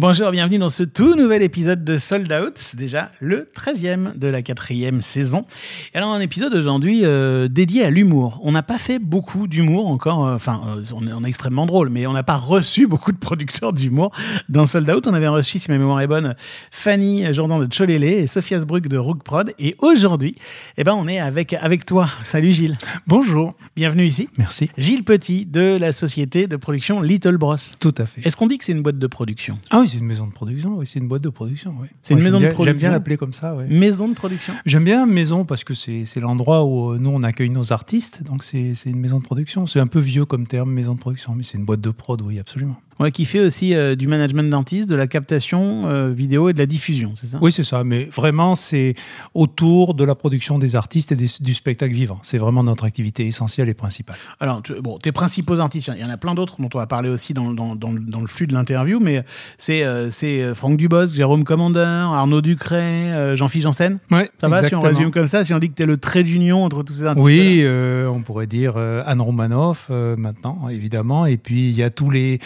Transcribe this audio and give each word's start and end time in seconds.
Bonjour, 0.00 0.30
bienvenue 0.30 0.58
dans 0.58 0.70
ce 0.70 0.84
tout 0.84 1.16
nouvel 1.16 1.42
épisode 1.42 1.82
de 1.82 1.98
Sold 1.98 2.32
Out, 2.32 2.76
déjà 2.76 3.10
le 3.20 3.50
13e 3.52 4.16
de 4.16 4.28
la 4.28 4.42
quatrième 4.42 5.02
saison. 5.02 5.44
Et 5.92 5.98
alors 5.98 6.12
un 6.12 6.20
épisode 6.20 6.54
aujourd'hui 6.54 7.04
euh, 7.04 7.48
dédié 7.48 7.82
à 7.82 7.90
l'humour. 7.90 8.38
On 8.44 8.52
n'a 8.52 8.62
pas 8.62 8.78
fait 8.78 9.00
beaucoup 9.00 9.48
d'humour 9.48 9.88
encore, 9.88 10.24
euh, 10.24 10.36
enfin 10.36 10.60
euh, 10.68 10.84
on, 10.94 11.04
est, 11.04 11.12
on, 11.12 11.24
est, 11.24 11.28
extrêmement 11.28 11.66
drôle, 11.66 11.88
mais 11.88 12.06
on 12.06 12.12
n'a 12.12 12.22
pas 12.22 12.36
reçu 12.36 12.86
beaucoup 12.86 13.10
de 13.10 13.16
producteurs 13.16 13.72
d'humour 13.72 14.12
dans 14.48 14.66
Sold 14.66 14.88
Out. 14.88 15.08
On 15.08 15.14
avait 15.14 15.26
reçu, 15.26 15.58
si 15.58 15.68
ma 15.68 15.78
mémoire 15.78 16.00
est 16.00 16.06
bonne, 16.06 16.36
Fanny 16.70 17.24
Jourdan 17.34 17.58
de 17.58 17.66
Cholélé 17.66 18.18
et 18.18 18.28
Sophia 18.28 18.60
Sbrug 18.60 18.86
de 18.86 18.98
Rook 18.98 19.24
Prod. 19.24 19.52
Et 19.58 19.74
aujourd'hui, 19.80 20.36
eh 20.76 20.84
ben, 20.84 20.94
on 20.94 21.08
est 21.08 21.18
avec, 21.18 21.54
avec 21.54 21.84
toi. 21.84 22.08
Salut 22.22 22.52
Gilles. 22.52 22.78
Bonjour. 23.08 23.56
Bienvenue 23.74 24.06
ici. 24.06 24.28
Merci. 24.38 24.70
Gilles 24.78 25.02
Petit 25.02 25.44
de 25.44 25.76
la 25.76 25.92
société 25.92 26.46
de 26.46 26.54
production 26.54 27.02
Little 27.02 27.36
Bros. 27.36 27.56
Tout 27.80 27.94
à 27.98 28.06
fait. 28.06 28.20
Est-ce 28.24 28.36
qu'on 28.36 28.46
dit 28.46 28.58
que 28.58 28.64
c'est 28.64 28.70
une 28.70 28.82
boîte 28.82 29.00
de 29.00 29.06
production? 29.08 29.58
Ah 29.70 29.80
oui, 29.80 29.87
c'est 29.88 29.98
une 29.98 30.06
maison 30.06 30.26
de 30.26 30.32
production, 30.32 30.76
oui, 30.76 30.86
c'est 30.86 30.98
une 30.98 31.08
boîte 31.08 31.22
de 31.22 31.28
production. 31.28 31.74
Oui. 31.80 31.88
C'est 32.02 32.14
une 32.14 32.20
maison 32.20 32.38
de 32.38 32.46
production. 32.46 32.64
J'aime 32.64 32.78
bien 32.78 32.90
l'appeler 32.90 33.16
comme 33.16 33.32
ça. 33.32 33.54
Ouais. 33.54 33.66
Maison 33.66 34.08
de 34.08 34.14
production. 34.14 34.54
J'aime 34.66 34.84
bien 34.84 35.06
maison 35.06 35.44
parce 35.44 35.64
que 35.64 35.74
c'est 35.74 36.20
l'endroit 36.20 36.64
où 36.64 36.92
euh, 36.92 36.98
nous 36.98 37.10
on 37.10 37.22
accueille 37.22 37.50
nos 37.50 37.72
artistes, 37.72 38.22
donc 38.22 38.44
c'est 38.44 38.74
une 38.86 39.00
maison 39.00 39.18
de 39.18 39.24
production. 39.24 39.66
C'est 39.66 39.80
un 39.80 39.86
peu 39.86 40.00
vieux 40.00 40.24
comme 40.24 40.46
terme, 40.46 40.70
maison 40.70 40.94
de 40.94 41.00
production, 41.00 41.34
mais 41.34 41.42
c'est 41.42 41.58
une 41.58 41.64
boîte 41.64 41.80
de 41.80 41.90
prod, 41.90 42.20
oui, 42.22 42.38
absolument. 42.38 42.76
Ouais, 43.00 43.12
qui 43.12 43.26
fait 43.26 43.38
aussi 43.38 43.74
euh, 43.74 43.94
du 43.94 44.08
management 44.08 44.50
d'artistes, 44.50 44.90
de 44.90 44.96
la 44.96 45.06
captation 45.06 45.86
euh, 45.86 46.10
vidéo 46.10 46.48
et 46.48 46.52
de 46.52 46.58
la 46.58 46.66
diffusion, 46.66 47.12
c'est 47.14 47.28
ça? 47.28 47.38
Oui, 47.40 47.52
c'est 47.52 47.62
ça. 47.62 47.84
Mais 47.84 48.04
vraiment, 48.04 48.56
c'est 48.56 48.94
autour 49.34 49.94
de 49.94 50.02
la 50.02 50.16
production 50.16 50.58
des 50.58 50.74
artistes 50.74 51.12
et 51.12 51.16
des, 51.16 51.28
du 51.40 51.54
spectacle 51.54 51.94
vivant. 51.94 52.18
C'est 52.22 52.38
vraiment 52.38 52.64
notre 52.64 52.84
activité 52.84 53.26
essentielle 53.26 53.68
et 53.68 53.74
principale. 53.74 54.16
Alors, 54.40 54.62
tu, 54.62 54.74
bon, 54.80 54.98
tes 54.98 55.12
principaux 55.12 55.60
artistes, 55.60 55.90
il 55.94 56.02
y 56.02 56.04
en 56.04 56.10
a 56.10 56.16
plein 56.16 56.34
d'autres 56.34 56.60
dont 56.60 56.68
on 56.74 56.78
va 56.78 56.88
parler 56.88 57.08
aussi 57.08 57.34
dans, 57.34 57.52
dans, 57.52 57.76
dans, 57.76 57.92
dans 57.92 58.20
le 58.20 58.26
flux 58.26 58.48
de 58.48 58.52
l'interview, 58.52 58.98
mais 58.98 59.24
c'est 59.58 59.84
euh, 59.84 60.10
c'est 60.10 60.54
Franck 60.56 60.76
Dubosc, 60.76 61.14
Jérôme 61.14 61.44
Commander, 61.44 61.80
Arnaud 61.80 62.40
Ducret, 62.40 63.36
Jean-Philippe 63.36 63.62
Janssen. 63.62 63.98
Ouais, 64.10 64.28
ça 64.40 64.48
va 64.48 64.64
si 64.64 64.74
on 64.74 64.80
résume 64.80 65.12
comme 65.12 65.28
ça, 65.28 65.44
si 65.44 65.54
on 65.54 65.60
dit 65.60 65.70
que 65.70 65.74
tu 65.74 65.84
es 65.84 65.86
le 65.86 65.98
trait 65.98 66.24
d'union 66.24 66.64
entre 66.64 66.82
tous 66.82 66.94
ces 66.94 67.04
artistes 67.04 67.24
Oui, 67.24 67.64
on 67.64 68.22
pourrait 68.22 68.48
dire 68.48 68.76
Anne 68.76 69.20
Romanoff 69.20 69.88
maintenant, 69.88 70.68
évidemment. 70.68 71.26
Et 71.26 71.36
puis, 71.36 71.68
il 71.68 71.76
y 71.76 71.82
a 71.82 71.90
tous 71.90 72.10
les 72.10 72.40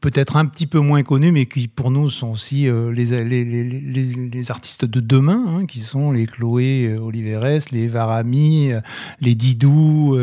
peut-être 0.00 0.36
un 0.36 0.46
petit 0.46 0.66
peu 0.66 0.78
moins 0.78 1.02
connus, 1.02 1.32
mais 1.32 1.46
qui 1.46 1.66
pour 1.66 1.90
nous 1.90 2.08
sont 2.08 2.28
aussi 2.28 2.68
euh, 2.68 2.92
les, 2.92 3.24
les, 3.24 3.44
les, 3.44 4.04
les, 4.32 4.50
artistes 4.50 4.84
de 4.84 5.00
demain, 5.00 5.44
hein, 5.48 5.66
qui 5.66 5.80
sont 5.80 6.12
les 6.12 6.26
Chloé 6.26 6.86
euh, 6.88 7.00
Oliveres, 7.00 7.64
les 7.72 7.88
Varami, 7.88 8.72
euh, 8.72 8.80
les 9.20 9.34
Didou, 9.34 10.16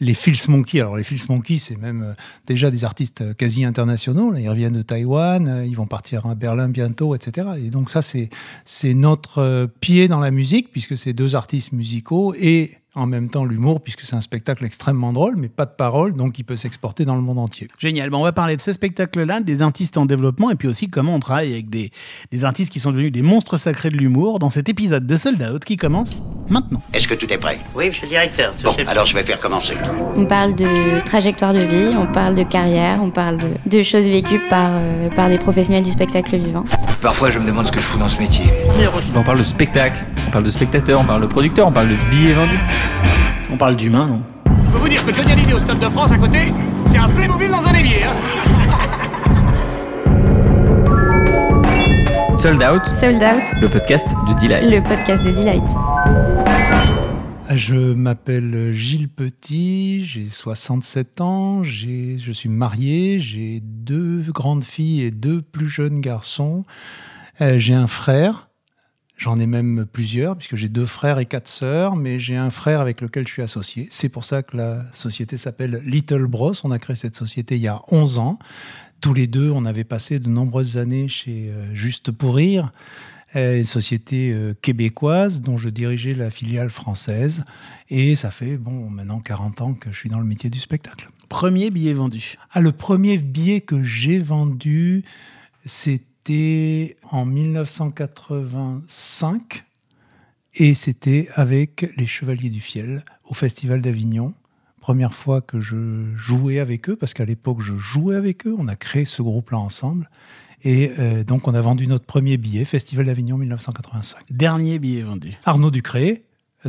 les 0.00 0.14
Phils 0.14 0.48
Monkey. 0.48 0.80
Alors 0.80 0.96
les 0.96 1.04
Phils 1.04 1.28
Monkey, 1.28 1.56
c'est 1.56 1.76
même 1.76 2.14
déjà 2.46 2.70
des 2.70 2.84
artistes 2.84 3.34
quasi 3.36 3.64
internationaux. 3.64 4.30
Là, 4.30 4.40
ils 4.40 4.48
reviennent 4.48 4.72
de 4.74 4.82
Taïwan, 4.82 5.64
ils 5.66 5.76
vont 5.76 5.86
partir 5.86 6.26
à 6.26 6.34
Berlin 6.34 6.68
bientôt, 6.68 7.14
etc. 7.14 7.48
Et 7.58 7.70
donc 7.70 7.90
ça, 7.90 8.02
c'est 8.02 8.94
notre 8.94 9.70
pied 9.80 10.08
dans 10.08 10.20
la 10.20 10.30
musique, 10.30 10.70
puisque 10.70 10.98
c'est 10.98 11.12
deux 11.12 11.34
artistes 11.34 11.72
musicaux 11.72 12.34
et 12.38 12.81
en 12.94 13.06
même 13.06 13.30
temps 13.30 13.44
l'humour, 13.44 13.80
puisque 13.82 14.02
c'est 14.02 14.14
un 14.14 14.20
spectacle 14.20 14.64
extrêmement 14.64 15.12
drôle, 15.12 15.36
mais 15.36 15.48
pas 15.48 15.64
de 15.64 15.70
parole, 15.70 16.14
donc 16.14 16.38
il 16.38 16.44
peut 16.44 16.56
s'exporter 16.56 17.04
dans 17.04 17.14
le 17.14 17.22
monde 17.22 17.38
entier. 17.38 17.68
Génial. 17.78 18.10
Bon, 18.10 18.18
on 18.18 18.24
va 18.24 18.32
parler 18.32 18.56
de 18.56 18.62
ce 18.62 18.72
spectacle-là, 18.72 19.40
des 19.40 19.62
artistes 19.62 19.96
en 19.96 20.04
développement, 20.04 20.50
et 20.50 20.56
puis 20.56 20.68
aussi 20.68 20.88
comment 20.88 21.14
on 21.14 21.20
travaille 21.20 21.52
avec 21.52 21.70
des, 21.70 21.90
des 22.30 22.44
artistes 22.44 22.70
qui 22.70 22.80
sont 22.80 22.90
devenus 22.90 23.10
des 23.10 23.22
monstres 23.22 23.56
sacrés 23.56 23.88
de 23.88 23.96
l'humour 23.96 24.38
dans 24.38 24.50
cet 24.50 24.68
épisode 24.68 25.06
de 25.06 25.16
Sold 25.16 25.42
Out 25.42 25.64
qui 25.64 25.76
commence 25.76 26.22
maintenant. 26.48 26.82
Est-ce 26.92 27.08
que 27.08 27.14
tout 27.14 27.32
est 27.32 27.38
prêt? 27.38 27.58
Oui, 27.74 27.88
monsieur 27.88 28.04
le 28.04 28.10
directeur. 28.10 28.52
Bon, 28.62 28.74
alors 28.86 29.06
je 29.06 29.14
vais 29.14 29.22
faire 29.22 29.40
commencer. 29.40 29.74
On 30.14 30.26
parle 30.26 30.54
de 30.54 31.02
trajectoire 31.04 31.54
de 31.54 31.64
vie, 31.64 31.96
on 31.96 32.12
parle 32.12 32.34
de 32.34 32.42
carrière, 32.42 33.02
on 33.02 33.10
parle 33.10 33.38
de, 33.38 33.48
de 33.64 33.82
choses 33.82 34.08
vécues 34.08 34.40
par, 34.50 34.70
euh, 34.74 35.08
par 35.10 35.28
des 35.28 35.38
professionnels 35.38 35.84
du 35.84 35.90
spectacle 35.90 36.36
vivant. 36.36 36.64
Parfois, 37.00 37.30
je 37.30 37.38
me 37.38 37.46
demande 37.46 37.66
ce 37.66 37.72
que 37.72 37.80
je 37.80 37.84
fous 37.84 37.98
dans 37.98 38.08
ce 38.08 38.18
métier. 38.18 38.44
On 39.14 39.22
parle 39.22 39.38
de 39.38 39.44
spectacle, 39.44 40.04
on 40.28 40.30
parle 40.30 40.44
de 40.44 40.50
spectateur, 40.50 41.00
on 41.00 41.04
parle 41.04 41.22
de 41.22 41.26
producteur, 41.26 41.66
on 41.68 41.72
parle 41.72 41.88
de 41.88 41.96
billets 42.10 42.34
vendus. 42.34 42.58
On 43.52 43.56
parle 43.56 43.76
d'humain, 43.76 44.06
non 44.06 44.22
Je 44.64 44.70
peux 44.70 44.78
vous 44.78 44.88
dire 44.88 45.04
que 45.04 45.12
Johnny 45.12 45.32
Hallyday 45.32 45.52
au 45.52 45.58
Stade 45.58 45.78
de 45.78 45.88
France 45.88 46.12
à 46.12 46.18
côté, 46.18 46.38
c'est 46.86 46.98
un 46.98 47.08
Playmobil 47.08 47.50
dans 47.50 47.66
un 47.66 47.74
évier. 47.74 48.04
Hein 48.04 48.12
Sold 52.38 52.62
Out. 52.62 52.82
Sold 52.98 53.22
Out. 53.22 53.60
Le 53.60 53.68
podcast 53.68 54.06
de 54.26 54.34
Delight. 54.40 54.64
Le 54.68 54.82
podcast 54.82 55.24
de 55.24 55.30
Delight. 55.30 55.62
Je 57.54 57.76
m'appelle 57.76 58.72
Gilles 58.72 59.10
Petit, 59.10 60.04
j'ai 60.04 60.28
67 60.28 61.20
ans, 61.20 61.62
je 61.62 62.32
suis 62.32 62.48
marié, 62.48 63.18
j'ai 63.18 63.60
deux 63.62 64.22
grandes 64.28 64.64
filles 64.64 65.02
et 65.02 65.10
deux 65.10 65.42
plus 65.42 65.68
jeunes 65.68 66.00
garçons. 66.00 66.64
Euh, 67.42 67.58
j'ai 67.58 67.74
un 67.74 67.86
frère, 67.86 68.48
J'en 69.22 69.38
ai 69.38 69.46
même 69.46 69.86
plusieurs, 69.86 70.36
puisque 70.36 70.56
j'ai 70.56 70.68
deux 70.68 70.84
frères 70.84 71.20
et 71.20 71.26
quatre 71.26 71.46
sœurs, 71.46 71.94
mais 71.94 72.18
j'ai 72.18 72.34
un 72.34 72.50
frère 72.50 72.80
avec 72.80 73.00
lequel 73.00 73.24
je 73.24 73.32
suis 73.32 73.42
associé. 73.42 73.86
C'est 73.88 74.08
pour 74.08 74.24
ça 74.24 74.42
que 74.42 74.56
la 74.56 74.84
société 74.92 75.36
s'appelle 75.36 75.80
Little 75.86 76.26
Bros. 76.26 76.54
On 76.64 76.72
a 76.72 76.80
créé 76.80 76.96
cette 76.96 77.14
société 77.14 77.54
il 77.54 77.60
y 77.60 77.68
a 77.68 77.82
11 77.86 78.18
ans. 78.18 78.40
Tous 79.00 79.14
les 79.14 79.28
deux, 79.28 79.48
on 79.48 79.64
avait 79.64 79.84
passé 79.84 80.18
de 80.18 80.28
nombreuses 80.28 80.76
années 80.76 81.06
chez 81.06 81.50
euh, 81.50 81.72
Juste 81.72 82.10
pour 82.10 82.34
Rire, 82.34 82.72
euh, 83.36 83.58
une 83.58 83.64
société 83.64 84.32
euh, 84.32 84.54
québécoise 84.60 85.40
dont 85.40 85.56
je 85.56 85.68
dirigeais 85.68 86.16
la 86.16 86.32
filiale 86.32 86.70
française. 86.70 87.44
Et 87.90 88.16
ça 88.16 88.32
fait, 88.32 88.56
bon, 88.56 88.90
maintenant 88.90 89.20
40 89.20 89.60
ans 89.60 89.74
que 89.74 89.92
je 89.92 89.96
suis 89.96 90.10
dans 90.10 90.18
le 90.18 90.26
métier 90.26 90.50
du 90.50 90.58
spectacle. 90.58 91.08
Premier 91.28 91.70
billet 91.70 91.92
vendu 91.92 92.38
ah, 92.50 92.60
Le 92.60 92.72
premier 92.72 93.18
billet 93.18 93.60
que 93.60 93.84
j'ai 93.84 94.18
vendu, 94.18 95.04
c'était 95.64 96.06
c'était 96.24 96.96
en 97.10 97.24
1985 97.24 99.64
et 100.54 100.74
c'était 100.74 101.28
avec 101.34 101.90
les 101.96 102.06
Chevaliers 102.06 102.50
du 102.50 102.60
Fiel 102.60 103.02
au 103.28 103.34
Festival 103.34 103.82
d'Avignon. 103.82 104.32
Première 104.80 105.14
fois 105.14 105.40
que 105.40 105.60
je 105.60 106.14
jouais 106.14 106.60
avec 106.60 106.88
eux, 106.88 106.94
parce 106.94 107.12
qu'à 107.12 107.24
l'époque 107.24 107.60
je 107.60 107.76
jouais 107.76 108.14
avec 108.14 108.46
eux, 108.46 108.54
on 108.56 108.68
a 108.68 108.76
créé 108.76 109.04
ce 109.04 109.20
groupe-là 109.20 109.58
ensemble. 109.58 110.08
Et 110.62 110.92
euh, 111.00 111.24
donc 111.24 111.48
on 111.48 111.54
a 111.54 111.60
vendu 111.60 111.88
notre 111.88 112.04
premier 112.04 112.36
billet, 112.36 112.64
Festival 112.64 113.06
d'Avignon 113.06 113.36
1985. 113.36 114.26
Dernier 114.30 114.78
billet 114.78 115.02
vendu. 115.02 115.36
Arnaud 115.44 115.72
Ducré, 115.72 116.22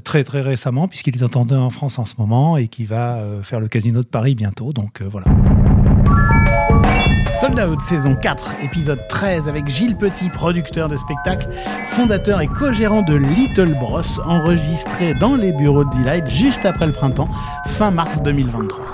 très 0.04 0.24
très 0.24 0.42
récemment, 0.42 0.88
puisqu'il 0.88 1.16
est 1.16 1.24
entendu 1.24 1.54
en 1.54 1.70
France 1.70 2.00
en 2.00 2.06
ce 2.06 2.16
moment 2.18 2.58
et 2.58 2.70
qui 2.70 2.86
va 2.86 3.18
euh, 3.18 3.44
faire 3.44 3.60
le 3.60 3.68
Casino 3.68 4.02
de 4.02 4.08
Paris 4.08 4.34
bientôt. 4.34 4.74
Donc 4.74 5.02
euh, 5.02 5.08
voilà. 5.08 5.28
Sold 7.40 7.60
Out 7.60 7.82
saison 7.82 8.16
4, 8.16 8.64
épisode 8.64 9.08
13 9.10 9.48
avec 9.48 9.68
Gilles 9.68 9.98
Petit, 9.98 10.30
producteur 10.30 10.88
de 10.88 10.96
spectacle, 10.98 11.48
fondateur 11.88 12.40
et 12.42 12.48
co-gérant 12.48 13.02
de 13.02 13.16
Little 13.16 13.74
Bros, 13.80 14.02
enregistré 14.24 15.16
dans 15.16 15.36
les 15.36 15.52
bureaux 15.52 15.84
de 15.84 15.90
Delight 15.98 16.28
juste 16.28 16.64
après 16.66 16.86
le 16.86 16.92
printemps, 16.92 17.28
fin 17.66 17.90
mars 17.90 18.22
2023. 18.22 18.86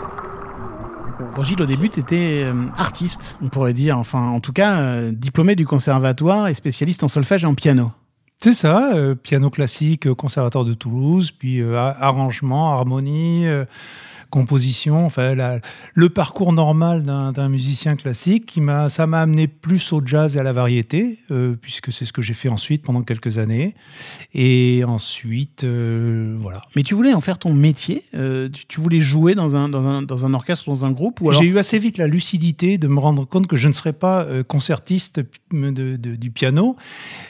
Bon, 1.36 1.44
Gilles, 1.44 1.62
au 1.62 1.66
début, 1.66 1.90
tu 1.90 2.00
étais 2.00 2.44
euh, 2.46 2.54
artiste, 2.78 3.38
on 3.42 3.50
pourrait 3.50 3.74
dire, 3.74 3.98
enfin 3.98 4.30
en 4.30 4.40
tout 4.40 4.54
cas, 4.54 4.80
euh, 4.80 5.12
diplômé 5.12 5.56
du 5.56 5.68
conservatoire 5.68 6.48
et 6.48 6.54
spécialiste 6.54 7.04
en 7.04 7.10
solfège 7.10 7.44
et 7.44 7.48
en 7.48 7.56
piano. 7.56 7.92
C'est 8.38 8.54
ça, 8.54 8.94
euh, 8.94 9.16
piano 9.16 9.50
classique, 9.50 10.12
conservatoire 10.14 10.64
de 10.64 10.74
Toulouse, 10.74 11.32
puis 11.32 11.62
arrangement, 11.62 12.74
harmonie, 12.74 13.48
composition, 14.30 15.06
enfin 15.06 15.34
la, 15.36 15.60
le 15.94 16.10
parcours 16.10 16.54
normal 16.54 17.04
d'un 17.04 17.50
musicien 17.50 17.96
classique 17.96 18.46
qui 18.46 18.62
m'a, 18.62 18.90
ça 18.90 19.08
m'a 19.08 19.22
amené 19.22 19.48
plus 19.48 19.92
au 19.92 20.02
jazz 20.06 20.36
et 20.36 20.40
à 20.40 20.44
la 20.44 20.54
variété, 20.54 21.18
euh, 21.32 21.56
puisque 21.60 21.92
c'est 21.92 22.06
ce 22.06 22.14
que 22.14 22.22
j'ai 22.22 22.34
fait 22.34 22.50
ensuite 22.50 22.84
pendant 22.84 23.02
quelques 23.02 23.38
années. 23.38 23.76
Et 24.34 24.84
ensuite, 24.88 25.64
euh, 25.64 26.38
voilà. 26.40 26.62
Mais 26.76 26.84
tu 26.84 26.94
voulais 26.94 27.14
en 27.14 27.22
faire 27.22 27.40
ton 27.40 27.54
métier 27.54 28.04
euh, 28.14 28.50
tu, 28.50 28.68
tu, 28.68 28.80
voulais 28.80 29.02
jouer 29.02 29.34
dans 29.34 29.56
un, 29.56 29.68
dans 29.68 29.86
un, 29.86 30.02
dans 30.02 30.26
un 30.26 30.34
orchestre, 30.34 30.70
dans 30.70 30.86
un 30.86 30.92
groupe 30.92 31.20
alors... 31.22 31.42
J'ai 31.42 31.48
eu 31.48 31.58
assez 31.58 31.80
vite 31.80 31.98
la 31.98 32.08
lucidité 32.08 32.78
de 32.78 32.88
me 32.88 33.00
rendre 33.00 33.26
compte 33.26 33.48
que 33.48 33.58
je 33.58 33.68
ne 33.68 33.74
serais 33.74 33.94
pas 33.94 34.26
concertiste 34.48 35.22
de, 35.52 35.72
de, 35.72 36.16
du 36.16 36.32
piano. 36.32 36.76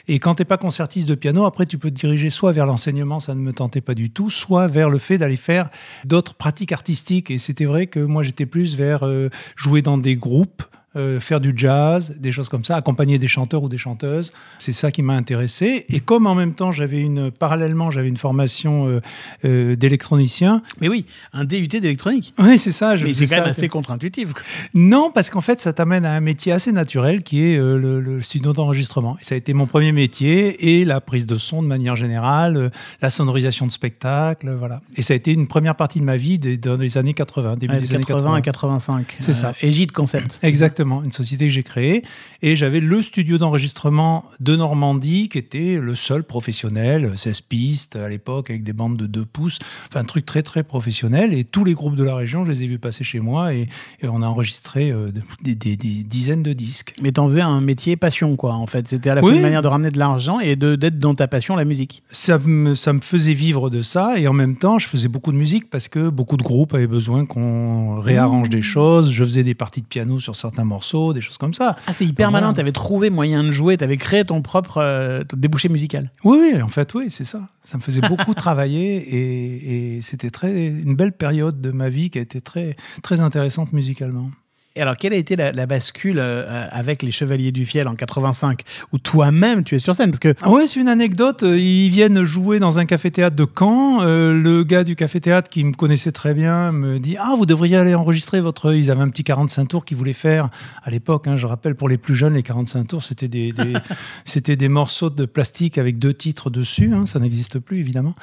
Et 0.08 0.18
quand 0.18 0.34
tu 0.34 0.42
n'es 0.42 0.46
pas 0.46 0.58
concertiste 0.58 1.08
de 1.08 1.14
piano, 1.14 1.44
après 1.44 1.66
tu 1.66 1.78
peux 1.78 1.90
te 1.90 1.98
diriger 1.98 2.30
soit 2.30 2.52
vers 2.52 2.66
l'enseignement, 2.66 3.20
ça 3.20 3.34
ne 3.34 3.40
me 3.40 3.52
tentait 3.52 3.80
pas 3.80 3.94
du 3.94 4.10
tout, 4.10 4.30
soit 4.30 4.66
vers 4.66 4.90
le 4.90 4.98
fait 4.98 5.18
d'aller 5.18 5.36
faire 5.36 5.70
d'autres 6.04 6.34
pratiques 6.34 6.72
artistiques 6.72 6.89
Et 7.30 7.38
c'était 7.38 7.64
vrai 7.64 7.86
que 7.86 8.00
moi, 8.00 8.22
j'étais 8.22 8.46
plus 8.46 8.76
vers 8.76 9.04
euh, 9.04 9.28
jouer 9.56 9.82
dans 9.82 9.98
des 9.98 10.16
groupes, 10.16 10.62
euh, 10.96 11.20
faire 11.20 11.40
du 11.40 11.52
jazz, 11.54 12.12
des 12.18 12.32
choses 12.32 12.48
comme 12.48 12.64
ça, 12.64 12.74
accompagner 12.74 13.16
des 13.16 13.28
chanteurs 13.28 13.62
ou 13.62 13.68
des 13.68 13.78
chanteuses. 13.78 14.32
C'est 14.58 14.72
ça 14.72 14.90
qui 14.90 15.02
m'a 15.02 15.14
intéressé. 15.14 15.84
Et 15.88 16.00
comme 16.00 16.26
en 16.26 16.34
même 16.34 16.54
temps, 16.54 16.72
j'avais 16.72 17.00
une, 17.00 17.30
parallèlement, 17.30 17.92
j'avais 17.92 18.08
une 18.08 18.16
formation 18.16 18.88
euh, 18.88 19.00
euh, 19.44 19.76
d'électronicien. 19.76 20.62
Mais 20.80 20.88
oui, 20.88 21.06
un 21.32 21.44
DUT 21.44 21.68
d'électronique. 21.68 22.34
Oui, 22.38 22.58
c'est 22.58 22.72
ça. 22.72 22.96
Je 22.96 23.06
Mais 23.06 23.14
c'est 23.14 23.26
quand 23.26 23.36
même 23.36 23.44
assez 23.44 23.68
contre-intuitif. 23.68 24.30
Non, 24.74 25.12
parce 25.14 25.30
qu'en 25.30 25.40
fait, 25.40 25.60
ça 25.60 25.72
t'amène 25.72 26.04
à 26.04 26.12
un 26.12 26.20
métier 26.20 26.50
assez 26.50 26.72
naturel 26.72 27.22
qui 27.22 27.44
est 27.44 27.56
le, 27.56 28.00
le, 28.00 28.20
studio 28.20 28.52
d'enregistrement. 28.52 29.16
Et 29.20 29.24
ça 29.24 29.36
a 29.36 29.38
été 29.38 29.52
mon 29.52 29.66
premier 29.66 29.92
métier 29.92 30.80
et 30.80 30.84
la 30.84 31.00
prise 31.00 31.24
de 31.24 31.36
son 31.36 31.62
de 31.62 31.68
manière 31.68 31.94
générale, 31.94 32.72
la 33.00 33.10
sonorisation 33.10 33.64
de 33.64 33.70
spectacle, 33.70 34.52
voilà. 34.58 34.80
Et 34.96 35.02
ça 35.02 35.14
a 35.14 35.16
été 35.16 35.32
une 35.32 35.46
première 35.46 35.76
partie 35.76 36.00
de 36.00 36.04
ma 36.04 36.16
vie 36.16 36.40
des, 36.40 36.56
dans 36.56 36.76
les 36.76 36.98
années 36.98 37.14
80, 37.14 37.56
début 37.58 37.74
ouais, 37.74 37.80
des 37.80 37.86
80 37.86 37.94
années 37.94 38.04
80 38.04 38.34
à 38.34 38.40
85. 38.40 39.16
C'est 39.20 39.34
ça. 39.34 39.54
Égide 39.62 39.92
Concept. 39.92 40.40
Exactement. 40.42 40.79
Exactement, 40.80 41.02
une 41.04 41.12
société 41.12 41.44
que 41.46 41.50
j'ai 41.52 41.62
créée. 41.62 42.02
Et 42.40 42.56
j'avais 42.56 42.80
le 42.80 43.02
studio 43.02 43.36
d'enregistrement 43.36 44.24
de 44.40 44.56
Normandie, 44.56 45.28
qui 45.28 45.36
était 45.36 45.76
le 45.78 45.94
seul 45.94 46.24
professionnel, 46.24 47.12
16 47.14 47.42
pistes 47.42 47.96
à 47.96 48.08
l'époque, 48.08 48.48
avec 48.48 48.62
des 48.62 48.72
bandes 48.72 48.96
de 48.96 49.06
2 49.06 49.26
pouces. 49.26 49.58
Enfin, 49.88 50.00
un 50.00 50.04
truc 50.04 50.24
très, 50.24 50.42
très 50.42 50.62
professionnel. 50.62 51.34
Et 51.34 51.44
tous 51.44 51.64
les 51.64 51.74
groupes 51.74 51.96
de 51.96 52.04
la 52.04 52.14
région, 52.14 52.46
je 52.46 52.50
les 52.52 52.62
ai 52.62 52.66
vus 52.66 52.78
passer 52.78 53.04
chez 53.04 53.20
moi 53.20 53.52
et, 53.52 53.68
et 54.00 54.08
on 54.08 54.22
a 54.22 54.26
enregistré 54.26 54.90
euh, 54.90 55.10
des, 55.42 55.54
des- 55.54 55.76
des 55.76 56.02
dizaines 56.02 56.42
de 56.42 56.54
disques. 56.54 56.94
Mais 57.02 57.12
t'en 57.12 57.26
faisais 57.28 57.42
un 57.42 57.60
métier 57.60 57.96
passion, 57.96 58.36
quoi, 58.36 58.54
en 58.54 58.66
fait. 58.66 58.88
C'était 58.88 59.10
à 59.10 59.14
la 59.16 59.20
fois 59.20 59.30
Oui. 59.30 59.36
une 59.36 59.42
manière 59.42 59.60
de 59.62 59.68
ramener 59.68 59.90
de 59.90 59.98
l'argent 59.98 60.40
et 60.40 60.56
d'être 60.56 60.98
dans 60.98 61.14
ta 61.14 61.28
passion, 61.28 61.56
la 61.56 61.66
musique. 61.66 62.02
Ça 62.10 62.38
me, 62.38 62.74
ça 62.74 62.94
me 62.94 63.00
faisait 63.00 63.34
vivre 63.34 63.68
de 63.68 63.82
ça 63.82 64.18
et 64.18 64.26
en 64.28 64.32
même 64.32 64.56
temps, 64.56 64.78
je 64.78 64.86
faisais 64.86 65.08
beaucoup 65.08 65.32
de 65.32 65.36
musique 65.36 65.68
parce 65.68 65.88
que 65.88 66.08
beaucoup 66.08 66.38
de 66.38 66.42
groupes 66.42 66.72
avaient 66.72 66.86
besoin 66.86 67.26
qu'on 67.26 68.00
réarrange 68.00 68.48
des 68.48 68.62
choses. 68.62 69.10
Je 69.10 69.24
faisais 69.24 69.44
des 69.44 69.54
parties 69.54 69.82
de 69.82 69.86
piano 69.86 70.18
sur 70.20 70.36
certains 70.36 70.64
morceaux, 70.70 71.12
des 71.12 71.20
choses 71.20 71.36
comme 71.36 71.52
ça. 71.52 71.76
Ah, 71.86 71.92
c'est 71.92 72.06
hyper 72.06 72.30
malin. 72.30 72.54
T'avais 72.54 72.72
trouvé 72.72 73.10
moyen 73.10 73.44
de 73.44 73.50
jouer, 73.50 73.76
t'avais 73.76 73.98
créé 73.98 74.24
ton 74.24 74.40
propre 74.40 74.78
euh, 74.78 75.24
ton 75.24 75.36
débouché 75.36 75.68
musical. 75.68 76.10
Oui, 76.24 76.38
oui, 76.40 76.62
en 76.62 76.68
fait, 76.68 76.94
oui, 76.94 77.10
c'est 77.10 77.24
ça. 77.24 77.42
Ça 77.62 77.76
me 77.76 77.82
faisait 77.82 78.00
beaucoup 78.00 78.32
travailler 78.46 78.96
et, 78.96 79.96
et 79.96 80.02
c'était 80.02 80.30
très 80.30 80.68
une 80.68 80.94
belle 80.94 81.12
période 81.12 81.60
de 81.60 81.70
ma 81.70 81.90
vie 81.90 82.08
qui 82.08 82.18
a 82.18 82.22
été 82.22 82.40
très, 82.40 82.76
très 83.02 83.20
intéressante 83.20 83.72
musicalement. 83.72 84.30
Et 84.76 84.82
alors, 84.82 84.96
quelle 84.96 85.12
a 85.12 85.16
été 85.16 85.34
la, 85.34 85.50
la 85.50 85.66
bascule 85.66 86.18
euh, 86.20 86.66
avec 86.70 87.02
les 87.02 87.10
Chevaliers 87.10 87.50
du 87.50 87.66
Fiel 87.66 87.88
en 87.88 87.96
85, 87.96 88.60
où 88.92 88.98
toi-même 88.98 89.64
tu 89.64 89.74
es 89.74 89.80
sur 89.80 89.96
scène? 89.96 90.10
Parce 90.12 90.20
que 90.20 90.32
Ah 90.42 90.50
ouais, 90.50 90.68
c'est 90.68 90.78
une 90.78 90.88
anecdote. 90.88 91.42
Euh, 91.42 91.58
Ils 91.58 91.90
viennent 91.90 92.24
jouer 92.24 92.60
dans 92.60 92.78
un 92.78 92.84
café-théâtre 92.86 93.34
de 93.34 93.46
Caen. 93.58 93.98
Euh, 94.02 94.32
le 94.32 94.62
gars 94.62 94.84
du 94.84 94.94
café-théâtre 94.94 95.50
qui 95.50 95.64
me 95.64 95.72
connaissait 95.72 96.12
très 96.12 96.34
bien 96.34 96.70
me 96.70 97.00
dit 97.00 97.16
Ah, 97.18 97.34
vous 97.36 97.46
devriez 97.46 97.78
aller 97.78 97.96
enregistrer 97.96 98.40
votre. 98.40 98.72
Ils 98.72 98.92
avaient 98.92 99.00
un 99.02 99.08
petit 99.08 99.24
45 99.24 99.66
tours 99.66 99.84
qu'ils 99.84 99.96
voulaient 99.96 100.12
faire 100.12 100.50
à 100.84 100.90
l'époque. 100.90 101.26
hein. 101.26 101.36
je 101.36 101.46
rappelle, 101.48 101.74
pour 101.74 101.88
les 101.88 101.98
plus 101.98 102.14
jeunes, 102.14 102.34
les 102.34 102.44
45 102.44 102.86
tours, 102.86 103.02
c'était 103.02 103.26
des, 103.28 103.50
des- 103.50 103.72
c'était 104.24 104.54
des 104.54 104.68
morceaux 104.68 105.10
de 105.10 105.24
plastique 105.26 105.78
avec 105.78 105.98
deux 105.98 106.14
titres 106.14 106.48
dessus. 106.48 106.92
hein. 106.94 107.06
Ça 107.06 107.18
n'existe 107.18 107.58
plus, 107.58 107.80
évidemment. 107.80 108.14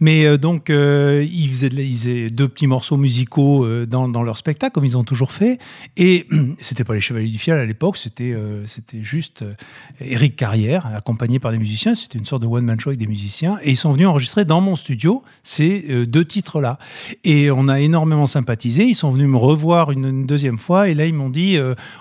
Mais 0.00 0.24
euh, 0.26 0.36
donc, 0.36 0.68
euh, 0.68 1.24
ils, 1.32 1.48
faisaient 1.48 1.68
de 1.68 1.80
ils 1.80 1.96
faisaient 1.96 2.30
deux 2.30 2.48
petits 2.48 2.66
morceaux 2.66 2.96
musicaux 2.96 3.64
euh, 3.64 3.86
dans, 3.86 4.08
dans 4.08 4.24
leur 4.24 4.36
spectacle, 4.36 4.72
comme 4.74 4.84
ils 4.84 4.96
ont 4.98 5.04
toujours 5.04 5.30
fait. 5.30 5.58
Et 5.96 6.26
c'était 6.60 6.84
pas 6.84 6.94
les 6.94 7.00
Chevaliers 7.00 7.30
du 7.30 7.38
Fiel 7.38 7.56
à 7.56 7.66
l'époque, 7.66 7.96
c'était 7.96 8.32
euh, 8.32 8.64
juste 9.02 9.42
euh, 9.42 9.54
Eric 10.00 10.36
Carrière, 10.36 10.86
accompagné 10.86 11.38
par 11.38 11.52
des 11.52 11.58
musiciens. 11.58 11.94
C'était 11.94 12.18
une 12.18 12.24
sorte 12.24 12.42
de 12.42 12.46
one-man 12.46 12.80
show 12.80 12.90
avec 12.90 12.98
des 12.98 13.06
musiciens. 13.06 13.58
Et 13.62 13.70
ils 13.70 13.76
sont 13.76 13.92
venus 13.92 14.06
enregistrer 14.06 14.44
dans 14.44 14.60
mon 14.60 14.76
studio 14.76 15.22
ces 15.42 15.84
euh, 15.90 16.06
deux 16.06 16.24
titres-là. 16.24 16.78
Et 17.24 17.50
on 17.50 17.68
a 17.68 17.80
énormément 17.80 18.26
sympathisé. 18.26 18.84
Ils 18.84 18.94
sont 18.94 19.10
venus 19.10 19.28
me 19.28 19.36
revoir 19.36 19.90
une, 19.90 20.06
une 20.06 20.26
deuxième 20.26 20.58
fois. 20.58 20.88
Et 20.88 20.94
là, 20.94 21.06
ils 21.06 21.14
m'ont 21.14 21.30
dit 21.30 21.58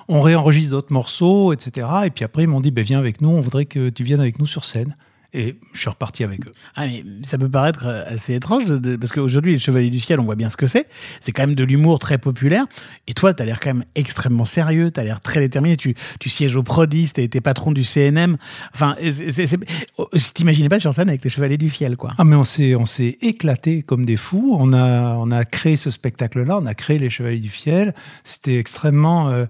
on 0.07 0.21
réenregistre 0.21 0.71
d'autres 0.71 0.93
morceaux, 0.93 1.53
etc. 1.53 1.87
Et 2.05 2.09
puis 2.09 2.23
après, 2.23 2.43
ils 2.43 2.47
m'ont 2.47 2.61
dit 2.61 2.71
ben, 2.71 2.83
viens 2.83 2.99
avec 2.99 3.21
nous, 3.21 3.29
on 3.29 3.41
voudrait 3.41 3.65
que 3.65 3.89
tu 3.89 4.03
viennes 4.03 4.19
avec 4.21 4.39
nous 4.39 4.45
sur 4.45 4.65
scène. 4.65 4.95
Et 5.33 5.55
je 5.71 5.79
suis 5.79 5.89
reparti 5.89 6.25
avec 6.25 6.45
eux. 6.45 6.51
Ah, 6.75 6.85
mais 6.87 7.05
ça 7.23 7.37
peut 7.37 7.47
paraître 7.47 7.85
euh, 7.85 8.03
assez 8.05 8.33
étrange, 8.35 8.65
de- 8.65 8.77
de- 8.77 8.95
parce 8.97 9.13
qu'aujourd'hui, 9.13 9.53
les 9.53 9.59
Chevaliers 9.59 9.89
du 9.89 10.01
Ciel, 10.01 10.19
on 10.19 10.25
voit 10.25 10.35
bien 10.35 10.49
ce 10.49 10.57
que 10.57 10.67
c'est. 10.67 10.87
C'est 11.21 11.31
quand 11.31 11.43
même 11.43 11.55
de 11.55 11.63
l'humour 11.63 11.99
très 11.99 12.17
populaire. 12.17 12.65
Et 13.07 13.13
toi, 13.13 13.33
tu 13.33 13.41
as 13.41 13.45
l'air 13.45 13.61
quand 13.61 13.69
même 13.73 13.85
extrêmement 13.95 14.43
sérieux, 14.43 14.91
tu 14.91 14.99
as 14.99 15.03
l'air 15.05 15.21
très 15.21 15.39
déterminé. 15.39 15.77
Tu, 15.77 15.95
tu 16.19 16.27
sièges 16.27 16.57
au 16.57 16.63
Prodis, 16.63 17.13
tu 17.13 17.21
été 17.21 17.39
patron 17.39 17.71
du 17.71 17.85
CNM. 17.85 18.35
Enfin, 18.73 18.97
c'est- 19.01 19.31
c'est- 19.31 19.47
c'est- 19.47 19.57
oh, 19.97 20.09
je 20.11 20.29
t'imaginais 20.31 20.67
pas 20.67 20.81
sur 20.81 20.93
scène 20.93 21.07
avec 21.07 21.23
les 21.23 21.29
Chevaliers 21.29 21.57
du 21.57 21.69
Fiel, 21.69 21.95
quoi. 21.95 22.11
Ah 22.17 22.25
mais 22.25 22.35
on 22.35 22.43
s'est 22.43 22.75
on 22.75 22.85
s'est 22.85 23.17
éclaté 23.21 23.83
comme 23.83 24.05
des 24.05 24.17
fous. 24.17 24.57
On 24.59 24.73
a 24.73 25.15
on 25.15 25.31
a 25.31 25.45
créé 25.45 25.77
ce 25.77 25.91
spectacle-là. 25.91 26.57
On 26.61 26.65
a 26.65 26.73
créé 26.73 26.99
les 26.99 27.09
Chevaliers 27.09 27.39
du 27.39 27.49
Fiel. 27.49 27.93
C'était 28.25 28.57
extrêmement 28.57 29.29
euh, 29.29 29.45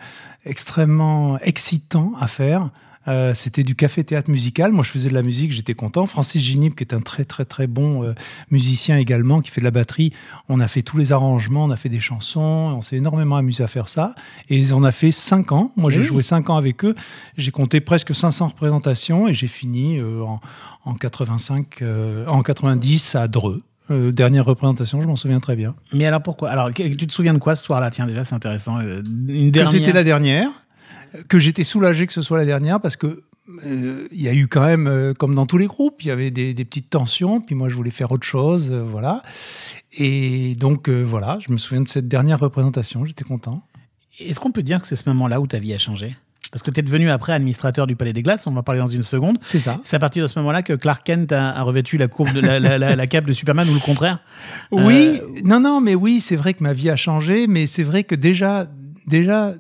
extrêmement 0.46 1.40
excitant 1.40 2.14
à 2.20 2.28
faire. 2.28 2.70
Euh, 3.08 3.34
c'était 3.34 3.64
du 3.64 3.76
café 3.76 4.04
théâtre 4.04 4.30
musical. 4.30 4.72
Moi, 4.72 4.84
je 4.84 4.90
faisais 4.92 5.10
de 5.10 5.14
la 5.16 5.24
musique, 5.24 5.52
j'étais 5.52 5.74
content. 5.74 6.06
Francis 6.06 6.42
Ginib, 6.42 6.76
qui 6.76 6.84
est 6.84 6.94
un 6.94 7.02
très 7.02 7.26
très 7.26 7.46
très 7.46 7.66
bon 7.66 8.04
euh, 8.04 8.14
musicien 8.52 8.98
également, 8.98 9.42
qui 9.42 9.50
fait 9.50 9.62
de 9.62 9.66
la 9.66 9.72
batterie. 9.72 10.14
On 10.50 10.60
a 10.60 10.68
fait 10.68 10.84
tous 10.84 10.98
les 10.98 11.12
arrangements, 11.12 11.66
on 11.66 11.72
a 11.72 11.76
fait 11.78 11.90
des 11.90 12.00
chansons. 12.00 12.40
On 12.42 12.82
s'est 12.82 12.98
énormément 12.98 13.38
amusé 13.38 13.64
à 13.64 13.68
faire 13.68 13.90
ça. 13.90 14.14
Et 14.50 14.72
on 14.72 14.84
a 14.84 14.92
fait 14.92 15.12
cinq 15.12 15.52
ans. 15.52 15.72
Moi, 15.78 15.90
j'ai 15.90 16.00
Oui. 16.02 16.06
joué 16.06 16.22
cinq 16.22 16.50
ans 16.52 16.58
avec 16.58 16.86
eux. 16.86 16.94
J'ai 17.38 17.50
compté 17.52 17.82
presque 17.82 18.14
500 18.14 18.48
représentations 18.50 19.28
et 19.28 19.34
j'ai 19.34 19.48
fini 19.48 19.98
euh, 19.98 20.22
en, 20.24 20.40
en 20.86 20.94
85, 20.94 21.82
euh, 21.82 22.26
en 22.28 22.44
90 22.44 23.16
à 23.16 23.28
Dreux. 23.28 23.62
Euh, 23.90 24.12
dernière 24.12 24.46
représentation, 24.46 25.02
je 25.02 25.08
m'en 25.08 25.16
souviens 25.16 25.40
très 25.40 25.56
bien. 25.56 25.74
Mais 25.92 26.06
alors 26.06 26.22
pourquoi? 26.22 26.50
Alors, 26.52 26.72
tu 26.72 26.96
te 26.96 27.12
souviens 27.12 27.34
de 27.34 27.40
quoi 27.40 27.56
ce 27.56 27.66
soir-là? 27.66 27.90
Tiens, 27.90 28.06
déjà, 28.08 28.24
c'est 28.24 28.36
intéressant. 28.36 28.80
Une 28.80 29.04
Que 29.48 29.50
dernière. 29.50 29.72
c'était 29.72 29.92
la 29.92 30.04
dernière, 30.04 30.50
que 31.28 31.40
j'étais 31.40 31.64
soulagé 31.64 32.08
que 32.08 32.14
ce 32.14 32.22
soit 32.22 32.38
la 32.38 32.46
dernière 32.46 32.80
parce 32.80 32.96
que 32.96 33.24
euh, 33.66 34.08
il 34.12 34.22
y 34.22 34.28
a 34.30 34.34
eu 34.34 34.48
quand 34.48 34.66
même, 34.66 34.88
euh, 34.88 35.14
comme 35.14 35.36
dans 35.36 35.46
tous 35.46 35.58
les 35.58 35.68
groupes, 35.68 36.02
il 36.04 36.08
y 36.08 36.12
avait 36.12 36.32
des, 36.32 36.54
des 36.54 36.64
petites 36.66 36.90
tensions. 36.90 37.42
Puis 37.42 37.54
moi, 37.56 37.68
je 37.70 37.76
voulais 37.76 37.92
faire 37.92 38.12
autre 38.12 38.26
chose, 38.26 38.72
euh, 38.72 38.82
voilà. 38.82 39.24
Et 39.98 40.56
donc 40.56 40.88
voilà, 40.90 41.38
je 41.46 41.52
me 41.52 41.58
souviens 41.58 41.82
de 41.82 41.88
cette 41.88 42.08
dernière 42.08 42.40
représentation. 42.40 43.04
J'étais 43.06 43.24
content. 43.26 43.64
Est-ce 44.20 44.40
qu'on 44.40 44.52
peut 44.52 44.64
dire 44.64 44.80
que 44.80 44.88
c'est 44.88 44.96
ce 44.96 45.08
moment-là 45.10 45.42
où 45.42 45.48
ta 45.48 45.60
vie 45.60 45.74
a 45.74 45.78
changé? 45.78 46.16
Parce 46.52 46.64
que 46.64 46.72
tu 46.72 46.82
es 46.82 46.84
devenu 46.84 47.10
après 47.10 47.32
administrateur 47.32 47.88
du 47.88 47.96
Palais 47.96 48.12
des 48.12 48.24
Glaces, 48.24 48.46
on 48.46 48.52
va 48.52 48.60
en 48.60 48.64
parler 48.64 48.82
dans 48.82 48.88
une 48.88 49.04
seconde. 49.04 49.38
C'est 49.42 49.60
ça. 49.62 49.80
C'est 49.86 49.96
à 49.96 50.00
partir 50.00 50.22
de 50.24 50.28
ce 50.28 50.38
moment-là 50.40 50.64
que 50.64 50.74
Clark 50.74 51.06
Kent 51.06 51.32
a, 51.32 51.52
a 51.52 51.62
revêtu 51.64 51.98
la, 51.98 52.10
courbe 52.10 52.34
de 52.34 52.42
la, 52.42 52.60
la- 52.60 52.78
la- 52.78 52.96
la 52.98 53.08
cape 53.08 53.26
de 53.26 53.32
Superman 53.32 53.70
ou 53.70 53.74
le 53.74 53.80
contraire? 53.80 54.20
Oui, 54.72 55.22
non, 55.46 55.62
non, 55.62 55.80
mais 55.80 55.96
oui, 55.96 56.20
c'est 56.20 56.36
vrai 56.36 56.54
que 56.54 56.62
ma 56.62 56.74
vie 56.74 56.90
a 56.90 56.98
changé, 56.98 57.48
mais 57.48 57.68
c'est 57.68 57.84
vrai 57.84 58.04
que 58.04 58.16
déjà, 58.16 58.68
déjà, 59.08 59.54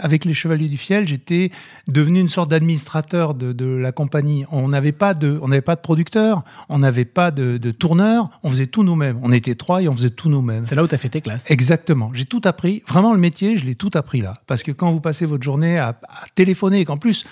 avec 0.00 0.24
les 0.24 0.34
Chevaliers 0.34 0.68
du 0.68 0.76
Fiel, 0.78 1.06
j'étais 1.06 1.50
devenu 1.86 2.20
une 2.20 2.28
sorte 2.28 2.50
d'administrateur 2.50 3.34
de, 3.34 3.52
de 3.52 3.66
la 3.66 3.92
compagnie. 3.92 4.44
On 4.50 4.68
n'avait 4.68 4.92
pas 4.92 5.14
de, 5.14 5.38
on 5.42 5.48
n'avait 5.48 5.60
pas 5.62 5.76
de 5.76 5.80
producteur, 5.80 6.42
on 6.68 6.78
n'avait 6.78 7.04
pas 7.04 7.30
de, 7.30 7.58
de 7.58 7.70
tourneur, 7.70 8.30
on 8.42 8.50
faisait 8.50 8.66
tout 8.66 8.82
nous-mêmes. 8.82 9.18
On 9.22 9.32
était 9.32 9.54
trois 9.54 9.82
et 9.82 9.88
on 9.88 9.94
faisait 9.94 10.10
tout 10.10 10.28
nous-mêmes. 10.28 10.66
C'est 10.66 10.74
là 10.74 10.84
où 10.84 10.88
tu 10.88 10.94
as 10.94 10.98
fait 10.98 11.08
tes 11.08 11.20
classes. 11.20 11.50
Exactement. 11.50 12.10
J'ai 12.14 12.24
tout 12.24 12.42
appris. 12.44 12.82
Vraiment, 12.86 13.12
le 13.12 13.18
métier, 13.20 13.56
je 13.56 13.64
l'ai 13.64 13.74
tout 13.74 13.90
appris 13.94 14.20
là. 14.20 14.34
Parce 14.46 14.62
que 14.62 14.72
quand 14.72 14.90
vous 14.92 15.00
passez 15.00 15.26
votre 15.26 15.42
journée 15.42 15.78
à, 15.78 15.88
à 16.08 16.24
téléphoner, 16.34 16.80
et 16.80 16.84
qu'en 16.84 16.96
plus, 16.98 17.24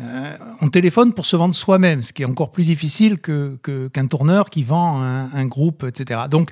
euh, 0.00 0.36
on 0.60 0.68
téléphone 0.70 1.12
pour 1.12 1.24
se 1.24 1.36
vendre 1.36 1.54
soi-même, 1.54 2.02
ce 2.02 2.12
qui 2.12 2.22
est 2.22 2.26
encore 2.26 2.50
plus 2.50 2.64
difficile 2.64 3.18
que- 3.18 3.56
que- 3.62 3.86
qu'un 3.88 4.06
tourneur 4.06 4.50
qui 4.50 4.64
vend 4.64 5.00
un, 5.00 5.30
un 5.32 5.46
groupe, 5.46 5.84
etc. 5.84 6.22
Donc, 6.28 6.50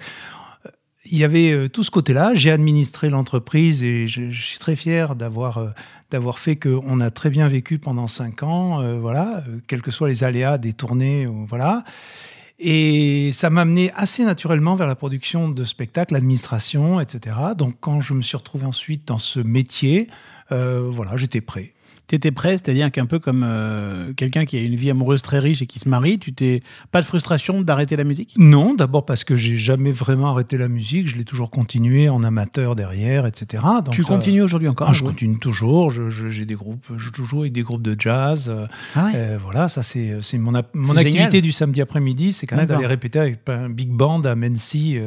il 1.12 1.19
y 1.19 1.25
avait 1.25 1.53
euh, 1.53 1.69
tout 1.69 1.85
ce 1.85 1.91
côté-là. 1.91 2.32
J'ai 2.35 2.50
administré 2.50 3.11
l'entreprise 3.11 3.85
et 3.85 4.09
je, 4.09 4.31
suis 4.31 4.59
très 4.59 4.75
fier 4.75 5.14
d'avoir 5.14 5.59
euh, 5.59 5.69
d'avoir 6.11 6.38
fait 6.38 6.56
qu'on 6.56 7.00
a 7.00 7.11
très 7.11 7.31
bien 7.31 7.49
vécu 7.49 7.79
pendant 7.79 8.06
cinq 8.06 8.43
ans, 8.43 8.82
euh, 8.82 8.99
voilà, 8.99 9.43
quels 9.67 9.81
que 9.81 9.91
soient 9.91 10.11
les 10.11 10.25
aléas 10.25 10.59
des 10.59 10.75
tournées, 10.75 11.26
voilà. 11.49 11.85
Et 12.59 13.31
ça 13.33 13.49
m'a 13.49 13.62
amené 13.62 13.90
assez 13.97 14.23
naturellement 14.23 14.75
vers 14.75 14.87
la 14.87 14.95
production 14.95 15.49
de 15.49 15.64
spectacles, 15.64 16.12
l'administration, 16.12 17.00
etc. 17.00 17.37
Donc 17.57 17.76
quand 17.81 18.02
je 18.02 18.12
me 18.12 18.21
suis 18.21 18.37
retrouvé 18.37 18.66
ensuite 18.66 19.09
dans 19.09 19.16
ce 19.16 19.40
métier, 19.40 20.09
voilà, 20.50 21.16
j'étais 21.16 21.40
prêt. 21.40 21.73
Tu 22.12 22.16
étais 22.16 22.31
prêt, 22.31 22.59
c'est-à-dire 22.59 22.92
qu'un 22.92 23.07
peu 23.07 23.19
comme 23.19 23.42
euh, 23.42 24.12
quelqu'un 24.12 24.45
qui 24.45 24.59
a 24.59 24.61
une 24.61 24.75
vie 24.75 24.90
amoureuse 24.90 25.23
très 25.23 25.38
riche 25.38 25.62
et 25.62 25.66
qui 25.66 25.78
se 25.78 25.88
marie, 25.88 26.19
tu 26.19 26.35
t'es 26.35 26.62
pas 26.90 27.00
de 27.00 27.07
frustration 27.07 27.62
d'arrêter 27.62 27.97
la 27.97 28.04
musique? 28.04 28.35
Non, 28.37 28.75
d'abord 28.75 29.07
parce 29.07 29.25
que 29.25 29.35
j'ai 29.35 29.57
jamais 29.57 29.92
vraiment 29.92 30.28
arrêté 30.28 30.59
la 30.59 30.69
musique, 30.69 31.09
je 31.09 31.16
l'ai 31.16 31.25
toujours 31.25 31.50
continué 31.50 32.11
en 32.11 32.23
amateur 32.23 32.76
derrière, 32.76 33.25
etc. 33.25 33.62
Donc, 33.83 33.95
Tu 33.95 34.02
euh, 34.02 34.04
continues 34.04 34.42
aujourd'hui 34.42 34.69
encore 34.69 34.90
ah, 34.90 34.92
je 34.92 35.02
continue 35.04 35.38
toujours. 35.38 35.88
Je- 35.90 36.11
je- 36.11 36.28
J'ai 36.28 36.45
des 36.45 36.54
groupes, 36.54 36.85
je 36.95 36.99
joue 37.02 37.12
toujours 37.12 37.40
avec 37.40 37.52
des 37.54 37.62
groupes 37.62 37.81
de 37.81 37.97
jazz. 37.99 38.50
euh, 38.50 38.66
Ah 38.95 39.07
ouais 39.07 39.12
euh, 39.14 39.38
voilà, 39.42 39.71
ça 39.71 39.83
c'est 39.83 40.12
mon, 40.35 40.52
mon 40.75 40.97
activité 40.99 41.12
génial. 41.12 41.40
du 41.40 41.50
samedi 41.52 41.81
après-midi, 41.81 42.35
c'est 42.35 42.47
quand 42.47 42.57
même 42.57 42.66
d'aller 42.66 42.85
répéter 42.85 43.21
avec 43.21 43.38
un 43.49 43.71
big 43.71 43.88
band 43.88 44.21
à 44.25 44.35
Mency, 44.35 44.99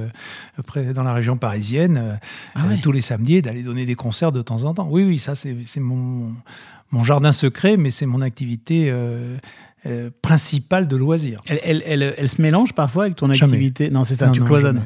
près 0.66 0.92
dans 0.92 1.04
la 1.04 1.14
région 1.14 1.38
parisienne, 1.38 2.18
Ah 2.56 2.66
ouais. 2.68 2.80
tous 2.82 2.92
les 2.92 3.02
samedis, 3.02 3.44
d'aller 3.44 3.62
donner 3.62 3.86
des 3.86 3.94
concerts 3.94 4.32
de 4.32 4.42
temps 4.42 4.64
en 4.64 4.74
temps. 4.74 4.88
Oui, 4.90 5.04
oui, 5.04 5.20
ça 5.20 5.36
c'est 5.36 5.56
mon 5.80 6.32
mon 6.96 7.04
jardin 7.04 7.32
secret, 7.34 7.76
mais 7.78 7.92
c'est 7.92 8.06
mon 8.06 8.22
activité 8.22 8.88
euh, 8.90 9.38
euh, 9.86 10.10
principale 10.22 10.88
de 10.88 10.96
loisir. 10.96 11.42
elle, 11.48 11.60
elle, 11.64 11.84
elle- 11.86 12.16
elle 12.18 12.30
se 12.30 12.42
mélange 12.42 12.74
parfois 12.74 13.04
avec 13.04 13.18
ton 13.18 13.32
Jamais. 13.34 13.52
activité? 13.54 13.90
Non, 13.90 14.04
c'est 14.06 14.16
ça, 14.16 14.28
Non, 14.28 14.32
tu 14.32 14.40
non, 14.40 14.46
cloisonnes. 14.46 14.82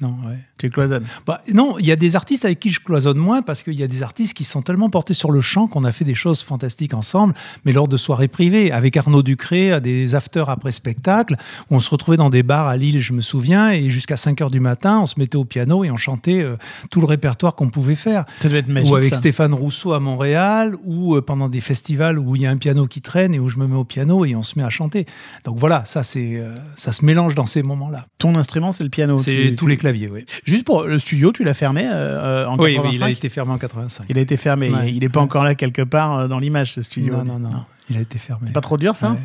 Non, 0.00 0.16
ouais. 0.26 0.38
Tu 0.58 0.70
cloisonnes. 0.70 1.04
Bah, 1.26 1.40
non, 1.52 1.78
il 1.78 1.86
y 1.86 1.92
a 1.92 1.96
des 1.96 2.16
artistes 2.16 2.44
avec 2.44 2.60
qui 2.60 2.70
je 2.70 2.80
cloisonne 2.80 3.18
moins 3.18 3.42
parce 3.42 3.62
qu'il 3.62 3.74
y 3.74 3.82
a 3.82 3.86
des 3.86 4.02
artistes 4.02 4.34
qui 4.34 4.44
sont 4.44 4.62
tellement 4.62 4.90
portés 4.90 5.14
sur 5.14 5.30
le 5.30 5.40
chant 5.40 5.66
qu'on 5.66 5.84
a 5.84 5.92
fait 5.92 6.04
des 6.04 6.14
choses 6.14 6.42
fantastiques 6.42 6.94
ensemble, 6.94 7.34
mais 7.64 7.72
lors 7.72 7.88
de 7.88 7.96
soirées 7.96 8.28
privées, 8.28 8.72
avec 8.72 8.96
Arnaud 8.96 9.22
Ducré, 9.22 9.72
à 9.72 9.80
des 9.80 10.14
afters 10.14 10.48
après 10.48 10.72
spectacle, 10.72 11.34
où 11.70 11.76
on 11.76 11.80
se 11.80 11.90
retrouvait 11.90 12.16
dans 12.16 12.30
des 12.30 12.42
bars 12.42 12.66
à 12.66 12.76
Lille, 12.76 13.00
je 13.00 13.12
me 13.12 13.20
souviens, 13.20 13.70
et 13.72 13.90
jusqu'à 13.90 14.16
5 14.16 14.40
heures 14.40 14.50
du 14.50 14.60
matin, 14.60 15.00
on 15.00 15.06
se 15.06 15.18
mettait 15.18 15.36
au 15.36 15.44
piano 15.44 15.84
et 15.84 15.90
on 15.90 15.96
chantait 15.96 16.42
euh, 16.42 16.56
tout 16.90 17.00
le 17.00 17.06
répertoire 17.06 17.54
qu'on 17.54 17.70
pouvait 17.70 17.94
faire. 17.94 18.24
Ça 18.40 18.48
devait 18.48 18.60
être 18.60 18.68
magique. 18.68 18.92
ou 18.92 18.96
avec 18.96 19.14
ça. 19.14 19.20
Stéphane 19.20 19.54
Rousseau 19.54 19.92
à 19.92 20.00
Montréal, 20.00 20.76
ou 20.84 21.16
euh, 21.16 21.22
pendant 21.22 21.48
des 21.48 21.60
festivals 21.60 22.18
où 22.18 22.36
il 22.36 22.42
y 22.42 22.46
a 22.46 22.50
un 22.50 22.56
piano 22.56 22.86
qui 22.86 23.00
traîne 23.00 23.34
et 23.34 23.38
où 23.38 23.48
je 23.48 23.58
me 23.58 23.66
mets 23.66 23.76
au 23.76 23.84
piano 23.84 24.24
et 24.24 24.34
on 24.34 24.42
se 24.42 24.58
met 24.58 24.64
à 24.64 24.70
chanter. 24.70 25.06
Donc 25.44 25.58
voilà, 25.58 25.84
ça, 25.84 26.02
c'est, 26.02 26.36
euh, 26.36 26.56
ça 26.76 26.92
se 26.92 27.04
mélange 27.04 27.34
dans 27.34 27.46
ces 27.46 27.62
moments-là. 27.62 28.06
Ton 28.18 28.34
instrument, 28.34 28.72
c'est 28.72 28.84
le 28.84 28.90
piano. 28.90 29.18
C'est 29.18 29.54
tous 29.56 29.66
les 29.66 29.76
claviers, 29.76 29.89
oui. 29.90 30.26
Juste 30.44 30.64
pour 30.64 30.84
le 30.84 30.98
studio, 30.98 31.32
tu 31.32 31.44
l'as 31.44 31.54
fermé 31.54 31.88
euh, 31.90 32.46
en 32.46 32.58
Oui, 32.58 32.74
85 32.74 32.90
oui, 32.90 32.96
il 32.96 33.02
a 33.02 33.10
été 33.10 33.28
fermé 33.28 33.52
en 33.52 33.58
85. 33.58 34.06
Il 34.08 34.18
a 34.18 34.20
été 34.20 34.36
fermé. 34.36 34.70
Ouais. 34.70 34.92
Il 34.92 35.00
n'est 35.00 35.08
pas 35.08 35.20
encore 35.20 35.44
là 35.44 35.54
quelque 35.54 35.82
part 35.82 36.18
euh, 36.18 36.28
dans 36.28 36.38
l'image, 36.38 36.72
ce 36.72 36.82
studio. 36.82 37.14
Non, 37.16 37.24
non, 37.24 37.38
non, 37.38 37.64
il 37.88 37.96
a 37.96 38.00
été 38.00 38.18
fermé. 38.18 38.46
C'est 38.46 38.52
pas 38.52 38.60
trop 38.60 38.76
dur, 38.76 38.96
ça? 38.96 39.12
Ouais. 39.12 39.18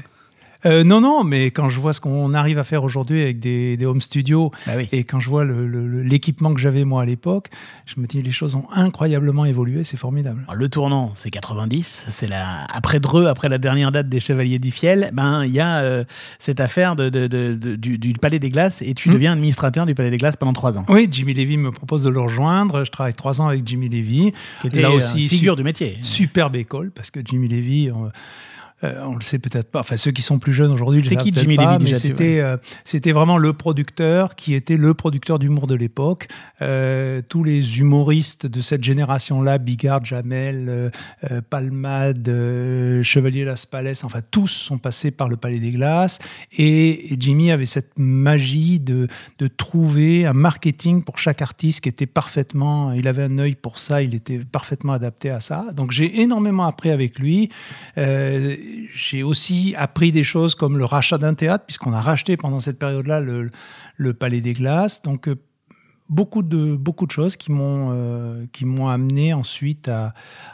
Euh, 0.66 0.84
non, 0.84 1.00
non, 1.02 1.24
mais 1.24 1.52
quand 1.52 1.70
je 1.70 1.80
vois 1.80 1.94
ce 1.94 2.02
qu'on 2.02 2.34
arrive 2.34 2.58
à 2.58 2.64
faire 2.64 2.84
aujourd'hui 2.84 3.22
avec 3.22 3.40
des, 3.40 3.78
des 3.78 3.86
home 3.86 4.02
studios 4.02 4.52
Bah 4.66 4.74
oui. 4.78 4.88
et 4.92 5.04
quand 5.04 5.20
je 5.20 5.30
vois 5.30 5.46
l'équipement 5.46 6.54
que 6.54 6.60
j'avais 6.60 6.86
moi 6.86 7.04
à 7.04 7.06
l'époque, 7.06 7.50
je 7.86 8.00
me 8.00 8.08
dis 8.08 8.22
les 8.22 8.32
choses 8.32 8.56
ont 8.56 8.66
incroyablement 8.74 9.46
évolué, 9.46 9.84
c'est 9.84 9.98
formidable. 9.98 10.44
Alors, 10.48 10.56
le 10.56 10.70
tournant, 10.70 11.12
c'est 11.16 11.30
90. 11.30 12.06
C'est 12.10 12.28
la 12.28 12.64
après 12.66 13.00
Dreux, 13.00 13.28
après 13.28 13.50
la 13.50 13.58
dernière 13.58 13.92
date 13.92 14.10
des 14.10 14.20
Chevaliers 14.20 14.60
du 14.60 14.72
Fiel. 14.72 15.10
Ben 15.14 15.44
il 15.46 15.52
y 15.52 15.60
a 15.60 15.80
euh, 15.80 16.04
cette 16.40 16.60
affaire 16.60 16.96
de, 16.96 17.10
de- 17.10 17.28
de- 17.28 17.54
de- 17.54 17.76
du, 17.76 17.98
du 17.98 18.14
Palais 18.14 18.40
des 18.40 18.50
Glaces 18.50 18.82
et 18.82 18.94
tu 18.94 19.10
Hmm. 19.10 19.14
deviens 19.14 19.34
administrateur 19.34 19.86
du 19.86 19.94
Palais 19.94 20.10
des 20.12 20.18
Glaces 20.18 20.36
pendant 20.38 20.54
trois 20.54 20.78
ans. 20.80 20.86
Oui, 20.90 21.08
Jimmy 21.12 21.34
Levy 21.36 21.58
me 21.58 21.72
propose 21.72 22.04
de 22.04 22.10
le 22.10 22.20
rejoindre. 22.20 22.84
Je 22.86 22.92
travaille 22.92 23.14
trois 23.14 23.40
ans 23.40 23.48
avec 23.48 23.68
Jimmy 23.68 23.88
Levy. 23.90 24.34
Qui 24.62 24.68
était 24.68 24.82
Là 24.82 24.90
euh, 24.90 24.94
aussi, 24.98 25.28
figure 25.30 25.54
su- 25.54 25.58
du 25.58 25.64
métier. 25.64 25.98
superbe 26.02 26.56
école 26.56 26.90
parce 26.92 27.12
que 27.12 27.20
Jimmy 27.24 27.48
Levy. 27.48 27.92
On, 27.92 28.10
euh, 28.86 29.06
on 29.06 29.16
le 29.16 29.22
sait 29.22 29.40
peut-être 29.40 29.70
pas. 29.70 29.80
Enfin, 29.80 29.98
ceux 29.98 30.12
qui 30.12 30.22
sont 30.22 30.40
plus 30.40 30.54
jeunes 30.54 30.72
aujourd'hui, 30.72 31.02
le 31.02 31.08
C'est 31.08 31.16
qui 31.16 31.34
Jimmy 31.34 31.56
pas, 31.56 31.78
Levy, 31.78 31.96
C'était, 31.96 32.40
euh, 32.40 32.58
c'était 32.84 33.12
vraiment 33.12 33.38
le 33.38 33.54
producteur 33.54 34.36
qui 34.36 34.54
était 34.54 34.78
le 34.78 34.94
producteur 34.94 35.40
d'humour 35.40 35.68
de 35.68 35.76
l'époque. 35.76 36.28
Euh, 36.62 37.22
tous 37.28 37.44
les 37.44 37.80
humoristes 37.80 38.48
de 38.48 38.62
cette 38.62 38.84
génération-là, 38.84 39.58
Bigard, 39.58 40.06
Jamel, 40.06 40.92
euh, 41.24 41.42
Palmade, 41.50 42.30
Chevalier 43.04 43.44
Las 43.44 43.66
Palais, 43.66 43.94
enfin 44.04 44.22
tous 44.30 44.48
sont 44.48 44.78
passés 44.78 45.12
par 45.12 45.30
le 45.30 45.38
Palais 45.38 45.60
des 45.60 45.72
Glaces. 45.72 46.20
Et, 46.58 47.14
et 47.14 47.18
Jimmy 47.20 47.52
avait 47.52 47.66
cette 47.66 47.98
magie 47.98 48.80
de, 48.80 49.08
de 49.40 49.48
trouver 49.48 50.26
un 50.26 50.34
marketing 50.34 51.04
pour 51.04 51.20
chaque 51.20 51.42
artiste 51.42 51.82
qui 51.82 51.90
était 51.90 52.06
parfaitement. 52.06 52.92
Il 52.92 53.08
avait 53.08 53.24
un 53.24 53.38
œil 53.40 53.56
pour 53.56 53.80
ça, 53.80 54.02
il 54.02 54.16
était 54.16 54.40
parfaitement 54.40 54.94
adapté 54.94 55.30
à 55.30 55.40
ça. 55.40 55.66
Donc 55.74 55.92
j'ai 55.92 56.22
énormément 56.22 56.66
appris 56.66 56.92
avec 56.92 57.20
lui. 57.20 57.50
Euh, 57.98 58.56
j'ai 58.94 59.24
aussi 59.24 59.76
appris 59.78 60.12
des 60.12 60.24
choses 60.24 60.56
comme 60.56 60.78
le 60.78 60.86
rachat 60.86 61.18
d'un 61.18 61.34
théâtre, 61.34 61.66
puisqu'on 61.66 61.94
a 61.94 62.02
racheté 62.02 62.38
pendant 62.38 62.60
cette 62.60 62.80
période-là 62.80 63.22
le, 63.22 64.14
Palais 64.14 64.42
des 64.42 64.54
Glaces. 64.54 65.02
Euh, 65.08 65.36
beaucoup 66.10 66.44
de, 66.44 66.76
beaucoup 66.76 67.06
de 67.08 67.12
choses 67.12 67.36
qui 67.36 67.52
m'ont 67.52 67.90
euh, 67.92 68.46
qui 68.54 68.66
m'ont 68.66 68.88
amené 68.88 69.34
ensuite 69.34 69.88
à, 69.88 70.14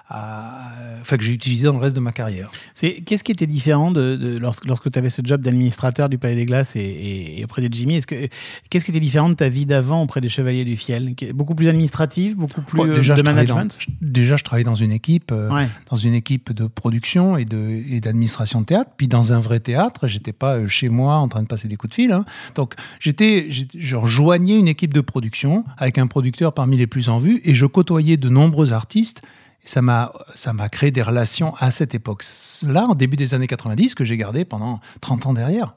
à- 0.10 0.72
enfin 1.02 1.18
que 1.18 1.24
j'ai 1.24 1.34
utilisé 1.34 1.68
dans 1.68 1.74
le 1.74 1.80
reste 1.80 1.96
de 1.96 2.00
ma 2.02 2.12
carrière. 2.12 2.50
C'est 2.74 3.02
qu'est-ce 3.02 3.24
qui 3.24 3.32
était 3.32 3.48
différent 3.48 3.92
de, 3.92 4.16
de- 4.16 4.38
lorsque, 4.38 4.66
lorsque 4.66 4.92
tu 4.92 4.98
avais 5.00 5.10
ce 5.10 5.22
job 5.24 5.42
d'administrateur 5.42 6.10
du 6.10 6.18
Palais 6.18 6.36
des 6.36 6.46
Glaces 6.46 6.76
et, 6.76 6.80
et- 6.80 7.40
et 7.40 7.44
auprès 7.44 7.68
de 7.68 7.74
Jimmy? 7.74 7.96
Est-ce 7.96 8.08
que 8.08 8.28
qu'est-ce 8.70 8.86
qui 8.86 8.92
était 8.92 9.00
différent 9.00 9.30
de 9.30 9.36
ta 9.36 9.50
vie 9.50 9.66
d'avant 9.66 10.04
auprès 10.04 10.22
des 10.22 10.30
Chevaliers 10.30 10.66
du 10.66 10.78
Fiel? 10.78 11.16
Beaucoup 11.34 11.56
plus 11.56 11.68
administratif, 11.68 12.36
beaucoup 12.36 12.62
plus 12.62 12.82
euh, 12.82 12.96
déjà, 12.96 13.16
de 13.16 13.22
management? 13.22 13.78
dans, 14.02 14.08
déjà, 14.08 14.38
je 14.38 14.44
travaillais 14.44 14.64
dans 14.66 14.76
une 14.76 14.92
équipe, 14.92 15.32
euh, 15.32 15.50
Ouais. 15.52 15.68
dans 15.90 15.98
une 15.98 16.14
équipe 16.14 16.54
de 16.54 16.68
production 16.68 17.36
et 17.38 17.46
de 17.46 17.82
et 17.90 18.00
d'administration 18.00 18.62
de 18.62 18.66
théâtre, 18.66 18.92
puis 18.96 19.08
dans 19.08 19.34
un 19.34 19.40
vrai 19.40 19.60
théâtre. 19.60 20.08
J'étais 20.08 20.34
pas 20.34 20.66
chez 20.68 20.90
moi 20.90 21.16
en 21.16 21.28
train 21.28 21.42
de 21.42 21.48
passer 21.48 21.68
des 21.68 21.76
coups 21.76 21.90
de 21.92 21.96
fil. 21.96 22.12
hein. 22.12 22.26
Donc, 22.56 22.76
j'étais- 23.00 23.48
je 23.50 23.96
rejoignais 23.96 24.58
une 24.58 24.68
équipe 24.68 24.94
de 24.94 25.02
production 25.02 25.41
avec 25.78 25.98
un 25.98 26.08
producteur 26.08 26.54
parmi 26.54 26.78
les 26.78 26.88
plus 26.88 27.10
en 27.10 27.18
vue, 27.18 27.42
et 27.44 27.56
je 27.56 27.66
côtoyais 27.66 28.18
de 28.18 28.30
nombreux 28.30 28.74
artistes. 28.74 29.22
Ça 29.64 29.84
m'a, 29.84 30.12
ça 30.34 30.54
m'a 30.54 30.70
créé 30.70 30.90
des 30.90 31.04
relations 31.04 31.54
à 31.60 31.70
cette 31.70 31.94
époque-là, 31.94 32.86
en 32.88 32.96
début 32.96 33.16
des 33.16 33.36
années 33.36 33.48
90, 33.48 33.94
que 33.94 34.04
j'ai 34.04 34.18
gardé 34.18 34.44
pendant 34.44 34.80
30 35.02 35.28
ans 35.28 35.34
derrière. 35.34 35.76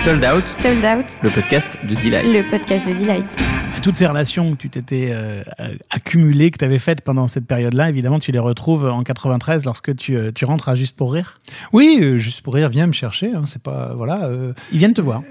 Sold 0.00 0.24
Out, 0.24 0.44
Sold 0.60 0.84
Out, 0.84 1.06
le 1.22 1.30
podcast 1.30 1.76
de 1.88 1.94
Delight. 1.94 2.26
le 2.26 2.48
podcast 2.50 2.86
de 2.88 2.94
Delight. 2.94 3.36
Toutes 3.82 3.96
ces 3.96 4.06
relations 4.06 4.52
que 4.52 4.56
tu 4.56 4.70
t'étais 4.70 5.08
euh, 5.10 5.42
accumulées, 5.90 6.50
que 6.50 6.58
tu 6.58 6.64
avais 6.64 6.78
faites 6.78 7.02
pendant 7.02 7.28
cette 7.28 7.46
période-là, 7.46 7.88
évidemment, 7.88 8.18
tu 8.18 8.32
les 8.32 8.38
retrouves 8.38 8.86
en 8.86 9.02
93 9.02 9.64
lorsque 9.64 9.94
tu, 9.96 10.16
euh, 10.16 10.30
tu 10.32 10.44
rentres 10.44 10.68
à 10.68 10.74
Juste 10.74 10.96
pour 10.96 11.12
Rire. 11.12 11.38
Oui, 11.72 11.98
euh, 12.00 12.16
juste 12.16 12.40
pour 12.42 12.54
rire, 12.54 12.68
viens 12.70 12.86
me 12.86 12.92
chercher. 12.92 13.32
hein, 13.34 13.42
c'est 13.46 13.62
pas 13.62 13.94
voilà. 13.94 14.24
euh, 14.24 14.52
Ils 14.72 14.78
viennent 14.78 14.94
te 14.94 15.00
voir. 15.00 15.22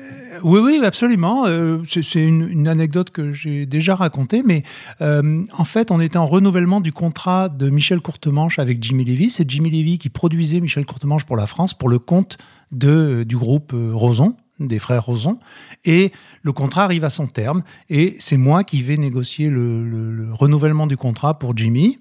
Oui, 0.43 0.59
oui, 0.63 0.79
absolument. 0.85 1.45
Euh, 1.47 1.79
c'est 1.89 2.03
c'est 2.03 2.23
une, 2.23 2.47
une 2.49 2.67
anecdote 2.67 3.09
que 3.09 3.33
j'ai 3.33 3.65
déjà 3.65 3.95
racontée, 3.95 4.43
mais 4.45 4.63
euh, 5.01 5.43
en 5.57 5.63
fait, 5.65 5.89
on 5.91 5.99
était 5.99 6.17
en 6.17 6.25
renouvellement 6.25 6.79
du 6.79 6.91
contrat 6.93 7.49
de 7.49 7.69
Michel 7.69 8.01
Courtemanche 8.01 8.59
avec 8.59 8.81
Jimmy 8.83 9.03
Levy. 9.03 9.29
C'est 9.31 9.49
Jimmy 9.49 9.71
Levy 9.71 9.97
qui 9.97 10.09
produisait 10.09 10.59
Michel 10.59 10.85
Courtemanche 10.85 11.25
pour 11.25 11.37
la 11.37 11.47
France, 11.47 11.73
pour 11.73 11.89
le 11.89 11.97
compte 11.99 12.37
de, 12.71 13.23
du 13.23 13.35
groupe 13.37 13.71
euh, 13.73 13.91
Roson, 13.93 14.35
des 14.59 14.79
frères 14.79 15.05
Roson. 15.05 15.39
Et 15.85 16.11
le 16.41 16.51
contrat 16.51 16.83
arrive 16.83 17.03
à 17.03 17.09
son 17.09 17.27
terme, 17.27 17.63
et 17.89 18.15
c'est 18.19 18.37
moi 18.37 18.63
qui 18.63 18.81
vais 18.81 18.97
négocier 18.97 19.49
le, 19.49 19.83
le- 19.87 20.11
le 20.11 20.33
renouvellement 20.33 20.87
du 20.87 20.97
contrat 20.97 21.37
pour 21.39 21.55
Jimmy. 21.57 21.99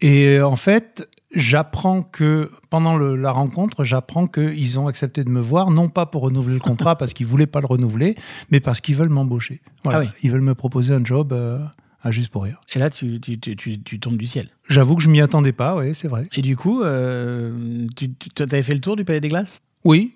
Et 0.00 0.26
euh, 0.38 0.46
en 0.46 0.54
fait, 0.56 1.08
j'apprends 1.34 2.02
que 2.02 2.50
pendant 2.70 2.96
le- 2.96 3.16
la 3.16 3.32
rencontre, 3.32 3.84
j'apprends 3.84 4.26
qu'ils 4.28 4.78
ont 4.78 4.86
accepté 4.86 5.24
de 5.24 5.30
me 5.30 5.40
voir, 5.40 5.70
non 5.70 5.88
pas 5.88 6.06
pour 6.06 6.22
renouveler 6.22 6.54
le 6.54 6.60
contrat 6.60 6.96
parce 6.96 7.12
qu'ils 7.14 7.26
voulaient 7.26 7.46
pas 7.46 7.60
le 7.60 7.66
renouveler, 7.66 8.14
mais 8.50 8.60
parce 8.60 8.80
qu'ils 8.80 8.94
veulent 8.96 9.08
m'embaucher. 9.08 9.60
Voilà. 9.82 9.98
Ah 9.98 10.02
oui. 10.02 10.08
Ils 10.22 10.30
veulent 10.30 10.40
me 10.40 10.54
proposer 10.54 10.94
un 10.94 11.04
job 11.04 11.32
euh, 11.32 11.58
à 12.02 12.12
juste 12.12 12.28
pour 12.30 12.44
rire. 12.44 12.60
Et 12.74 12.78
là, 12.78 12.90
tu, 12.90 13.20
tu, 13.20 13.40
tu, 13.40 13.56
tu, 13.56 13.82
tu 13.82 13.98
tombes 13.98 14.16
du 14.18 14.28
ciel. 14.28 14.50
J'avoue 14.68 14.94
que 14.94 15.02
je 15.02 15.10
m'y 15.10 15.20
attendais 15.20 15.52
pas, 15.52 15.74
oui, 15.76 15.94
c'est 15.96 16.06
vrai. 16.08 16.28
Et 16.36 16.42
du 16.42 16.56
coup, 16.56 16.82
euh, 16.82 17.86
tu, 17.96 18.12
tu 18.14 18.42
avais 18.42 18.62
fait 18.62 18.74
le 18.74 18.80
tour 18.80 18.94
du 18.94 19.04
Palais 19.04 19.20
des 19.20 19.28
Glaces? 19.28 19.62
Oui. 19.84 20.14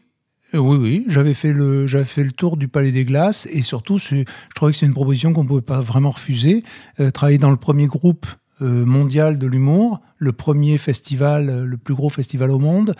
Euh, 0.54 0.58
oui, 0.58 0.76
oui, 0.76 1.04
j'avais 1.08 1.34
fait, 1.34 1.52
le, 1.52 1.86
fait 2.04 2.24
le 2.24 2.32
tour 2.32 2.56
du 2.56 2.68
Palais 2.68 2.92
des 2.92 3.04
Glaces 3.04 3.48
et 3.50 3.62
surtout, 3.62 3.98
je 3.98 4.24
trouvais 4.54 4.72
que 4.72 4.78
c'est 4.78 4.86
une 4.86 4.94
proposition 4.94 5.32
qu'on 5.32 5.44
ne 5.44 5.48
pouvait 5.48 5.62
pas 5.62 5.80
vraiment 5.80 6.10
refuser. 6.10 6.62
Euh, 7.00 7.10
travailler 7.10 7.38
dans 7.38 7.50
le 7.50 7.56
premier 7.56 7.86
groupe 7.86 8.26
euh, 8.60 8.84
mondial 8.84 9.38
de 9.38 9.46
l'humour, 9.46 10.00
le 10.18 10.32
premier 10.32 10.76
festival, 10.76 11.64
le 11.64 11.76
plus 11.78 11.94
gros 11.94 12.10
festival 12.10 12.50
au 12.50 12.58
monde, 12.58 12.94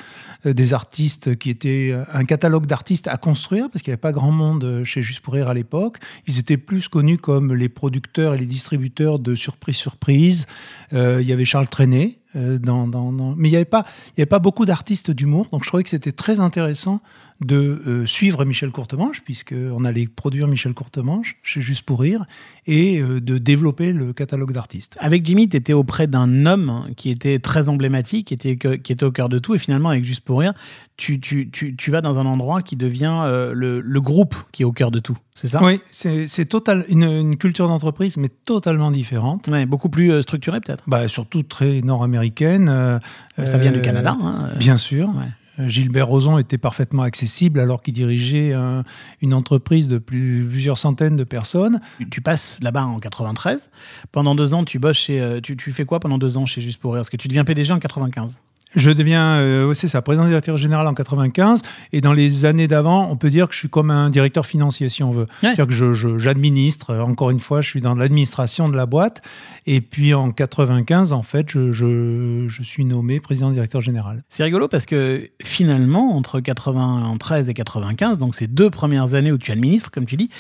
des 0.45 0.73
artistes 0.73 1.37
qui 1.37 1.51
étaient 1.51 1.95
un 2.13 2.25
catalogue 2.25 2.67
d'artistes 2.67 3.07
à 3.07 3.17
construire 3.17 3.71
parce 3.71 3.83
qu'il 3.83 3.91
n'y 3.91 3.95
avait 3.95 4.01
pas 4.01 4.13
grand 4.13 4.33
monde 4.33 4.83
chez 4.85 5.03
Juste 5.03 5.21
pour 5.21 5.35
rire 5.35 5.49
à 5.49 5.55
l'époque. 5.55 5.99
Ils 6.27 6.41
étaient 6.41 6.57
plus 6.57 6.89
connus 6.89 7.19
comme 7.19 7.55
les 7.55 7.69
producteurs 7.69 8.35
et 8.35 8.39
les 8.39 8.47
distributeurs 8.47 9.21
de 9.21 9.37
Surprise 9.37 9.77
Surprise. 9.77 10.47
Il 10.91 11.23
y 11.23 11.33
avait 11.33 11.45
Charles 11.45 11.69
Trenet. 11.69 12.19
Mais 12.35 12.59
il 12.65 13.51
n'y 13.51 13.57
avait, 13.57 13.69
y 13.71 14.21
avait 14.21 14.27
pas 14.27 14.39
beaucoup 14.41 14.65
d'artistes 14.65 15.11
d'humour, 15.13 15.47
donc 15.53 15.63
je 15.63 15.69
trouvais 15.69 15.85
que 15.85 15.91
c'était 15.91 16.13
très 16.13 16.41
intéressant 16.41 17.01
de 17.45 17.83
euh, 17.87 18.07
suivre 18.07 18.45
Michel 18.45 18.71
Courtemanche, 18.71 19.23
puisqu'on 19.23 19.85
allait 19.85 20.07
produire 20.07 20.47
Michel 20.47 20.75
Courtemanche 20.75 21.37
chez 21.43 21.61
Juste 21.61 21.83
pour 21.83 22.01
Rire, 22.01 22.25
et 22.67 23.01
euh, 23.01 23.21
de 23.21 23.39
développer 23.39 23.93
le 23.93 24.13
catalogue 24.13 24.53
d'artistes. 24.53 24.97
Avec 25.01 25.25
Jimmy, 25.27 25.49
tu 25.49 25.57
étais 25.57 25.73
auprès 25.73 26.07
d'un 26.07 26.47
homme 26.47 26.87
qui 26.97 27.11
était 27.11 27.39
très 27.39 27.69
emblématique, 27.69 28.29
qui 28.29 28.35
était, 28.35 28.57
qui 28.57 28.93
était 28.93 29.05
au 29.05 29.13
cœur 29.13 29.29
de 29.29 29.39
tout. 29.39 29.55
Et 29.55 29.59
finalement, 29.59 29.89
avec 29.91 30.05
Juste 30.05 30.21
pour 30.21 30.41
Rire, 30.41 30.53
tu, 30.97 31.21
tu, 31.21 31.51
tu, 31.51 31.75
tu 31.77 31.91
vas 31.91 32.01
dans 32.01 32.19
un 32.19 32.27
endroit 32.27 32.63
qui 32.63 32.77
devient 32.77 33.23
euh, 33.25 33.53
le, 33.55 33.81
le 33.81 34.01
groupe 34.01 34.37
qui 34.53 34.63
est 34.63 34.67
au 34.67 34.73
cœur 34.73 34.91
de 34.91 35.01
tout. 35.01 35.17
C'est 35.35 35.49
ça? 35.49 35.65
Oui, 35.65 35.81
c'est 35.91 36.45
total, 36.45 36.85
une, 36.89 37.05
une 37.05 37.37
culture 37.37 37.67
d'entreprise, 37.67 38.17
mais 38.19 38.29
totalement 38.29 38.91
différente. 38.91 39.49
Ouais, 39.49 39.67
beaucoup 39.67 39.89
plus 39.89 40.13
euh, 40.13 40.23
structuré, 40.23 40.61
peut-être? 40.61 40.85
Bah, 40.87 41.09
surtout 41.09 41.43
très 41.43 41.81
nord-américaine. 41.81 43.01
Ça 43.37 43.59
vient 43.59 43.73
du 43.73 43.81
Canada. 43.81 44.17
hein. 44.21 44.51
Bien 44.59 44.77
sûr. 44.77 45.09
Ouais. 45.09 45.29
Gilbert 45.59 46.07
Rozon 46.09 46.39
était 46.39 46.59
parfaitement 46.59 47.03
accessible 47.03 47.61
alors 47.61 47.83
qu'il 47.83 47.95
dirigeait 47.95 48.53
un- 48.55 48.85
une 49.21 49.35
entreprise 49.35 49.87
de 49.89 49.99
plus- 49.99 50.47
plusieurs 50.49 50.79
centaines 50.79 51.17
de 51.17 51.25
personnes. 51.25 51.81
Tu- 51.99 52.09
Tu 52.09 52.21
passes 52.21 52.59
là-bas 52.63 52.85
en 52.85 52.99
93. 53.01 53.71
Pendant 54.13 54.35
deux 54.35 54.55
ans, 54.55 54.65
tu 54.65 54.79
bosses 54.79 54.97
chez. 54.99 55.21
euh, 55.21 55.41
Tu, 55.41 55.57
tu 55.57 55.73
fais 55.73 55.85
quoi 55.85 56.01
pendant 56.01 56.19
deux 56.19 56.37
ans 56.37 56.47
chez 56.47 56.61
Juste 56.61 56.81
pour 56.81 56.93
Rire? 56.95 57.01
Parce 57.01 57.11
que 57.11 57.17
tu 57.17 57.29
deviens 57.29 57.45
PDG 57.45 57.73
en 57.73 57.79
95. 57.79 58.39
Je 58.75 58.91
deviens, 58.91 59.35
euh, 59.35 59.75
c'est 59.75 59.89
ça, 59.89 60.01
président 60.03 60.27
directeur 60.27 60.57
général 60.57 60.87
en 60.87 60.95
95. 60.95 61.63
Et 61.93 62.01
dans 62.01 62.13
les 62.13 62.45
années 62.45 62.69
d'avant, 62.69 63.09
on 63.11 63.17
peut 63.17 63.31
dire 63.31 63.47
que 63.49 63.55
je 63.55 63.59
suis 63.59 63.69
comme 63.69 63.91
un 63.91 64.09
directeur 64.11 64.47
financier, 64.47 64.89
si 64.89 65.03
on 65.03 65.13
veut. 65.13 65.27
C'est-à-dire 65.55 65.67
que 65.79 66.19
j'administre, 66.19 66.91
euh, 66.91 67.03
encore 67.03 67.31
une 67.31 67.41
fois, 67.41 67.61
je 67.61 67.69
suis 67.69 67.81
dans 67.81 67.95
l'administration 67.95 68.69
de 68.69 68.77
la 68.77 68.87
boîte. 68.87 69.23
Et 69.67 69.81
puis 69.81 70.13
en 70.15 70.31
95, 70.31 71.13
en 71.13 71.23
fait, 71.23 71.47
je, 71.51 71.73
je- 71.73 72.47
je 72.49 72.63
suis 72.63 72.85
nommé 72.85 73.21
président 73.21 73.51
directeur 73.51 73.81
général. 73.81 74.23
C'est 74.29 74.43
rigolo 74.43 74.67
parce 74.69 74.87
que 74.87 75.29
finalement, 75.43 76.17
entre 76.17 76.41
93 76.41 77.49
et 77.49 77.55
95, 77.55 78.19
donc 78.19 78.35
ces 78.35 78.47
deux 78.47 78.71
premières 78.71 79.15
années 79.15 79.31
où 79.33 79.39
tu 79.39 79.53
administres, 79.53 79.91
comme 79.91 80.07
tu 80.07 80.17
dis, 80.17 80.31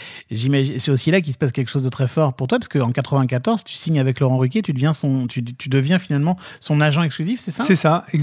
c'est 0.78 0.90
aussi 0.90 1.10
là 1.10 1.20
qu'il 1.20 1.32
se 1.32 1.38
passe 1.38 1.52
quelque 1.52 1.68
chose 1.70 1.82
de 1.82 1.88
très 1.88 2.08
fort 2.08 2.34
pour 2.34 2.48
toi, 2.48 2.58
parce 2.58 2.68
qu'en 2.68 2.90
94, 2.90 3.62
tu 3.64 3.74
signes 3.74 4.00
avec 4.00 4.20
Laurent 4.20 4.38
Ruquier, 4.38 4.62
tu 4.62 4.72
deviens, 4.72 4.92
son, 4.92 5.26
tu, 5.26 5.44
tu 5.44 5.68
deviens 5.68 5.98
finalement 5.98 6.36
son 6.60 6.80
agent 6.80 7.02
exclusif, 7.02 7.40
c'est 7.40 7.50
ça? 7.50 7.62
C'est 7.64 7.76
ça, 7.76 8.04
exactement, 8.12 8.21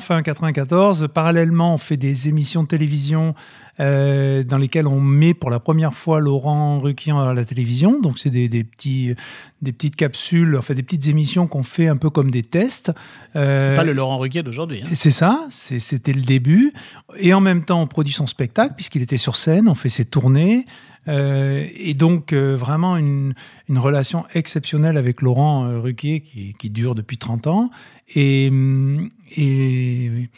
fin 0.00 0.22
94. 0.22 1.08
Parallèlement, 1.12 1.74
on 1.74 1.78
fait 1.78 1.96
des 1.96 2.28
émissions 2.28 2.62
de 2.62 2.68
télévision 2.68 3.34
euh, 3.80 4.44
dans 4.44 4.58
lesquelles 4.58 4.86
on 4.86 5.00
met 5.00 5.34
pour 5.34 5.50
la 5.50 5.58
première 5.58 5.94
fois 5.94 6.20
Laurent 6.20 6.78
Ruquier 6.78 7.12
à 7.12 7.34
la 7.34 7.44
télévision. 7.44 8.00
Donc, 8.00 8.18
c'est 8.18 8.30
des, 8.30 8.48
des 8.48 8.62
petits, 8.64 9.14
des 9.62 9.72
petites 9.72 9.96
capsules, 9.96 10.56
enfin 10.56 10.74
des 10.74 10.82
petites 10.82 11.08
émissions 11.08 11.46
qu'on 11.46 11.62
fait 11.64 11.88
un 11.88 11.96
peu 11.96 12.10
comme 12.10 12.30
des 12.30 12.42
tests. 12.42 12.92
Euh, 13.36 13.68
C'est 13.70 13.74
pas 13.74 13.84
le 13.84 13.92
Laurent 13.92 14.18
Ruquier 14.18 14.42
d'aujourd'hui. 14.42 14.82
hein. 14.84 14.88
C'est 14.94 15.10
ça, 15.10 15.44
c'était 15.50 16.12
le 16.12 16.22
début. 16.22 16.72
Et 17.18 17.34
en 17.34 17.40
même 17.40 17.64
temps, 17.64 17.82
on 17.82 17.86
produit 17.86 18.14
son 18.14 18.26
spectacle, 18.26 18.74
puisqu'il 18.76 19.02
était 19.02 19.16
sur 19.16 19.34
scène, 19.36 19.68
on 19.68 19.74
fait 19.74 19.88
ses 19.88 20.04
tournées. 20.04 20.66
Euh, 21.08 21.66
et 21.76 21.94
donc, 21.94 22.32
euh, 22.32 22.56
vraiment 22.56 22.96
une, 22.96 23.34
relation 23.68 24.24
exceptionnelle 24.34 24.96
avec 24.96 25.20
Laurent 25.20 25.66
euh, 25.66 25.80
Ruquier 25.80 26.20
qui, 26.20 26.70
dure 26.70 26.94
depuis 26.94 27.18
30 27.18 27.46
ans. 27.46 27.70
Et, 28.14 28.48
hum, 28.50 29.10
et, 29.36 30.28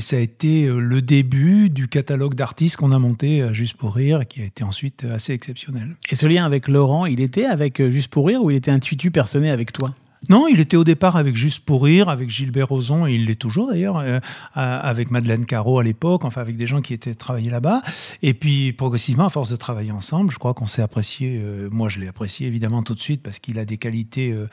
ça 0.00 0.16
a 0.16 0.20
été 0.20 0.66
le 0.66 1.00
début 1.00 1.70
du 1.70 1.88
catalogue 1.88 2.34
d'artistes 2.34 2.76
qu'on 2.76 2.92
a 2.92 2.98
monté 2.98 3.42
euh, 3.42 3.52
juste 3.52 3.76
pour 3.76 3.94
rire, 3.94 4.26
qui 4.26 4.42
a 4.42 4.44
été 4.44 4.64
ensuite 4.64 5.04
assez 5.04 5.32
exceptionnel. 5.32 5.96
Et 6.10 6.14
ce 6.14 6.26
lien 6.26 6.44
avec 6.44 6.68
Laurent, 6.68 7.06
il 7.06 7.20
était 7.20 7.46
avec 7.46 7.82
Juste 7.90 8.08
pour 8.08 8.26
rire 8.26 8.42
ou 8.42 8.50
il 8.50 8.56
était 8.56 8.70
un 8.70 8.80
tutu 8.80 9.10
personné 9.10 9.50
avec 9.50 9.72
toi? 9.72 9.94
Non, 10.28 10.48
il 10.48 10.58
était 10.60 10.76
au 10.76 10.84
départ 10.84 11.16
avec 11.16 11.36
Juste 11.36 11.60
pour 11.64 11.84
rire, 11.84 12.08
avec 12.08 12.28
Gilbert 12.28 12.68
Rozon, 12.68 13.06
et 13.06 13.14
il 13.14 13.26
l'est 13.26 13.36
toujours 13.36 13.68
d'ailleurs, 13.68 13.98
euh, 13.98 14.18
à- 14.52 14.78
avec 14.78 15.10
Madeleine 15.12 15.46
Caro 15.46 15.78
à 15.78 15.84
l'époque, 15.84 16.24
enfin 16.24 16.40
avec 16.40 16.56
des 16.56 16.66
gens 16.66 16.80
qui 16.80 16.92
étaient 16.92 17.14
travaillés 17.14 17.50
là-bas. 17.50 17.82
Et 18.22 18.34
puis 18.34 18.72
progressivement, 18.72 19.26
à 19.26 19.30
force 19.30 19.48
de 19.48 19.56
travailler 19.56 19.92
ensemble, 19.92 20.32
je 20.32 20.38
crois 20.38 20.54
qu'on 20.54 20.66
s'est 20.66 20.82
apprécié. 20.82 21.40
euh, 21.42 21.68
moi, 21.70 21.88
je 21.88 22.00
l'ai 22.00 22.08
apprécié 22.08 22.48
évidemment 22.48 22.82
tout 22.82 22.94
de 22.96 23.00
suite 23.00 23.22
parce 23.22 23.38
qu'il 23.38 23.58
a 23.60 23.64
des 23.64 23.78
qualités 23.78 24.32
euh, 24.32 24.48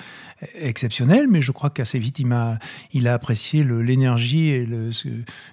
exceptionnelles, 0.59 1.27
mais 1.29 1.41
je 1.41 1.51
crois 1.51 1.71
qu'assez 1.71 1.97
vite, 1.99 2.19
il 2.19 2.27
m'a, 2.27 2.59
il 2.93 3.07
a 3.07 3.13
apprécié 3.15 3.63
l'énergie 3.63 4.49
et 4.49 4.65
le, 4.67 4.91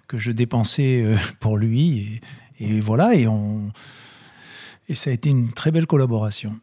que 0.09 0.19
je 0.19 0.31
dépensais 0.31 1.02
euh, 1.02 1.16
pour 1.40 1.57
lui. 1.57 2.21
Et, 2.61 2.66
et 2.76 2.81
voilà, 2.81 3.14
et 3.14 3.26
on. 3.26 3.73
Et 4.88 4.95
ça 4.95 5.11
a 5.11 5.12
été 5.12 5.31
une 5.31 5.52
très 5.52 5.71
belle 5.71 5.87
collaboration. 5.87 6.54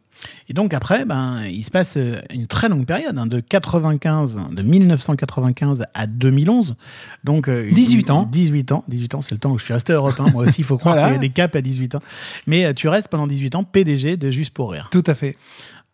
Et 0.48 0.52
donc 0.52 0.74
après, 0.74 1.04
ben, 1.04 1.42
il 1.50 1.64
se 1.64 1.70
passe 1.70 1.96
euh, 1.96 2.20
une 2.32 2.46
très 2.46 2.68
longue 2.68 2.84
période, 2.86 3.16
hein, 3.16 3.26
de 3.26 3.40
95, 3.40 4.38
de 4.52 4.62
1995 4.62 5.84
à 5.94 6.06
2011. 6.06 6.76
Donc 7.24 7.48
euh, 7.48 7.68
une- 7.68 7.74
18 7.74 8.10
ans. 8.10 8.28
18 8.30 8.72
ans, 8.72 8.84
18 8.88 9.14
ans, 9.14 9.20
c'est 9.22 9.32
le 9.34 9.38
temps 9.38 9.52
où 9.52 9.58
je 9.58 9.64
suis 9.64 9.72
resté 9.74 9.92
Europe 9.92 10.18
1. 10.18 10.30
Moi 10.30 10.44
aussi, 10.44 10.60
il 10.60 10.64
faut 10.64 10.78
croire 10.78 10.94
Voilà. 10.96 11.08
qu'il 11.08 11.14
y 11.14 11.16
a 11.16 11.20
des 11.20 11.30
caps 11.30 11.54
à 11.56 11.60
18 11.60 11.94
ans. 11.96 12.00
Mais 12.46 12.64
euh, 12.66 12.72
tu 12.74 12.88
restes 12.88 13.08
pendant 13.08 13.26
18 13.26 13.54
ans 13.54 13.64
PDG 13.64 14.16
de 14.16 14.30
Juste 14.30 14.52
pour 14.54 14.72
rire. 14.72 14.88
Tout 14.92 15.04
à 15.06 15.14
fait. 15.14 15.36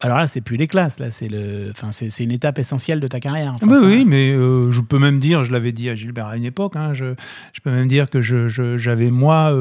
Alors 0.00 0.18
là, 0.18 0.26
c'est 0.26 0.42
plus 0.42 0.58
les 0.58 0.66
classes, 0.66 0.98
là, 0.98 1.10
c'est 1.10 1.28
le, 1.28 1.70
enfin, 1.70 1.90
c'est 1.90 2.22
une 2.22 2.30
étape 2.30 2.58
essentielle 2.58 3.00
de 3.00 3.08
ta 3.08 3.18
carrière. 3.18 3.52
Enfin, 3.54 3.66
oui, 3.66 3.76
ça- 3.80 3.86
oui, 3.86 4.04
mais 4.06 4.30
euh, 4.30 4.70
je 4.70 4.82
peux 4.82 4.98
même 4.98 5.20
dire, 5.20 5.42
je 5.44 5.52
l'avais 5.52 5.72
dit 5.72 5.88
à 5.88 5.94
Gilbert 5.94 6.26
à 6.26 6.36
une 6.36 6.44
époque, 6.44 6.76
hein, 6.76 6.92
je, 6.92 7.14
je 7.54 7.60
peux 7.62 7.70
même 7.70 7.88
dire 7.88 8.10
que 8.10 8.20
je- 8.20 8.76
j'avais 8.76 9.10
moi 9.10 9.52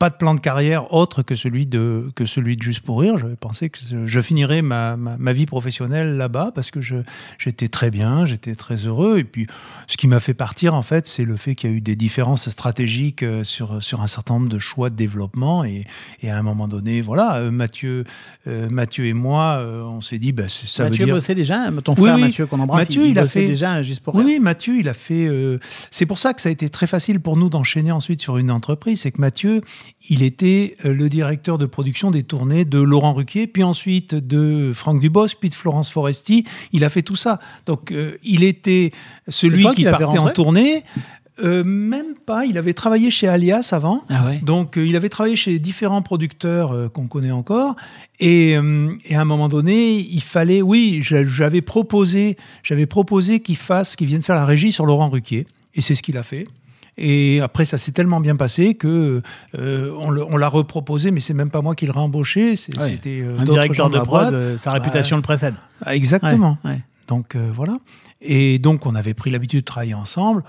pas 0.00 0.08
de 0.08 0.14
plan 0.16 0.34
de 0.34 0.40
carrière 0.40 0.94
autre 0.94 1.22
que 1.22 1.34
celui 1.34 1.66
de, 1.66 2.10
que 2.14 2.24
celui 2.24 2.56
de 2.56 2.62
Juste 2.62 2.80
pour 2.80 3.02
Rire. 3.02 3.18
J'avais 3.18 3.36
pensé 3.36 3.68
que 3.68 3.78
je, 4.06 4.20
finirais 4.22 4.62
ma, 4.62 4.96
ma, 4.96 5.18
ma 5.18 5.32
vie 5.34 5.44
professionnelle 5.44 6.16
là-bas 6.16 6.52
parce 6.54 6.70
que 6.70 6.80
j'étais 7.38 7.68
très 7.68 7.90
bien, 7.90 8.24
j'étais 8.24 8.54
très 8.54 8.76
heureux. 8.86 9.18
Et 9.18 9.24
puis, 9.24 9.46
ce 9.88 9.98
qui 9.98 10.08
m'a 10.08 10.18
fait 10.18 10.32
partir, 10.32 10.74
en 10.74 10.80
fait, 10.80 11.06
c'est 11.06 11.24
le 11.26 11.36
fait 11.36 11.54
qu'il 11.54 11.68
y 11.70 11.72
a 11.74 11.76
eu 11.76 11.80
des 11.82 11.96
différences 11.96 12.48
stratégiques 12.48 13.22
euh, 13.22 13.44
sur, 13.44 13.82
sur 13.82 14.00
un 14.00 14.06
certain 14.06 14.34
nombre 14.34 14.48
de 14.48 14.58
choix 14.58 14.88
de 14.88 14.96
développement. 14.96 15.64
Et, 15.64 15.84
et 16.22 16.30
à 16.30 16.38
un 16.38 16.42
moment 16.42 16.66
donné, 16.66 17.02
voilà, 17.02 17.34
euh, 17.36 17.50
Mathieu, 17.50 18.04
euh, 18.46 18.70
Mathieu 18.70 19.04
et 19.04 19.12
moi, 19.12 19.58
euh, 19.58 19.82
on 19.82 20.00
s'est 20.00 20.18
dit, 20.18 20.32
bah, 20.32 20.44
ça 20.48 20.84
Mathieu 20.84 21.00
veut 21.00 21.04
dire. 21.04 21.14
bossait 21.16 21.34
déjà, 21.34 21.70
ton 21.84 21.92
Oui, 21.98 22.04
frère 22.04 22.14
oui. 22.14 22.22
Mathieu 22.22 22.46
qu'on 22.46 22.60
embrasse, 22.60 22.88
Mathieu, 22.88 23.04
il, 23.04 23.10
il 23.10 23.18
a 23.18 23.26
fait- 23.28 23.46
déjà 23.46 23.82
Juste 23.82 24.00
pour 24.02 24.14
rire. 24.16 24.24
oui, 24.24 24.38
Mathieu, 24.40 24.78
il 24.78 24.88
a 24.88 24.94
fait. 24.94 25.26
euh, 25.26 25.58
c'est 25.90 26.06
pour 26.06 26.18
ça 26.18 26.32
que 26.32 26.40
ça 26.40 26.48
a 26.48 26.52
été 26.52 26.70
très 26.70 26.86
facile 26.86 27.20
pour 27.20 27.36
nous 27.36 27.50
d'enchaîner 27.50 27.92
ensuite 27.92 28.22
sur 28.22 28.38
une 28.38 28.50
entreprise. 28.50 29.02
C'est 29.02 29.10
que 29.12 29.20
Mathieu, 29.20 29.60
il 30.08 30.22
était 30.22 30.76
euh, 30.84 30.92
le 30.94 31.08
directeur 31.08 31.58
de 31.58 31.66
production 31.66 32.10
des 32.10 32.22
tournées 32.22 32.64
de 32.64 32.78
Laurent 32.78 33.12
Ruquier, 33.14 33.46
puis 33.46 33.62
ensuite 33.62 34.14
de 34.14 34.72
Franck 34.74 35.00
Dubosc, 35.00 35.36
puis 35.38 35.48
de 35.48 35.54
Florence 35.54 35.90
Foresti. 35.90 36.44
Il 36.72 36.84
a 36.84 36.88
fait 36.88 37.02
tout 37.02 37.16
ça. 37.16 37.38
Donc, 37.66 37.92
euh, 37.92 38.16
il 38.22 38.44
était 38.44 38.92
celui 39.28 39.62
qui 39.74 39.84
partait 39.84 40.18
en 40.18 40.24
tournée. 40.34 40.82
Euh, 41.42 41.64
même 41.64 42.16
pas. 42.26 42.44
Il 42.44 42.58
avait 42.58 42.74
travaillé 42.74 43.10
chez 43.10 43.26
Alias 43.26 43.70
avant. 43.72 44.02
Ah 44.10 44.26
ouais. 44.26 44.40
Donc, 44.42 44.76
euh, 44.76 44.86
il 44.86 44.94
avait 44.94 45.08
travaillé 45.08 45.36
chez 45.36 45.58
différents 45.58 46.02
producteurs 46.02 46.72
euh, 46.72 46.88
qu'on 46.90 47.06
connaît 47.06 47.30
encore. 47.30 47.76
Et, 48.18 48.50
et 48.50 49.14
à 49.14 49.20
un 49.20 49.24
moment 49.24 49.48
donné, 49.48 49.96
il 50.00 50.20
fallait, 50.20 50.60
oui, 50.60 51.00
j'a- 51.02 51.24
j'avais 51.24 51.62
proposé, 51.62 52.36
j'avais 52.62 52.84
proposé 52.84 53.40
qu'il 53.40 53.56
fasse, 53.56 53.96
qu'il 53.96 54.06
vienne 54.08 54.20
faire 54.20 54.36
la 54.36 54.44
régie 54.44 54.70
sur 54.72 54.84
Laurent 54.84 55.08
Ruquier. 55.08 55.46
Et 55.74 55.80
c'est 55.80 55.94
ce 55.94 56.02
qu'il 56.02 56.18
a 56.18 56.22
fait. 56.22 56.46
Et 56.98 57.40
après, 57.40 57.64
ça 57.64 57.78
s'est 57.78 57.92
tellement 57.92 58.20
bien 58.20 58.36
passé 58.36 58.74
que 58.74 59.22
euh, 59.56 59.94
on 59.96 60.36
l'a 60.36 60.48
reproposé, 60.48 61.10
mais 61.10 61.20
c'est 61.20 61.34
même 61.34 61.50
pas 61.50 61.62
moi 61.62 61.74
qui 61.74 61.86
l'ai 61.86 61.96
embauché. 61.96 62.50
Ouais. 62.50 62.56
C'était 62.56 63.20
euh, 63.22 63.38
Un 63.38 63.44
directeur 63.44 63.88
de 63.88 63.94
la 63.94 64.00
prod, 64.04 64.34
euh, 64.34 64.56
sa 64.56 64.72
réputation 64.72 65.16
le 65.16 65.22
précède. 65.22 65.54
Ah, 65.84 65.94
Exactement. 65.96 66.58
Ouais, 66.64 66.70
ouais. 66.72 66.80
Donc 67.08 67.34
euh, 67.36 67.50
voilà. 67.54 67.76
Et 68.20 68.58
donc 68.58 68.86
on 68.86 68.94
avait 68.94 69.14
pris 69.14 69.30
l'habitude 69.30 69.60
de 69.60 69.64
travailler 69.64 69.94
ensemble. 69.94 70.44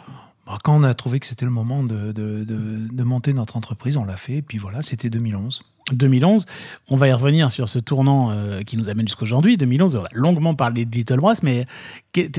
Bah, 0.46 0.58
quand 0.64 0.76
on 0.76 0.84
a 0.84 0.94
trouvé 0.94 1.20
que 1.20 1.26
c'était 1.28 1.46
le 1.46 1.52
moment 1.52 1.84
de, 1.84 2.12
de- 2.12 2.44
de- 2.44 2.88
de 2.92 3.04
monter 3.04 3.34
notre 3.34 3.56
entreprise, 3.58 3.96
on 3.98 4.04
l'a 4.06 4.18
fait. 4.18 4.38
Et 4.38 4.42
puis 4.42 4.58
voilà, 4.58 4.82
c'était 4.82 5.10
2011. 5.10 5.64
2011. 5.92 6.46
On 6.90 6.96
va 6.96 7.08
y 7.08 7.14
revenir 7.14 7.52
sur 7.52 7.70
ce 7.70 7.80
tournant 7.80 8.32
euh, 8.32 8.62
qui 8.62 8.78
nous 8.78 8.90
amène 8.90 9.08
jusqu'aujourd'hui. 9.08 9.58
2011, 9.58 9.96
on 9.96 10.04
a 10.04 10.08
longuement 10.14 10.56
parlé 10.56 10.86
de 10.86 10.92
Little 10.96 11.18
Brass, 11.18 11.44
mais 11.44 11.66
tu 12.14 12.30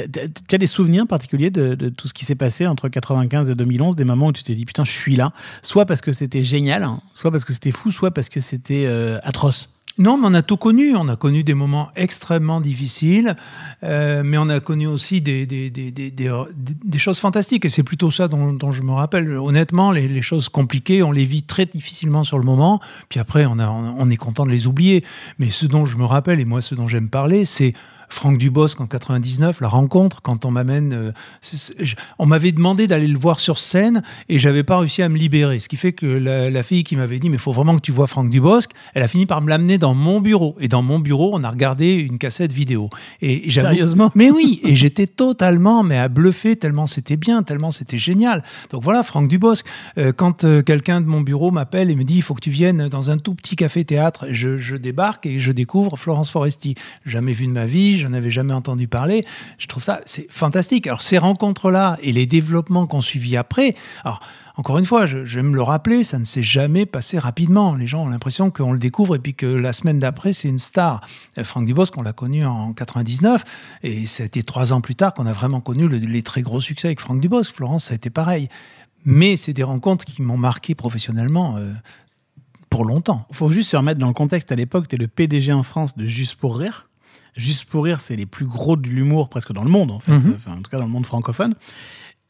as 0.52 0.58
des 0.58 0.66
souvenirs 0.66 1.06
particuliers 1.06 1.50
de, 1.50 1.88
tout 1.88 2.08
ce 2.08 2.14
qui 2.14 2.24
s'est 2.24 2.34
passé 2.34 2.66
entre 2.66 2.88
95 2.88 3.50
et 3.50 3.54
2011, 3.54 3.96
des 3.96 4.04
moments 4.04 4.28
où 4.28 4.32
tu 4.32 4.42
t'es 4.42 4.54
dit 4.54 4.64
putain, 4.64 4.84
je 4.84 4.92
suis 4.92 5.16
là, 5.16 5.32
soit 5.62 5.86
parce 5.86 6.00
que 6.00 6.12
c'était 6.12 6.44
génial, 6.44 6.82
hein, 6.82 7.00
soit 7.14 7.30
parce 7.30 7.44
que 7.44 7.52
c'était 7.52 7.70
fou, 7.70 7.90
soit 7.90 8.10
parce 8.10 8.28
que 8.28 8.40
c'était 8.40 8.84
euh, 8.86 9.18
atroce? 9.22 9.68
Non, 9.98 10.16
mais 10.16 10.28
on 10.28 10.34
a 10.34 10.42
tout 10.42 10.56
connu. 10.56 10.96
On 10.96 11.08
a 11.08 11.16
connu 11.16 11.44
des 11.44 11.54
moments 11.54 11.90
extrêmement 11.96 12.60
difficiles, 12.60 13.36
euh, 13.82 14.22
mais 14.24 14.38
on 14.38 14.48
a 14.48 14.60
connu 14.60 14.86
aussi 14.86 15.20
des, 15.20 15.46
choses 16.98 17.18
fantastiques. 17.18 17.64
Et 17.64 17.68
c'est 17.68 17.82
plutôt 17.82 18.10
ça 18.10 18.28
dont, 18.28 18.72
je 18.72 18.82
me 18.82 18.92
rappelle. 18.92 19.30
Honnêtement, 19.36 19.92
les, 19.92 20.22
choses 20.22 20.48
compliquées, 20.48 21.02
on 21.02 21.12
les 21.12 21.24
vit 21.24 21.42
très 21.42 21.66
difficilement 21.66 22.24
sur 22.24 22.38
le 22.38 22.44
moment. 22.44 22.80
Puis 23.08 23.20
après, 23.20 23.44
on 23.46 24.10
est 24.10 24.16
content 24.16 24.44
de 24.44 24.50
les 24.50 24.66
oublier. 24.66 25.04
Mais 25.38 25.50
ce 25.50 25.66
dont 25.66 25.84
je 25.84 25.96
me 25.96 26.04
rappelle, 26.04 26.40
et 26.40 26.44
moi, 26.44 26.62
ce 26.62 26.74
dont 26.74 26.88
j'aime 26.88 27.08
parler, 27.08 27.44
c'est 27.44 27.74
Franck 28.12 28.38
Dubosc 28.38 28.80
en 28.80 28.86
99, 28.86 29.60
la 29.60 29.68
rencontre, 29.68 30.22
quand 30.22 30.44
on 30.44 30.50
m'amène. 30.50 30.92
euh, 30.92 31.12
on 32.18 32.26
m'avait 32.26 32.52
demandé 32.52 32.86
d'aller 32.86 33.08
le 33.08 33.18
voir 33.18 33.40
sur 33.40 33.58
scène 33.58 34.02
et 34.28 34.38
j'avais 34.38 34.62
pas 34.62 34.78
réussi 34.78 35.02
à 35.02 35.08
me 35.08 35.16
libérer. 35.16 35.60
Ce 35.60 35.68
qui 35.68 35.76
fait 35.76 35.92
que 35.92 36.06
la, 36.06 36.50
la 36.50 36.62
fille 36.62 36.84
qui 36.84 36.96
m'avait 36.96 37.18
dit, 37.18 37.28
mais 37.28 37.36
il 37.36 37.40
faut 37.40 37.52
vraiment 37.52 37.74
que 37.76 37.80
tu 37.80 37.92
vois 37.92 38.06
Franck 38.06 38.30
Dubosc, 38.30 38.70
elle 38.94 39.02
a 39.02 39.08
fini 39.08 39.26
par 39.26 39.40
me 39.42 39.48
l'amener 39.48 39.78
dans 39.78 39.94
mon 39.94 40.20
bureau. 40.20 40.56
Et 40.60 40.68
dans 40.68 40.82
mon 40.82 40.98
bureau, 40.98 41.30
on 41.32 41.42
a 41.44 41.50
regardé 41.50 41.94
une 41.94 42.18
cassette 42.18 42.52
vidéo. 42.52 42.90
Et 43.20 43.50
Sérieusement? 43.50 44.10
Mais 44.14 44.30
oui, 44.30 44.60
et 44.64 44.76
j'étais 44.76 45.06
totalement 45.06 45.82
mais 45.82 45.98
à 45.98 46.08
bluffer, 46.08 46.56
tellement 46.56 46.86
c'était 46.86 47.16
bien, 47.16 47.42
tellement 47.42 47.70
c'était 47.70 47.98
génial. 47.98 48.42
Donc 48.70 48.82
voilà, 48.82 49.02
Franck 49.02 49.28
Dubosc, 49.28 49.66
euh, 49.98 50.12
quand 50.12 50.44
euh, 50.44 50.62
quelqu'un 50.62 51.00
de 51.00 51.06
mon 51.06 51.20
bureau 51.20 51.50
m'appelle 51.50 51.90
et 51.90 51.94
me 51.94 52.04
dit, 52.04 52.16
il 52.16 52.22
faut 52.22 52.34
que 52.34 52.40
tu 52.40 52.50
viennes 52.50 52.88
dans 52.88 53.10
un 53.10 53.18
tout 53.18 53.34
petit 53.34 53.56
café-théâtre, 53.56 54.26
je, 54.30 54.58
je 54.58 54.76
débarque 54.76 55.26
et 55.26 55.38
je 55.38 55.52
découvre 55.52 55.96
Florence 55.98 56.30
Foresti. 56.30 56.74
Jamais 57.06 57.32
vu 57.32 57.46
de 57.46 57.52
ma 57.52 57.66
vie, 57.66 57.98
je 58.02 58.08
n'avais 58.08 58.30
jamais 58.30 58.52
entendu 58.52 58.88
parler. 58.88 59.24
Je 59.58 59.66
trouve 59.66 59.82
ça, 59.82 60.00
c'est 60.04 60.26
fantastique. 60.30 60.86
Alors 60.86 61.02
ces 61.02 61.18
rencontres-là 61.18 61.96
et 62.02 62.12
les 62.12 62.26
développements 62.26 62.86
qu'on 62.86 63.00
suivit 63.00 63.36
après, 63.36 63.74
alors 64.04 64.20
encore 64.56 64.76
une 64.76 64.84
fois, 64.84 65.06
je- 65.06 65.24
j'aime 65.24 65.54
le 65.54 65.62
rappeler, 65.62 66.04
ça 66.04 66.18
ne 66.18 66.24
s'est 66.24 66.42
jamais 66.42 66.84
passé 66.84 67.18
rapidement. 67.18 67.74
Les 67.74 67.86
gens 67.86 68.04
ont 68.04 68.08
l'impression 68.08 68.50
qu'on 68.50 68.72
le 68.72 68.78
découvre 68.78 69.16
et 69.16 69.18
puis 69.18 69.32
que 69.34 69.46
la 69.46 69.72
semaine 69.72 69.98
d'après, 69.98 70.34
c'est 70.34 70.48
une 70.48 70.58
star. 70.58 71.00
Euh, 71.38 71.44
Franck 71.44 71.64
Dubosc, 71.64 71.96
on 71.96 72.02
l'a 72.02 72.12
connu 72.12 72.44
en 72.44 72.74
99 72.74 73.44
et 73.82 74.02
été 74.02 74.42
trois 74.42 74.74
ans 74.74 74.82
plus 74.82 74.94
tard 74.94 75.14
qu'on 75.14 75.24
a 75.24 75.32
vraiment 75.32 75.60
connu 75.62 75.88
le- 75.88 75.96
les 75.96 76.22
très 76.22 76.42
gros 76.42 76.60
succès 76.60 76.88
avec 76.88 77.00
Franck 77.00 77.20
Dubosc. 77.20 77.54
Florence, 77.54 77.84
ça 77.84 77.92
a 77.92 77.94
été 77.94 78.10
pareil. 78.10 78.50
Mais 79.06 79.36
c'est 79.38 79.54
des 79.54 79.62
rencontres 79.64 80.04
qui 80.04 80.20
m'ont 80.22 80.36
marqué 80.36 80.74
professionnellement 80.74 81.56
euh, 81.56 81.72
pour 82.68 82.84
longtemps. 82.84 83.26
faut 83.32 83.50
juste 83.50 83.70
se 83.70 83.76
remettre 83.76 84.00
dans 84.00 84.06
le 84.08 84.12
contexte. 84.14 84.52
À 84.52 84.54
l'époque, 84.54 84.86
tu 84.88 84.96
es 84.96 84.98
le 84.98 85.08
PDG 85.08 85.52
en 85.52 85.62
France 85.62 85.96
de 85.96 86.06
Juste 86.06 86.36
pour 86.36 86.58
Rire. 86.58 86.88
Juste 87.36 87.64
pour 87.64 87.84
Rire, 87.84 88.00
c'est 88.00 88.16
les 88.16 88.26
plus 88.26 88.46
gros 88.46 88.76
de 88.76 88.88
l'humour 88.88 89.28
presque 89.28 89.52
dans 89.52 89.64
le 89.64 89.70
monde, 89.70 89.90
en 89.90 89.98
fait. 90.00 90.12
Mhm. 90.12 90.34
Enfin, 90.36 90.52
en 90.52 90.62
tout 90.62 90.70
cas, 90.70 90.78
dans 90.78 90.86
le 90.86 90.90
monde 90.90 91.06
francophone. 91.06 91.54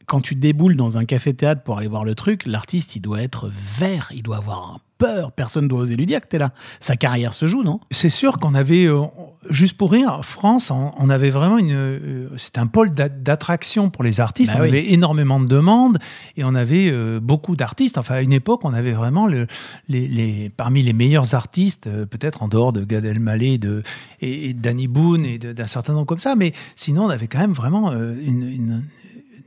Quand 0.05 0.21
tu 0.21 0.35
déboules 0.35 0.75
dans 0.75 0.97
un 0.97 1.05
café-théâtre 1.05 1.63
pour 1.63 1.77
aller 1.77 1.87
voir 1.87 2.03
le 2.05 2.15
truc, 2.15 2.45
l'artiste, 2.45 2.95
il 2.95 2.99
doit 3.01 3.21
être 3.21 3.49
vert, 3.79 4.11
il 4.13 4.21
doit 4.23 4.37
avoir 4.37 4.79
peur. 4.97 5.31
Personne 5.31 5.63
ne 5.65 5.69
doit 5.69 5.79
oser 5.79 5.95
lui 5.95 6.05
dire 6.05 6.21
que 6.21 6.27
tu 6.27 6.35
es 6.35 6.39
là. 6.39 6.51
Sa 6.79 6.95
carrière 6.95 7.33
se 7.33 7.45
joue, 7.47 7.63
non? 7.63 7.79
C'est 7.91 8.09
sûr 8.09 8.37
qu'on 8.37 8.53
avait, 8.53 8.85
euh, 8.85 9.01
juste 9.49 9.75
pour 9.77 9.91
rire, 9.91 10.19
France, 10.23 10.71
on, 10.71 11.09
avait 11.09 11.29
vraiment 11.29 11.57
une. 11.57 11.71
euh, 11.73 12.27
C'était 12.37 12.59
un 12.59 12.67
pôle 12.67 12.91
d'a- 12.91 13.09
d'attraction 13.09 13.89
pour 13.89 14.03
les 14.03 14.19
artistes. 14.19 14.53
Bah 14.53 14.59
on 14.59 14.63
oui. 14.63 14.69
avait 14.69 14.91
énormément 14.93 15.39
de 15.39 15.47
demandes 15.47 15.99
et 16.37 16.43
on 16.43 16.53
avait 16.55 16.89
euh, 16.91 17.19
beaucoup 17.21 17.55
d'artistes. 17.55 17.97
Enfin, 17.97 18.15
à 18.15 18.21
une 18.21 18.33
époque, 18.33 18.61
on 18.63 18.73
avait 18.73 18.93
vraiment 18.93 19.27
le- 19.27 19.47
les, 19.89 20.07
les- 20.07 20.49
parmi 20.49 20.83
les 20.83 20.93
meilleurs 20.93 21.33
artistes, 21.33 21.87
euh, 21.87 22.05
peut-être 22.05 22.43
en 22.43 22.47
dehors 22.47 22.71
de 22.73 22.83
Gad 22.85 23.03
Elmaleh 23.05 23.57
de, 23.57 23.83
et, 24.21 24.49
et 24.49 24.53
Danny 24.53 24.87
Boone 24.87 25.25
et 25.25 25.37
d'un 25.37 25.67
certain 25.67 25.93
nombre 25.93 26.05
comme 26.05 26.19
ça. 26.19 26.35
Mais 26.35 26.53
sinon, 26.75 27.05
on 27.05 27.09
avait 27.09 27.27
quand 27.27 27.39
même 27.39 27.53
vraiment 27.53 27.91
une- 27.91 28.49
une- 28.49 28.83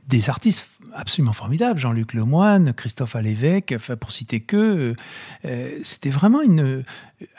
des 0.07 0.29
artistes 0.29 0.67
absolument 0.93 1.33
formidables. 1.33 1.79
Jean-Luc 1.79 2.13
Lemoine, 2.13 2.73
Christophe 2.73 3.15
Alévèque, 3.15 3.75
pour 3.99 4.11
citer 4.11 4.39
que. 4.39 4.55
euh, 4.57 4.95
euh, 5.45 5.79
C'était 5.83 6.09
vraiment 6.09 6.39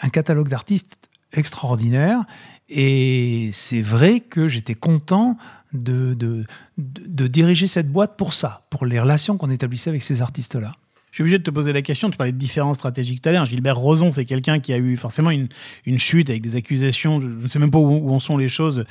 un 0.03 0.09
catalogue 0.09 0.49
d'artistes 0.49 0.99
extraordinaire. 1.33 2.21
Et 2.69 3.51
c'est 3.55 3.81
vrai 3.83 4.21
que 4.21 4.49
j'étais 4.49 4.75
content 4.75 5.37
de, 5.73 6.15
de, 6.15 6.45
de- 6.77 7.03
de 7.07 7.27
diriger 7.27 7.67
cette 7.67 7.91
boîte 7.91 8.17
pour 8.17 8.33
ça, 8.35 8.67
pour 8.71 8.85
les 8.87 9.01
relations 9.01 9.37
qu'on 9.39 9.51
établissait 9.51 9.91
avec 9.91 10.03
ces 10.03 10.21
artistes-là. 10.23 10.75
Je 11.11 11.17
suis 11.17 11.23
obligé 11.23 11.39
de 11.39 11.43
te 11.43 11.51
poser 11.51 11.73
la 11.73 11.81
question. 11.81 12.11
Tu 12.11 12.19
parlais 12.19 12.33
de 12.33 12.39
différences 12.39 12.77
stratégiques 12.77 13.23
tout 13.23 13.29
à 13.31 13.33
l'heure. 13.33 13.47
Gilbert 13.47 13.77
Rozon, 13.79 14.13
c'est 14.13 14.27
quelqu'un 14.27 14.61
qui 14.61 14.75
a 14.75 14.79
eu 14.79 14.97
forcément 14.99 15.31
une, 15.31 15.49
une 15.87 15.99
chute 15.99 16.29
avec 16.29 16.43
des 16.43 16.55
accusations. 16.57 17.21
Je 17.23 17.27
ne 17.27 17.49
sais 17.49 17.59
même 17.59 17.71
pas 17.71 17.79
où, 17.79 17.91
où 17.91 18.15
en 18.15 18.21
sont 18.21 18.37
les 18.37 18.51
choses 18.51 18.85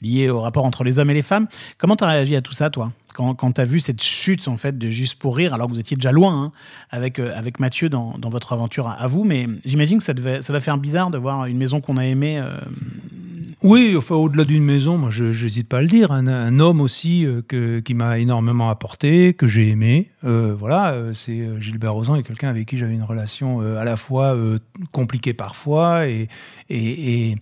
liées 0.00 0.30
au 0.30 0.40
rapport 0.40 0.64
entre 0.64 0.84
les 0.84 1.00
hommes 1.00 1.10
et 1.10 1.14
les 1.14 1.22
femmes. 1.22 1.48
Comment 1.76 1.96
tu 1.96 2.04
as 2.04 2.08
réagi 2.08 2.36
à 2.36 2.42
tout 2.42 2.54
ça, 2.54 2.70
toi? 2.70 2.92
Quand, 3.14 3.34
quand 3.34 3.52
tu 3.52 3.60
as 3.60 3.64
vu 3.64 3.80
cette 3.80 4.02
chute 4.02 4.46
en 4.48 4.58
fait 4.58 4.76
de 4.76 4.90
Juste 4.90 5.18
pour 5.18 5.36
rire, 5.36 5.54
alors 5.54 5.68
que 5.68 5.72
vous 5.72 5.78
étiez 5.78 5.96
déjà 5.96 6.12
loin 6.12 6.34
hein, 6.34 6.52
avec, 6.90 7.18
euh, 7.18 7.32
avec 7.36 7.60
Mathieu 7.60 7.88
dans, 7.88 8.18
dans 8.18 8.30
votre 8.30 8.52
aventure 8.52 8.88
à, 8.88 9.06
vous, 9.06 9.24
mais 9.24 9.46
j'imagine 9.64 9.98
que 9.98 10.04
ça, 10.04 10.14
devait, 10.14 10.42
ça 10.42 10.58
faire 10.60 10.78
bizarre 10.78 11.10
de 11.10 11.18
voir 11.18 11.46
une 11.46 11.56
maison 11.56 11.80
qu'on 11.80 11.96
a 11.96 12.04
aimée. 12.04 12.38
euh, 12.38 12.58
Oui, 13.62 13.94
enfin, 13.96 14.16
au-delà 14.16 14.44
d'une 14.44 14.64
maison, 14.64 14.98
moi, 14.98 15.10
je 15.10 15.24
n'hésite 15.24 15.68
pas 15.68 15.78
à 15.78 15.82
le 15.82 15.88
dire. 15.88 16.12
Un, 16.12 16.58
homme 16.60 16.80
aussi 16.80 17.24
euh, 17.24 17.42
que, 17.46 17.80
qui 17.80 17.94
m'a 17.94 18.18
énormément 18.18 18.68
apporté, 18.68 19.34
que 19.34 19.48
j'ai 19.48 19.68
aimé. 19.68 20.10
Voilà, 20.22 20.96
c'est 21.12 21.46
Gilbert 21.60 21.92
Rozan 21.92 22.16
et 22.16 22.22
quelqu'un 22.22 22.48
avec 22.48 22.66
qui 22.66 22.78
j'avais 22.78 22.94
une 22.94 23.02
relation 23.02 23.60
à 23.60 23.84
la 23.84 23.98
fois 23.98 24.34
compliquée 24.90 25.34
parfois 25.34 26.08
et, 26.08 26.28
et, 26.70 27.36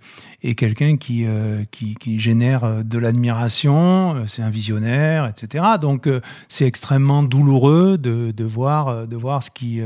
quelqu'un 0.57 0.97
qui, 0.97 1.25
euh, 1.27 1.65
qui, 1.71 2.21
génère 2.21 2.65
euh, 2.65 2.83
de 2.83 2.99
l'admiration. 2.99 4.17
Euh, 4.17 4.25
C'est 4.27 4.43
un 4.43 4.51
visionnaire, 4.51 5.27
etc. 5.27 5.65
Donc, 5.81 6.09
c'est 6.49 6.67
extrêmement 6.67 7.23
douloureux 7.23 7.99
de, 7.99 8.33
de 8.33 8.45
voir, 8.45 9.07
de 9.07 9.17
voir 9.17 9.43
ce, 9.43 9.51
qui, 9.51 9.81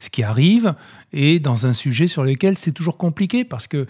ce 0.00 0.10
qui 0.10 0.22
arrive 0.22 0.74
et 1.12 1.40
dans 1.40 1.66
un 1.66 1.72
sujet 1.72 2.08
sur 2.08 2.24
lequel 2.24 2.58
c'est 2.58 2.72
toujours 2.72 2.96
compliqué 2.96 3.44
parce 3.44 3.66
que 3.66 3.86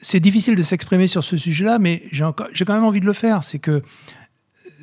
c'est 0.00 0.20
difficile 0.20 0.56
de 0.56 0.62
s'exprimer 0.62 1.06
sur 1.06 1.24
ce 1.24 1.36
sujet-là, 1.36 1.78
mais 1.78 2.02
j'ai 2.12 2.64
quand 2.64 2.74
même 2.74 2.84
envie 2.84 3.00
de 3.00 3.06
le 3.06 3.12
faire. 3.12 3.42
C'est 3.42 3.58
que 3.58 3.82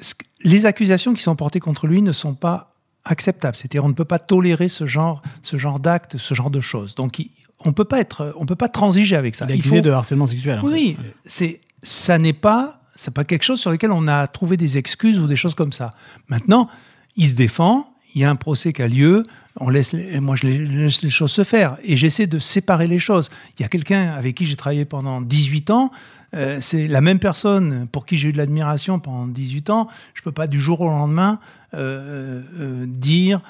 ce 0.02 0.16
que- 0.16 0.26
les 0.44 0.66
accusations 0.66 1.14
qui 1.14 1.22
sont 1.22 1.36
portées 1.36 1.60
contre 1.60 1.88
lui 1.88 2.02
ne 2.02 2.12
sont 2.12 2.34
pas 2.34 2.74
acceptables. 3.06 3.56
C'est-à-dire, 3.56 3.84
on 3.86 3.90
ne 3.90 3.94
peut 3.94 4.06
pas 4.06 4.20
tolérer 4.20 4.68
ce 4.70 4.86
genre, 4.86 5.22
ce 5.42 5.58
genre 5.58 5.80
d'actes, 5.80 6.18
ce 6.18 6.34
genre 6.34 6.50
de 6.50 6.60
choses. 6.62 6.96
Donc, 6.96 7.22
on 7.60 7.74
peut 7.74 7.86
pas 7.86 8.00
être, 8.00 8.34
on 8.38 8.46
peut 8.46 8.56
pas 8.56 8.70
transiger 8.70 9.16
avec 9.16 9.36
ça. 9.36 9.46
il 9.50 9.52
est 9.56 9.60
accusé 9.60 9.78
faut- 9.78 9.84
de 9.84 9.92
harcèlement 9.92 10.28
sexuel. 10.28 10.60
en 10.60 10.64
oui, 10.68 10.98
fait. 11.00 11.16
c'est 11.26 11.62
ça 11.84 12.18
n'est 12.18 12.34
pas 12.34 12.78
c'est 12.96 13.14
pas 13.14 13.24
quelque 13.24 13.44
chose 13.44 13.60
sur 13.60 13.72
lequel 13.72 13.92
on 13.92 14.08
a 14.08 14.28
trouvé 14.28 14.58
des 14.58 14.78
excuses 14.78 15.18
ou 15.18 15.26
des 15.26 15.36
choses 15.38 15.56
comme 15.56 15.72
ça. 15.74 15.90
Maintenant, 16.28 16.68
il 17.16 17.28
se 17.28 17.34
défend, 17.36 17.88
il 18.14 18.22
y 18.22 18.26
a 18.26 18.30
un 18.30 18.36
procès 18.36 18.74
qui 18.74 18.82
a 18.84 18.88
lieu, 18.88 19.24
on 19.60 19.70
laisse 19.70 19.94
les- 19.94 20.20
moi 20.20 20.36
je 20.36 20.46
laisse 20.46 21.02
les 21.02 21.10
choses 21.10 21.32
se 21.32 21.44
faire 21.44 21.78
et 21.84 21.98
j'essaie 21.98 22.28
de 22.28 22.38
séparer 22.38 22.86
les 22.86 23.00
choses. 23.00 23.30
Il 23.58 23.64
y 23.64 23.66
a 23.66 23.70
quelqu'un 23.70 24.12
avec 24.12 24.36
qui 24.36 24.46
j'ai 24.46 24.56
travaillé 24.56 24.86
pendant 24.86 25.22
18 25.22 25.72
ans, 25.72 25.90
euh, 26.34 26.58
c'est 26.62 26.88
la 26.88 27.02
même 27.02 27.20
personne 27.20 27.88
pour 27.92 28.06
qui 28.06 28.18
j'ai 28.18 28.30
eu 28.30 28.32
de 28.32 28.38
l'admiration 28.38 29.00
pendant 29.00 29.28
18 29.28 29.70
ans, 29.70 29.88
je 30.14 30.22
peux 30.22 30.32
pas 30.32 30.48
du 30.48 30.60
jour 30.60 30.82
au 30.82 30.90
lendemain 30.90 31.40
euh, 31.74 32.42
euh, 32.60 32.86
dire 32.88 33.42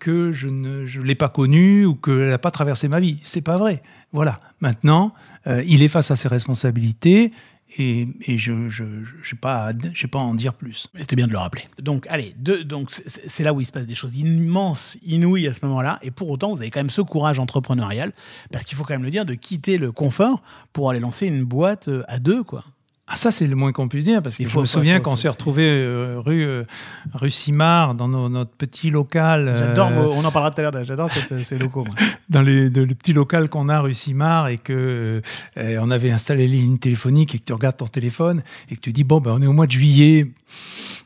que 0.00 0.32
je 0.32 0.48
ne 0.48 1.02
l'ai 1.02 1.14
pas 1.14 1.28
connue 1.28 1.84
ou 1.84 1.94
qu'elle 1.94 2.28
n'a 2.28 2.38
pas 2.38 2.50
traversé 2.50 2.88
ma 2.88 2.98
vie. 2.98 3.20
C'est 3.22 3.42
pas 3.42 3.56
vrai. 3.56 3.82
Voilà. 4.12 4.36
Maintenant, 4.60 5.12
il 5.46 5.82
est 5.82 5.88
face 5.88 6.10
à 6.10 6.16
ses 6.16 6.26
responsabilités 6.28 7.30
et, 7.76 8.08
et 8.26 8.38
je 8.38 8.52
n'ai 8.52 9.38
pas, 9.40 9.72
j'ai 9.92 10.08
pas 10.08 10.20
à 10.20 10.22
en 10.22 10.34
dire 10.34 10.54
plus. 10.54 10.88
C'était 10.96 11.16
bien 11.16 11.26
de 11.26 11.32
le 11.32 11.38
rappeler. 11.38 11.64
Donc, 11.80 12.06
allez, 12.08 12.34
donc 12.38 12.90
c'est 12.92 13.34
c'est 13.34 13.42
là 13.42 13.52
où 13.52 13.60
il 13.60 13.66
se 13.66 13.72
passe 13.72 13.86
des 13.86 13.96
choses 13.96 14.16
immenses, 14.16 14.96
inouïes 15.04 15.48
à 15.48 15.54
ce 15.54 15.64
moment-là. 15.66 15.98
Et 16.02 16.10
pour 16.10 16.30
autant, 16.30 16.54
vous 16.54 16.60
avez 16.60 16.70
quand 16.70 16.80
même 16.80 16.90
ce 16.90 17.00
courage 17.00 17.38
entrepreneurial, 17.38 18.12
parce 18.52 18.64
qu'il 18.64 18.78
faut 18.78 18.84
quand 18.84 18.94
même 18.94 19.02
le 19.02 19.10
dire, 19.10 19.26
de 19.26 19.34
quitter 19.34 19.76
le 19.76 19.90
confort 19.90 20.42
pour 20.72 20.90
aller 20.90 21.00
lancer 21.00 21.26
une 21.26 21.44
boîte 21.44 21.88
euh, 21.88 22.04
à 22.06 22.18
deux, 22.18 22.44
quoi. 22.44 22.64
Ah, 23.06 23.16
ça, 23.16 23.30
c'est 23.30 23.46
le 23.46 23.54
moins 23.54 23.70
qu'on 23.72 23.86
puisse 23.86 24.04
dire, 24.04 24.22
parce 24.22 24.36
que 24.38 24.44
je 24.44 24.48
faut- 24.48 24.60
me 24.60 24.64
souviens 24.64 24.98
qu'on 24.98 25.14
s'est 25.14 25.28
retrouvé 25.28 25.62
euh, 25.68 26.20
rue, 26.24 26.42
euh, 26.42 26.64
rue 27.12 27.28
Simard, 27.28 27.94
dans 27.94 28.08
nos- 28.08 28.30
notre 28.30 28.52
petit 28.52 28.88
local. 28.88 29.46
euh, 29.46 29.56
J'adore, 29.58 29.90
on 29.90 30.24
en 30.24 30.32
parlera 30.32 30.50
tout 30.52 30.60
à 30.62 30.70
l'heure, 30.70 30.84
j'adore 30.84 31.10
ces 31.10 31.58
locaux. 31.58 31.84
moi. 31.84 31.94
dans 32.30 32.40
les, 32.40 32.70
de- 32.70 32.80
le 32.82 32.94
petit 32.94 33.12
local 33.12 33.50
qu'on 33.50 33.68
a 33.68 33.80
rue 33.80 33.92
Simard 33.92 34.48
et 34.48 34.56
que 34.56 35.20
on 35.58 35.90
avait 35.90 36.10
installé 36.12 36.48
les 36.48 36.56
lignes 36.56 36.78
téléphoniques 36.78 37.34
et 37.34 37.38
que 37.38 37.44
tu 37.44 37.52
regardes 37.52 37.76
ton 37.76 37.86
téléphone 37.86 38.42
et 38.70 38.76
que 38.76 38.80
tu 38.80 38.92
dis 38.92 39.04
bon 39.04 39.20
ben 39.20 39.32
on 39.38 39.42
est 39.42 39.46
au 39.46 39.52
mois 39.52 39.66
de 39.66 39.72
juillet 39.72 40.30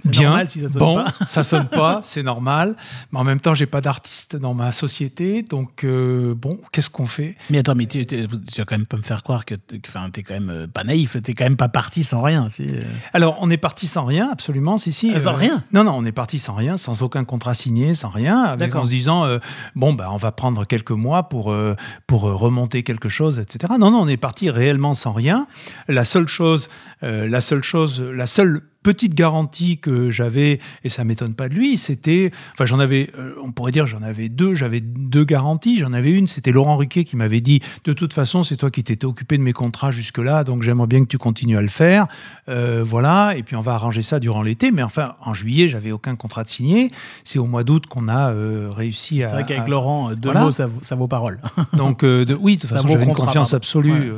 bien 0.04 0.28
normal 0.28 0.48
si 0.48 0.61
ça 0.61 0.68
sonne 0.68 0.78
bon 0.80 0.94
pas. 0.94 1.12
ça 1.26 1.42
sonne 1.42 1.68
pas 1.68 2.00
c'est 2.04 2.22
normal 2.22 2.76
mais 3.11 3.18
en 3.18 3.24
même 3.24 3.40
temps 3.40 3.54
j'ai 3.54 3.66
pas 3.66 3.80
d'artiste 3.80 4.37
dans 4.37 4.54
ma 4.54 4.70
société 4.70 5.42
donc 5.42 5.84
bon 5.84 6.61
qu'est-ce 6.70 6.88
qu'on 6.90 7.06
fait? 7.08 7.34
Mais 7.50 7.58
attends, 7.58 7.74
mais 7.74 7.87
tu, 7.87 8.06
tu, 8.06 8.26
tu 8.26 8.58
vas 8.61 8.64
quand 8.64 8.76
même 8.76 8.87
pas 8.87 8.96
me 8.96 9.02
faire 9.02 9.22
croire 9.24 9.44
que 9.44 9.56
tu 9.56 9.76
es 9.76 10.22
quand 10.22 10.40
même 10.40 10.68
pas 10.72 10.84
naïf, 10.84 11.16
tu 11.24 11.34
quand 11.34 11.44
même 11.44 11.56
pas 11.56 11.68
parti 11.68 11.88
sans 12.05 12.22
rien. 12.22 12.48
Si, 12.48 12.62
euh. 12.62 12.83
Alors, 13.12 13.37
on 13.40 13.51
est 13.51 13.57
parti 13.57 13.87
sans 13.87 14.05
rien, 14.05 14.29
absolument, 14.31 14.79
si, 14.79 14.92
si. 14.92 15.12
Ah, 15.14 15.20
sans 15.20 15.33
rien 15.33 15.64
Non, 15.72 15.85
non, 15.85 15.92
on 15.96 16.05
est 16.05 16.12
parti 16.12 16.38
sans 16.38 16.55
rien, 16.55 16.77
sans 16.77 17.03
aucun 17.03 17.24
contrat 17.24 17.55
signé, 17.55 17.94
sans 17.94 18.09
rien, 18.09 18.42
avec, 18.42 18.74
en 18.74 18.85
se 18.85 18.90
disant, 18.90 19.24
euh, 19.24 19.38
bon, 19.74 19.92
bah, 19.92 20.09
on 20.12 20.16
va 20.16 20.33
prendre 20.33 20.64
quelques 20.64 20.90
mois 20.92 21.29
pour, 21.29 21.53
euh, 21.53 21.74
pour 22.07 22.29
euh, 22.29 22.35
remonter 22.35 22.83
quelque 22.83 23.09
chose, 23.09 23.38
etc. 23.38 23.74
Non, 23.79 23.90
non, 23.90 24.01
on 24.01 24.09
est 24.09 24.16
parti 24.16 24.51
réellement 24.51 24.94
sans 24.94 25.12
rien. 25.12 25.46
La 25.88 26.05
seule 26.05 26.29
chose, 26.29 26.68
euh, 27.03 27.29
la 27.29 27.40
seule 27.40 27.62
chose, 27.62 28.01
la 28.01 28.27
seule 28.27 28.62
petite 28.82 29.14
garantie 29.14 29.78
que 29.78 30.10
j'avais, 30.10 30.60
et 30.84 30.88
ça 30.88 31.04
m'étonne 31.04 31.34
pas 31.34 31.48
de 31.48 31.54
lui, 31.54 31.76
c'était, 31.78 32.30
enfin 32.54 32.64
j'en 32.64 32.78
avais, 32.78 33.10
euh, 33.18 33.34
on 33.42 33.50
pourrait 33.52 33.72
dire 33.72 33.86
j'en 33.86 34.02
avais 34.02 34.28
deux, 34.28 34.54
j'avais 34.54 34.80
deux 34.80 35.24
garanties, 35.24 35.78
j'en 35.80 35.92
avais 35.92 36.12
une, 36.12 36.28
c'était 36.28 36.52
Laurent 36.52 36.76
Ruquier 36.76 37.04
qui 37.04 37.16
m'avait 37.16 37.40
dit, 37.40 37.60
de 37.84 37.92
toute 37.92 38.12
façon 38.12 38.42
c'est 38.44 38.56
toi 38.56 38.70
qui 38.70 38.84
t'étais 38.84 39.04
occupé 39.04 39.36
de 39.36 39.42
mes 39.42 39.52
contrats 39.52 39.90
jusque-là, 39.90 40.44
donc 40.44 40.62
j'aimerais 40.62 40.86
bien 40.86 41.00
que 41.00 41.08
tu 41.08 41.18
continues 41.18 41.56
à 41.58 41.62
le 41.62 41.68
faire, 41.68 42.06
Euh, 42.48 42.82
voilà, 42.86 43.34
et 43.36 43.42
puis 43.42 43.56
on 43.56 43.60
va 43.60 43.74
arranger 43.74 44.02
ça 44.02 44.20
durant 44.20 44.42
l'été, 44.42 44.70
mais 44.70 44.82
enfin 44.82 45.16
en 45.22 45.34
juillet 45.34 45.68
j'avais 45.68 45.92
aucun 45.92 46.16
contrat 46.16 46.44
de 46.44 46.48
signé, 46.48 46.90
c'est 47.24 47.38
au 47.38 47.46
mois 47.46 47.62
d'août 47.64 47.86
qu'on 47.86 48.08
a 48.08 48.30
euh, 48.30 48.70
réussi 48.70 49.22
à... 49.22 49.28
C'est 49.28 49.34
vrai 49.34 49.44
qu'avec 49.44 49.64
à- 49.64 49.68
Laurent, 49.68 50.10
deux 50.12 50.30
Voilà. 50.30 50.44
mots, 50.44 50.50
ça, 50.52 50.66
vaut- 50.66 50.80
ça 50.82 50.94
vaut 50.94 51.08
parole. 51.08 51.40
donc, 51.76 52.04
de, 52.04 52.34
oui, 52.40 52.56
de 52.56 52.60
toute 52.62 52.70
Ça 52.70 52.76
façon, 52.76 52.88
j'avais 52.88 53.04
une 53.04 53.12
confiance 53.14 53.52
absolue, 53.54 53.92
Ouais. 53.92 54.12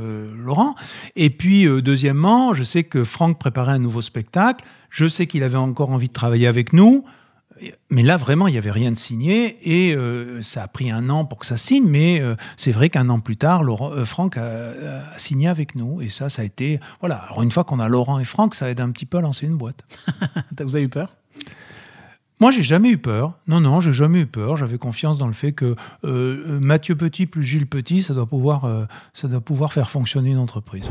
Laurent. 0.44 0.74
Et 1.16 1.30
puis, 1.30 1.66
deuxièmement, 1.82 2.54
je 2.54 2.62
sais 2.64 2.84
que 2.84 3.04
Franck 3.04 3.38
préparait 3.38 3.72
un 3.72 3.78
nouveau 3.78 4.02
spectacle. 4.02 4.49
Je 4.90 5.08
sais 5.08 5.26
qu'il 5.26 5.42
avait 5.42 5.56
encore 5.56 5.90
envie 5.90 6.08
de 6.08 6.12
travailler 6.12 6.46
avec 6.46 6.72
nous. 6.72 7.04
Mais 7.90 8.02
là, 8.02 8.16
vraiment, 8.16 8.48
il 8.48 8.52
n'y 8.52 8.58
avait 8.58 8.70
rien 8.70 8.90
de 8.90 8.96
signé 8.96 9.58
et 9.62 9.94
euh, 9.94 10.40
ça 10.40 10.62
a 10.62 10.68
pris 10.68 10.90
un 10.90 11.10
an 11.10 11.24
pour 11.24 11.38
que 11.38 11.46
ça 11.46 11.56
signe. 11.56 11.86
Mais 11.86 12.20
euh, 12.20 12.36
c'est 12.56 12.72
vrai 12.72 12.88
qu'un 12.88 13.08
an 13.10 13.20
plus 13.20 13.36
tard, 13.36 13.62
Laurent, 13.62 13.92
euh, 13.92 14.04
Franck 14.04 14.36
a, 14.36 14.70
a 14.70 15.18
signé 15.18 15.48
avec 15.48 15.74
nous. 15.74 16.00
Et 16.00 16.08
ça, 16.08 16.28
ça 16.28 16.42
a 16.42 16.44
été. 16.44 16.80
Voilà. 17.00 17.16
Alors, 17.16 17.42
une 17.42 17.50
fois 17.50 17.64
qu'on 17.64 17.80
a 17.80 17.88
Laurent 17.88 18.18
et 18.18 18.24
Franck, 18.24 18.54
ça 18.54 18.70
aide 18.70 18.80
un 18.80 18.90
petit 18.90 19.06
peu 19.06 19.18
à 19.18 19.20
lancer 19.20 19.46
une 19.46 19.56
boîte. 19.56 19.84
Vous 20.60 20.76
avez 20.76 20.84
eu 20.84 20.88
peur? 20.88 21.16
Moi, 22.40 22.50
j'ai 22.50 22.62
jamais 22.62 22.88
eu 22.88 22.98
peur. 22.98 23.34
Non, 23.46 23.60
non, 23.60 23.80
j'ai 23.80 23.92
jamais 23.92 24.20
eu 24.20 24.26
peur. 24.26 24.56
J'avais 24.56 24.78
confiance 24.78 25.18
dans 25.18 25.26
le 25.26 25.34
fait 25.34 25.52
que 25.52 25.76
euh, 26.04 26.58
Mathieu 26.60 26.96
Petit 26.96 27.26
plus 27.26 27.44
Gilles 27.44 27.66
Petit, 27.66 28.02
ça 28.02 28.14
doit 28.14 28.26
pouvoir, 28.26 28.66
ça 29.12 29.28
doit 29.28 29.42
pouvoir 29.42 29.74
faire 29.74 29.90
fonctionner 29.90 30.30
une 30.30 30.38
entreprise. 30.38 30.88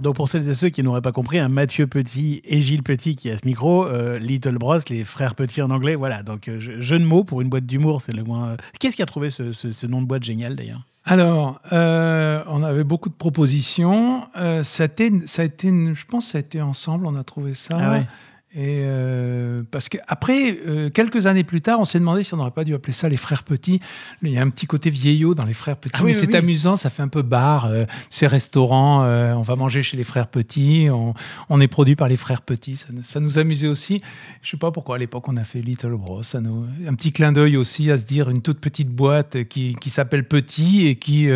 Donc 0.00 0.16
pour 0.16 0.28
celles 0.28 0.48
et 0.48 0.54
ceux 0.54 0.68
qui 0.70 0.82
n'auraient 0.82 1.02
pas 1.02 1.12
compris, 1.12 1.38
un 1.38 1.48
Mathieu 1.48 1.86
Petit 1.86 2.40
et 2.44 2.60
Gilles 2.62 2.82
Petit 2.82 3.16
qui 3.16 3.30
a 3.30 3.36
ce 3.36 3.46
micro, 3.46 3.86
euh, 3.86 4.18
Little 4.18 4.56
Bros, 4.58 4.78
les 4.88 5.04
frères 5.04 5.34
Petits 5.34 5.60
en 5.62 5.70
anglais, 5.70 5.94
voilà. 5.94 6.22
Donc 6.22 6.48
euh, 6.48 6.56
je- 6.60 6.80
jeu 6.80 6.98
de 6.98 7.04
mots 7.04 7.24
pour 7.24 7.40
une 7.42 7.48
boîte 7.48 7.66
d'humour, 7.66 8.00
c'est 8.00 8.12
le 8.12 8.24
moins. 8.24 8.56
Qu'est-ce 8.78 8.96
qui 8.96 9.02
a 9.02 9.06
trouvé 9.06 9.30
ce, 9.30 9.52
ce- 9.52 9.72
ce 9.72 9.86
nom 9.86 10.00
de 10.00 10.06
boîte 10.06 10.24
génial 10.24 10.56
d'ailleurs? 10.56 10.80
Alors, 11.04 11.60
euh, 11.72 12.42
on 12.48 12.62
avait 12.62 12.84
beaucoup 12.84 13.08
de 13.08 13.14
propositions. 13.14 14.22
Euh, 14.36 14.62
ça, 14.62 14.84
a 14.84 14.86
été, 14.86 15.10
ça 15.26 15.42
a 15.42 15.44
été, 15.44 15.68
une- 15.68 15.94
je 15.94 16.04
pense, 16.06 16.26
que 16.26 16.32
ça 16.32 16.38
a 16.38 16.40
été 16.40 16.60
ensemble. 16.62 17.06
On 17.06 17.16
a 17.16 17.24
trouvé 17.24 17.54
ça. 17.54 17.76
Ah 17.78 17.90
ouais. 17.92 18.06
Et 18.52 18.82
euh, 18.82 19.62
parce 19.70 19.88
que 19.88 19.96
après, 20.08 20.58
euh, 20.66 20.90
quelques 20.90 21.26
années 21.26 21.44
plus 21.44 21.60
tard, 21.60 21.78
on 21.78 21.84
s'est 21.84 22.00
demandé 22.00 22.24
si 22.24 22.34
on 22.34 22.38
n'aurait 22.38 22.50
pas 22.50 22.64
dû 22.64 22.74
appeler 22.74 22.92
ça 22.92 23.08
les 23.08 23.16
frères 23.16 23.44
petits. 23.44 23.78
Il 24.22 24.30
y 24.32 24.38
a 24.38 24.42
un 24.42 24.50
petit 24.50 24.66
côté 24.66 24.90
vieillot 24.90 25.36
dans 25.36 25.44
les 25.44 25.54
frères 25.54 25.76
petits, 25.76 25.92
Ah 25.94 26.00
oui, 26.02 26.10
mais 26.10 26.16
oui, 26.16 26.20
c'est 26.20 26.26
oui. 26.26 26.34
amusant, 26.36 26.74
ça 26.74 26.90
fait 26.90 27.02
un 27.02 27.06
peu 27.08 27.22
bar. 27.22 27.66
Euh, 27.66 27.84
ces 28.10 28.26
restaurants, 28.26 29.04
euh, 29.04 29.34
on 29.34 29.42
va 29.42 29.54
manger 29.54 29.84
chez 29.84 29.96
les 29.96 30.02
frères 30.02 30.26
petits, 30.26 30.88
on, 30.90 31.14
on 31.48 31.60
est 31.60 31.68
produit 31.68 31.94
par 31.94 32.08
les 32.08 32.16
frères 32.16 32.42
petits. 32.42 32.74
Ça, 32.76 32.88
nous- 32.92 33.04
ça 33.04 33.20
nous 33.20 33.38
amusait 33.38 33.68
aussi. 33.68 34.02
Je 34.42 34.50
sais 34.50 34.56
pas 34.56 34.72
pourquoi 34.72 34.96
à 34.96 34.98
l'époque 34.98 35.28
on 35.28 35.36
a 35.36 35.44
fait 35.44 35.60
Little 35.60 35.94
Bros. 35.94 36.24
Ça 36.24 36.40
nous, 36.40 36.66
un 36.88 36.94
petit 36.94 37.12
clin 37.12 37.30
d'œil 37.30 37.56
aussi 37.56 37.88
à 37.92 37.98
se 37.98 38.04
dire 38.04 38.30
une 38.30 38.42
toute 38.42 38.58
petite 38.58 38.88
boîte 38.90 39.44
qui, 39.44 39.76
qui 39.80 39.90
s'appelle 39.90 40.26
Petit 40.26 40.88
et 40.88 40.96
qui 40.96 41.28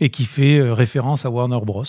et 0.00 0.10
qui 0.10 0.24
fait 0.24 0.60
référence 0.72 1.24
à 1.24 1.30
Warner 1.30 1.60
Bros. 1.62 1.84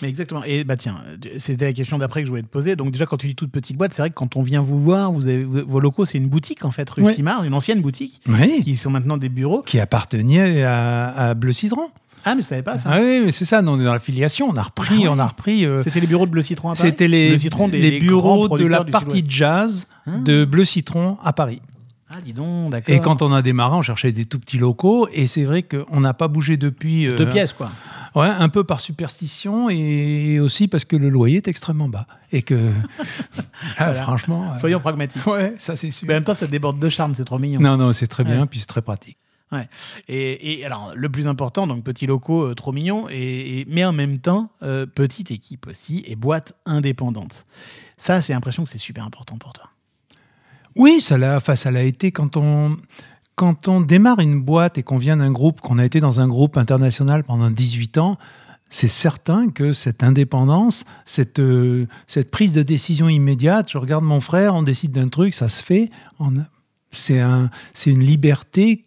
Mais 0.00 0.08
exactement. 0.08 0.44
Et 0.44 0.62
bah 0.62 0.76
tiens, 0.76 1.02
c'était 1.38 1.64
la 1.64 1.72
question 1.72 1.98
d'après 1.98 2.20
que 2.20 2.26
je 2.26 2.30
voulais 2.30 2.42
te 2.42 2.46
poser. 2.48 2.76
Donc 2.76 2.92
déjà 2.92 3.04
quand 3.06 3.16
tu 3.16 3.26
dis 3.26 3.34
toute 3.34 3.50
petite 3.50 3.76
boîte, 3.76 3.94
c'est 3.94 4.02
vrai 4.02 4.10
quand 4.14 4.36
on 4.36 4.42
vient 4.42 4.62
vous 4.62 4.80
voir, 4.80 5.10
vous 5.12 5.26
avez, 5.26 5.44
vous- 5.44 5.64
vos 5.66 5.80
locaux, 5.80 6.04
c'est 6.04 6.18
une 6.18 6.28
boutique 6.28 6.64
en 6.64 6.70
fait, 6.70 6.88
rue 6.90 7.02
Ouais. 7.02 7.12
Simard, 7.14 7.44
une 7.44 7.54
ancienne 7.54 7.80
boutique, 7.80 8.22
qui 8.62 8.76
sont 8.76 8.90
maintenant 8.90 9.16
des 9.16 9.28
bureaux. 9.28 9.62
Qui 9.62 9.80
appartenait 9.80 10.62
à, 10.62 11.08
à 11.08 11.34
Bleu 11.34 11.52
Citron. 11.52 11.88
Ah 12.24 12.36
mais 12.36 12.42
je 12.42 12.46
savais 12.46 12.62
pas 12.62 12.78
ça. 12.78 12.88
Ah 12.92 13.00
oui, 13.00 13.20
mais 13.24 13.32
c'est 13.32 13.44
ça, 13.44 13.60
on 13.66 13.80
est 13.80 13.84
dans 13.84 13.92
la 13.92 13.98
filiation, 13.98 14.46
on 14.48 14.54
a 14.54 14.62
repris, 14.62 15.06
Ah 15.06 15.10
on 15.12 15.18
a 15.18 15.26
repris. 15.26 15.66
euh, 15.66 15.80
C'était 15.80 15.98
les 15.98 16.06
bureaux 16.06 16.26
de 16.26 16.30
Bleu 16.30 16.42
Citron 16.42 16.68
à 16.70 16.74
Paris 16.74 16.88
C'était 16.88 17.08
les, 17.08 17.30
Bleu 17.30 17.38
Citron, 17.38 17.66
des- 17.68 17.80
les 17.90 17.98
bureaux 18.00 18.56
de 18.56 18.64
la 18.66 18.84
partie 18.84 19.24
jazz 19.28 19.88
Ah. 20.06 20.18
de 20.24 20.44
Bleu 20.44 20.64
Citron 20.64 21.16
à 21.24 21.32
Paris. 21.32 21.60
Ah 22.14 22.18
dis 22.24 22.32
donc, 22.34 22.70
d'accord. 22.70 22.94
Et 22.94 23.00
quand 23.00 23.22
on 23.22 23.32
a 23.32 23.40
démarré, 23.42 23.74
on 23.74 23.80
cherchait 23.82 24.12
des 24.12 24.26
tout 24.26 24.38
petits 24.38 24.58
locaux. 24.58 25.08
Et 25.14 25.26
c'est 25.26 25.44
vrai 25.44 25.62
qu'on 25.62 25.98
n'a 26.00 26.12
pas 26.12 26.28
bougé 26.28 26.58
depuis. 26.58 27.06
euh, 27.08 27.16
Deux 27.16 27.28
pièces 27.28 27.54
quoi. 27.54 27.72
Ouais, 28.14 28.26
un 28.28 28.48
peu 28.48 28.62
par 28.64 28.80
superstition 28.80 29.70
et 29.70 30.38
aussi 30.40 30.68
parce 30.68 30.84
que 30.84 30.96
le 30.96 31.08
loyer 31.08 31.38
est 31.38 31.48
extrêmement 31.48 31.88
bas. 31.88 32.06
Et 32.30 32.42
que, 32.42 32.70
ah, 33.78 33.92
franchement. 33.94 34.52
euh, 34.52 34.58
Soyons 34.58 34.80
pragmatiques. 34.80 35.26
Ouais, 35.26 35.54
ça 35.58 35.76
c'est 35.76 35.90
sûr. 35.90 36.06
Mais 36.06 36.14
en 36.14 36.16
même 36.18 36.24
temps, 36.24 36.34
ça 36.34 36.46
déborde 36.46 36.78
de 36.78 36.88
charme, 36.88 37.14
c'est 37.14 37.24
trop 37.24 37.38
mignon. 37.38 37.60
Non, 37.60 37.76
non, 37.76 37.92
c'est 37.92 38.06
très 38.06 38.24
bien, 38.24 38.40
Ouais. 38.42 38.46
puis 38.46 38.60
c'est 38.60 38.66
très 38.66 38.82
pratique. 38.82 39.16
Et, 40.08 40.60
et 40.60 40.64
alors, 40.64 40.92
le 40.96 41.10
plus 41.10 41.26
important, 41.26 41.66
donc 41.66 41.84
petits 41.84 42.06
locaux 42.06 42.42
euh, 42.44 42.54
trop 42.54 42.72
mignons, 42.72 43.06
et, 43.10 43.60
et- 43.60 43.66
mais 43.68 43.84
en 43.84 43.92
même 43.92 44.18
temps, 44.18 44.50
euh, 44.62 44.86
petite 44.86 45.30
équipe 45.30 45.66
aussi, 45.66 46.02
et 46.06 46.16
boîte 46.16 46.54
indépendante. 46.64 47.44
Ça, 47.98 48.20
j'ai 48.20 48.32
l'impression 48.32 48.62
que 48.64 48.70
c'est 48.70 48.78
super 48.78 49.04
important 49.04 49.36
pour 49.36 49.52
toi. 49.52 49.64
Oui, 50.74 51.02
ça 51.02 51.18
l'a, 51.18 51.36
enfin, 51.36 51.54
ça 51.54 51.70
l'a 51.70 51.82
été 51.82 52.12
quand 52.12 52.38
on, 52.38 52.78
quand 53.36 53.68
on 53.68 53.80
démarre 53.80 54.20
une 54.20 54.40
boîte 54.40 54.78
et 54.78 54.82
qu'on 54.82 54.98
vient 54.98 55.16
d'un 55.16 55.30
groupe, 55.30 55.60
qu'on 55.60 55.78
a 55.78 55.84
été 55.84 56.00
dans 56.00 56.20
un 56.20 56.28
groupe 56.28 56.56
international 56.56 57.24
pendant 57.24 57.50
18 57.50 57.98
ans, 57.98 58.18
c'est 58.68 58.88
certain 58.88 59.50
que 59.50 59.72
cette 59.72 60.02
indépendance, 60.02 60.84
cette, 61.04 61.40
euh, 61.40 61.86
cette 62.06 62.30
prise 62.30 62.52
de 62.52 62.62
décision 62.62 63.08
immédiate, 63.08 63.70
je 63.70 63.78
regarde 63.78 64.04
mon 64.04 64.20
frère, 64.20 64.54
on 64.54 64.62
décide 64.62 64.92
d'un 64.92 65.08
truc, 65.08 65.34
ça 65.34 65.48
se 65.48 65.62
fait, 65.62 65.90
c'est, 66.90 67.20
un, 67.20 67.50
c'est 67.74 67.90
une 67.90 68.02
liberté 68.02 68.86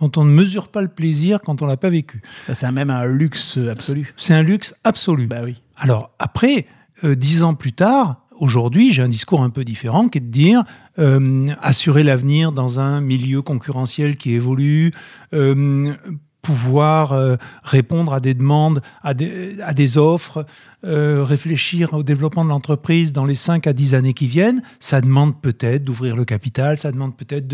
dont 0.00 0.10
on 0.16 0.24
ne 0.24 0.30
mesure 0.30 0.68
pas 0.68 0.82
le 0.82 0.88
plaisir 0.88 1.40
quand 1.40 1.62
on 1.62 1.66
l'a 1.66 1.76
pas 1.76 1.90
vécu. 1.90 2.22
C'est 2.52 2.70
même 2.72 2.90
un 2.90 3.06
luxe 3.06 3.58
absolu. 3.70 4.12
C'est 4.16 4.34
un 4.34 4.42
luxe 4.42 4.74
absolu. 4.84 5.26
Bah 5.26 5.42
oui. 5.44 5.62
Alors 5.76 6.10
après, 6.18 6.66
euh, 7.04 7.14
dix 7.14 7.42
ans 7.42 7.54
plus 7.54 7.72
tard, 7.72 8.26
aujourd'hui, 8.40 8.92
j'ai 8.92 9.02
un 9.02 9.08
discours 9.08 9.42
un 9.42 9.50
peu 9.50 9.64
différent 9.64 10.08
qui 10.08 10.18
est 10.18 10.22
de 10.22 10.26
dire 10.26 10.64
euh, 10.98 11.46
assurer 11.62 12.02
l'avenir 12.02 12.50
dans 12.50 12.80
un 12.80 13.00
milieu 13.00 13.42
concurrentiel 13.42 14.16
qui 14.16 14.32
évolue, 14.32 14.92
euh, 15.34 15.94
pouvoir 16.42 17.12
euh, 17.12 17.36
répondre 17.62 18.14
à 18.14 18.20
des 18.20 18.32
demandes, 18.32 18.80
à 19.02 19.12
des, 19.12 19.98
offres, 19.98 20.46
réfléchir 20.82 21.92
au 21.92 22.02
développement 22.02 22.44
de 22.44 22.48
l'entreprise 22.48 23.12
dans 23.12 23.26
les 23.26 23.34
5 23.34 23.66
à 23.66 23.74
10 23.74 23.94
années 23.94 24.14
qui 24.14 24.26
viennent, 24.26 24.62
ça 24.80 25.02
demande 25.02 25.38
peut-être 25.38 25.84
d'ouvrir 25.84 26.16
le 26.16 26.24
capital, 26.24 26.78
ça 26.78 26.90
demande 26.90 27.14
peut-être 27.14 27.46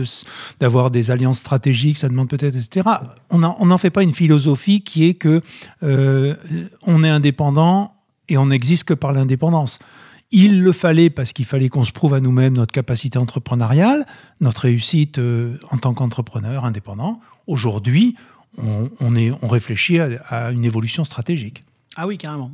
d'avoir 0.61 0.92
des 0.92 1.11
alliances 1.11 1.38
stratégiques, 1.38 1.99
ça 1.99 2.09
demande 2.09 2.29
peut-être, 2.29 2.55
etc. 2.55 2.88
On 3.31 3.38
n'en 3.38 3.79
fait 3.79 3.90
pas 3.90 4.05
une 4.05 4.14
philosophie 4.14 4.83
qui 4.83 5.09
est 5.09 5.14
que 5.14 5.42
on 5.83 7.03
est 7.03 7.09
indépendant 7.09 7.96
et 8.29 8.38
on 8.38 8.46
n'existe 8.46 8.85
que 8.85 8.94
par 8.94 9.12
l'indépendance. 9.12 9.81
Il 10.33 10.62
le 10.62 10.73
fallait 10.73 11.11
parce 11.11 11.33
qu'il 11.33 11.45
fallait 11.45 11.69
qu'on 11.69 11.85
se 11.85 11.93
prouve 11.93 12.15
à 12.15 12.21
nous-mêmes 12.21 12.57
notre 12.57 12.73
capacité 12.73 13.19
entrepreneuriale, 13.19 14.07
notre 14.41 14.62
réussite 14.62 15.19
euh, 15.19 15.59
en 15.71 15.79
tant 15.79 15.95
qu'entrepreneur 15.95 16.65
indépendant. 16.65 17.21
Aujourd'hui, 17.47 18.17
on, 18.59 19.49
réfléchit 19.49 19.99
à, 19.99 20.51
une 20.51 20.65
évolution 20.65 21.05
stratégique. 21.05 21.65
Ah 21.95 22.07
oui, 22.07 22.19
carrément. 22.19 22.51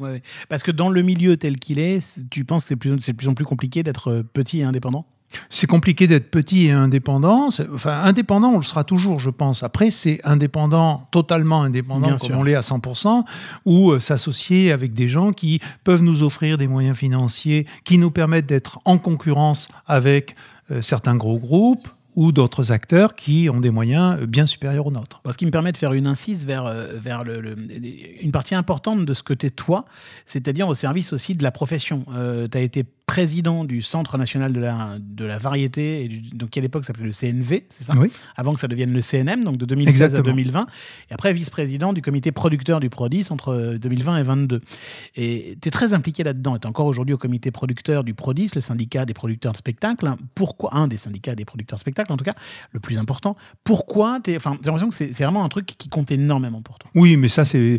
Parce 0.48 0.62
que 0.62 0.70
dans 0.70 0.88
le 0.88 1.02
milieu 1.02 1.36
tel 1.36 1.58
qu'il 1.58 1.78
est, 1.78 2.28
tu 2.30 2.44
penses 2.44 2.64
que 2.64 2.68
c'est 2.68 2.76
plus- 2.76 2.96
de 2.96 3.12
plus 3.12 3.28
en 3.28 3.34
plus 3.34 3.44
compliqué 3.44 3.82
d'être 3.82 4.08
euh, 4.08 4.22
petit 4.22 4.60
et 4.60 4.64
indépendant? 4.64 5.06
C'est 5.50 5.66
compliqué 5.66 6.06
d'être 6.06 6.30
petit 6.30 6.66
et 6.66 6.70
indépendant. 6.72 7.48
Enfin, 7.74 8.02
indépendant, 8.04 8.50
on 8.50 8.56
le 8.58 8.62
sera 8.62 8.84
toujours, 8.84 9.18
je 9.20 9.30
pense. 9.30 9.62
Après, 9.62 9.90
c'est 9.90 10.20
indépendant, 10.24 11.06
totalement 11.10 11.62
indépendant, 11.62 12.08
Bien 12.08 12.16
comme 12.16 12.28
sûr. 12.30 12.38
on 12.38 12.42
l'est 12.42 12.54
à 12.54 12.60
100%, 12.60 13.24
ou 13.64 13.92
euh, 13.92 13.98
s'associer 13.98 14.72
avec 14.72 14.92
des 14.94 15.08
gens 15.08 15.32
qui 15.32 15.60
peuvent 15.84 16.02
nous 16.02 16.22
offrir 16.22 16.58
des 16.58 16.68
moyens 16.68 16.96
financiers 16.96 17.66
qui 17.84 17.98
nous 17.98 18.10
permettent 18.10 18.46
d'être 18.46 18.80
en 18.84 18.98
concurrence 18.98 19.68
avec 19.86 20.36
euh, 20.70 20.82
certains 20.82 21.16
gros 21.16 21.38
groupes 21.38 21.88
ou 22.14 22.30
d'autres 22.30 22.72
acteurs 22.72 23.14
qui 23.14 23.48
ont 23.50 23.60
des 23.60 23.70
moyens 23.70 24.18
euh, 24.20 24.26
bien 24.26 24.44
supérieurs 24.46 24.86
aux 24.86 24.90
nôtres. 24.90 25.22
Ce 25.30 25.38
qui 25.38 25.46
me 25.46 25.50
permet 25.50 25.72
de 25.72 25.78
faire 25.78 25.94
une 25.94 26.06
incise 26.06 26.44
vers, 26.44 26.66
euh, 26.66 26.88
vers 27.02 27.24
le, 27.24 27.40
le- 27.40 27.56
une 28.22 28.32
partie 28.32 28.54
importante 28.54 29.06
de 29.06 29.14
ce 29.14 29.22
que 29.22 29.32
tu 29.32 29.46
es 29.46 29.50
toi, 29.50 29.86
c'est-à-dire 30.26 30.68
au 30.68 30.74
service 30.74 31.12
aussi 31.14 31.34
de 31.34 31.42
la 31.42 31.50
profession. 31.50 32.04
tu 32.50 32.58
as 32.58 32.60
été 32.60 32.84
président 33.06 33.64
du 33.64 33.82
Centre 33.82 34.16
national 34.16 34.52
de 34.52 34.60
la, 34.60 34.96
de 35.00 35.24
la 35.24 35.36
variété, 35.38 36.04
et 36.04 36.08
du- 36.08 36.20
donc 36.30 36.50
qui 36.50 36.58
à 36.58 36.62
l'époque 36.62 36.84
s'appelait 36.84 37.04
le 37.06 37.12
CNV, 37.12 37.66
c'est 37.68 37.84
ça 37.84 37.92
Oui. 37.98 38.10
Avant 38.36 38.54
que 38.54 38.60
ça 38.60 38.68
devienne 38.68 38.92
le 38.92 39.02
CNM, 39.02 39.44
donc 39.44 39.56
de 39.58 39.66
2016 39.66 39.94
Exactement. 40.02 40.20
à 40.20 40.30
2020. 40.32 40.66
Et 41.10 41.14
après, 41.14 41.32
vice-président 41.32 41.92
du 41.92 42.00
comité 42.00 42.32
producteur 42.32 42.80
du 42.80 42.88
Prodis 42.90 43.26
entre 43.30 43.48
euh, 43.52 43.78
2020 43.78 44.16
et 44.16 44.22
2022. 44.24 44.60
Et 45.16 45.58
tu 45.60 45.68
es 45.68 45.70
très 45.70 45.94
impliqué 45.94 46.22
là-dedans. 46.24 46.56
Tu 46.58 46.62
es 46.62 46.66
encore 46.66 46.86
aujourd'hui 46.86 47.14
au 47.14 47.18
comité 47.18 47.50
producteur 47.50 48.04
du 48.04 48.14
Prodis, 48.14 48.50
le 48.54 48.60
syndicat 48.60 49.04
des 49.04 49.14
producteurs 49.14 49.52
de 49.52 49.56
spectacles. 49.58 50.08
Pourquoi 50.34 50.74
Un 50.74 50.88
des 50.88 50.96
syndicats 50.96 51.34
des 51.34 51.44
producteurs 51.44 51.76
de 51.78 51.80
spectacles, 51.80 52.12
en 52.12 52.16
tout 52.16 52.24
cas, 52.24 52.34
le 52.70 52.80
plus 52.80 52.98
important. 52.98 53.36
Pourquoi 53.64 54.20
j'ai 54.24 54.32
l'impression 54.34 54.88
que 54.90 54.94
c'est 54.94 55.12
vraiment 55.24 55.44
un 55.44 55.48
truc 55.48 55.66
qui 55.66 55.88
compte 55.88 56.10
énormément 56.10 56.62
pour 56.62 56.78
toi. 56.78 56.90
Oui, 56.94 57.16
mais 57.16 57.28
ça 57.28 57.44
c'est 57.44 57.78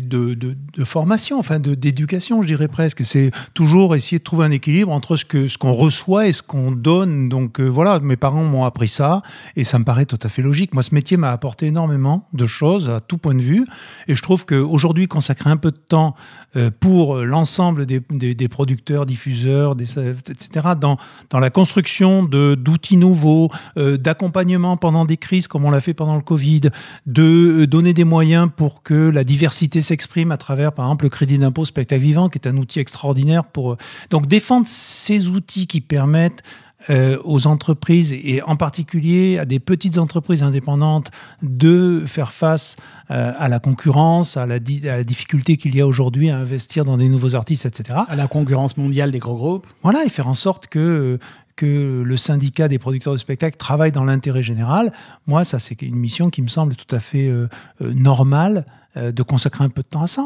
de, 0.00 0.34
de, 0.34 0.56
de 0.76 0.84
formation, 0.84 1.38
enfin 1.38 1.58
d'éducation, 1.58 2.42
je 2.42 2.46
dirais 2.46 2.68
presque. 2.68 3.04
C'est 3.04 3.30
toujours 3.54 3.94
essayer 3.96 4.18
de 4.18 4.24
trouver 4.26 4.44
un 4.44 4.50
équilibre 4.50 4.92
entre 4.92 5.16
ce 5.16 5.24
que 5.24 5.48
ce 5.48 5.56
qu'on 5.56 5.72
reçoit 5.72 6.26
et 6.26 6.32
ce 6.32 6.42
qu'on 6.42 6.72
donne. 6.72 7.28
Donc 7.28 7.60
euh, 7.60 7.64
voilà, 7.64 8.00
mes 8.00 8.16
parents 8.16 8.44
m'ont 8.44 8.64
appris 8.64 8.88
ça 8.88 9.22
et 9.56 9.64
ça 9.64 9.78
me 9.78 9.84
paraît 9.84 10.04
tout 10.04 10.18
à 10.22 10.28
fait 10.28 10.42
logique. 10.42 10.74
Moi, 10.74 10.82
ce 10.82 10.94
métier 10.94 11.16
m'a 11.16 11.30
apporté 11.30 11.66
énormément 11.66 12.28
de 12.32 12.46
choses 12.46 12.90
à 12.90 13.00
tout 13.00 13.16
point 13.16 13.34
de 13.34 13.40
vue 13.40 13.66
et 14.08 14.14
je 14.14 14.22
trouve 14.22 14.44
qu'aujourd'hui 14.44 15.08
consacrer 15.08 15.48
un 15.48 15.56
peu 15.56 15.70
de 15.70 15.76
temps 15.76 16.14
euh, 16.56 16.70
pour 16.78 17.16
l'ensemble 17.16 17.86
des, 17.86 18.00
des, 18.00 18.48
producteurs, 18.48 19.06
diffuseurs, 19.06 19.76
etc. 19.80 20.68
dans 20.78 20.98
dans 21.30 21.40
la 21.40 21.50
construction 21.50 22.24
d'outils 22.24 22.96
nouveaux, 22.96 23.50
euh, 23.76 23.96
d'accompagnement 23.96 24.76
pendant 24.76 25.04
des 25.04 25.16
crises 25.16 25.48
comme 25.48 25.64
on 25.64 25.70
l'a 25.70 25.80
fait 25.80 25.94
pendant 25.94 26.16
le 26.16 26.22
Covid, 26.22 26.62
de 27.06 27.64
donner 27.64 27.92
des 27.92 28.04
moyens 28.04 28.48
pour 28.54 28.82
que 28.82 28.94
la 28.94 29.24
diversité 29.24 29.82
s'exprime 29.82 30.32
à 30.32 30.36
travers, 30.36 30.72
par 30.72 30.86
exemple, 30.86 31.04
le 31.04 31.10
crédit 31.10 31.38
d'impôt 31.38 31.64
spectacle 31.64 32.02
vivant, 32.02 32.28
qui 32.28 32.38
est 32.38 32.48
un 32.48 32.56
outil 32.56 32.80
extraordinaire 32.80 33.44
pour 33.44 33.76
donc 34.16 34.28
défendre 34.28 34.66
ces 34.66 35.28
outils 35.28 35.66
qui 35.66 35.82
permettent 35.82 36.42
euh, 36.88 37.18
aux 37.22 37.46
entreprises 37.46 38.12
et 38.14 38.40
en 38.42 38.56
particulier 38.56 39.36
à 39.36 39.44
des 39.44 39.58
petites 39.60 39.98
entreprises 39.98 40.42
indépendantes 40.42 41.10
de 41.42 42.02
faire 42.06 42.32
face 42.32 42.76
euh, 43.10 43.34
à 43.36 43.48
la 43.48 43.58
concurrence, 43.58 44.38
à 44.38 44.46
la, 44.46 44.58
di- 44.58 44.88
à 44.88 44.96
la 44.96 45.04
difficulté 45.04 45.58
qu'il 45.58 45.76
y 45.76 45.82
a 45.82 45.86
aujourd'hui 45.86 46.30
à 46.30 46.38
investir 46.38 46.86
dans 46.86 46.96
des 46.96 47.10
nouveaux 47.10 47.34
artistes, 47.34 47.66
etc. 47.66 47.98
À 48.08 48.16
la 48.16 48.26
concurrence 48.26 48.78
mondiale 48.78 49.10
des 49.10 49.18
gros 49.18 49.36
groupes. 49.36 49.66
Voilà, 49.82 50.02
et 50.06 50.08
faire 50.08 50.28
en 50.28 50.34
sorte 50.34 50.66
que, 50.68 51.18
que 51.54 52.02
le 52.02 52.16
syndicat 52.16 52.68
des 52.68 52.78
producteurs 52.78 53.12
de 53.12 53.18
spectacles 53.18 53.58
travaille 53.58 53.92
dans 53.92 54.06
l'intérêt 54.06 54.42
général. 54.42 54.92
Moi, 55.26 55.44
ça, 55.44 55.58
c'est 55.58 55.82
une 55.82 55.96
mission 55.96 56.30
qui 56.30 56.40
me 56.40 56.48
semble 56.48 56.74
tout 56.74 56.94
à 56.96 57.00
fait 57.00 57.28
euh, 57.28 57.48
euh, 57.82 57.92
normale 57.92 58.64
de 58.96 59.22
consacrer 59.22 59.62
un 59.62 59.68
peu 59.68 59.82
de 59.82 59.88
temps 59.88 60.04
à 60.04 60.06
ça. 60.06 60.24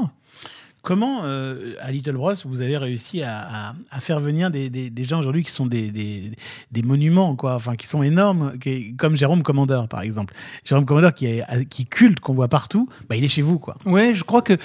Comment, 0.83 1.21
euh, 1.25 1.75
à 1.81 1.93
Little 1.93 2.13
Bros, 2.13 2.33
vous 2.47 2.61
avez 2.63 2.77
réussi 2.79 3.23
à, 3.23 3.75
faire 4.01 4.19
venir 4.19 4.51
des, 4.51 4.93
gens 5.05 5.21
aujourd'hui 5.21 5.45
qui 5.45 5.51
sont 5.51 5.67
des, 5.67 6.33
monuments, 6.85 7.37
quoi, 7.37 7.55
enfin, 7.55 7.77
qui 7.77 7.87
sont 7.87 8.03
énormes, 8.03 8.55
comme 8.97 9.17
Jérôme 9.17 9.43
Commandeur, 9.43 9.89
par 9.89 10.01
exemple. 10.01 10.35
Jérôme 10.65 10.87
Commandeur, 10.87 11.15
qui 11.15 11.27
est 11.27 11.45
qui 11.69 11.87
culte, 11.87 12.21
qu'on 12.21 12.35
voit 12.35 12.49
partout, 12.49 12.89
bah, 13.09 13.17
il 13.17 13.25
est 13.25 13.29
chez 13.29 13.43
vous, 13.43 13.59
quoi. 13.59 13.77
Je 13.85 14.23
crois 14.23 14.43
que 14.43 14.57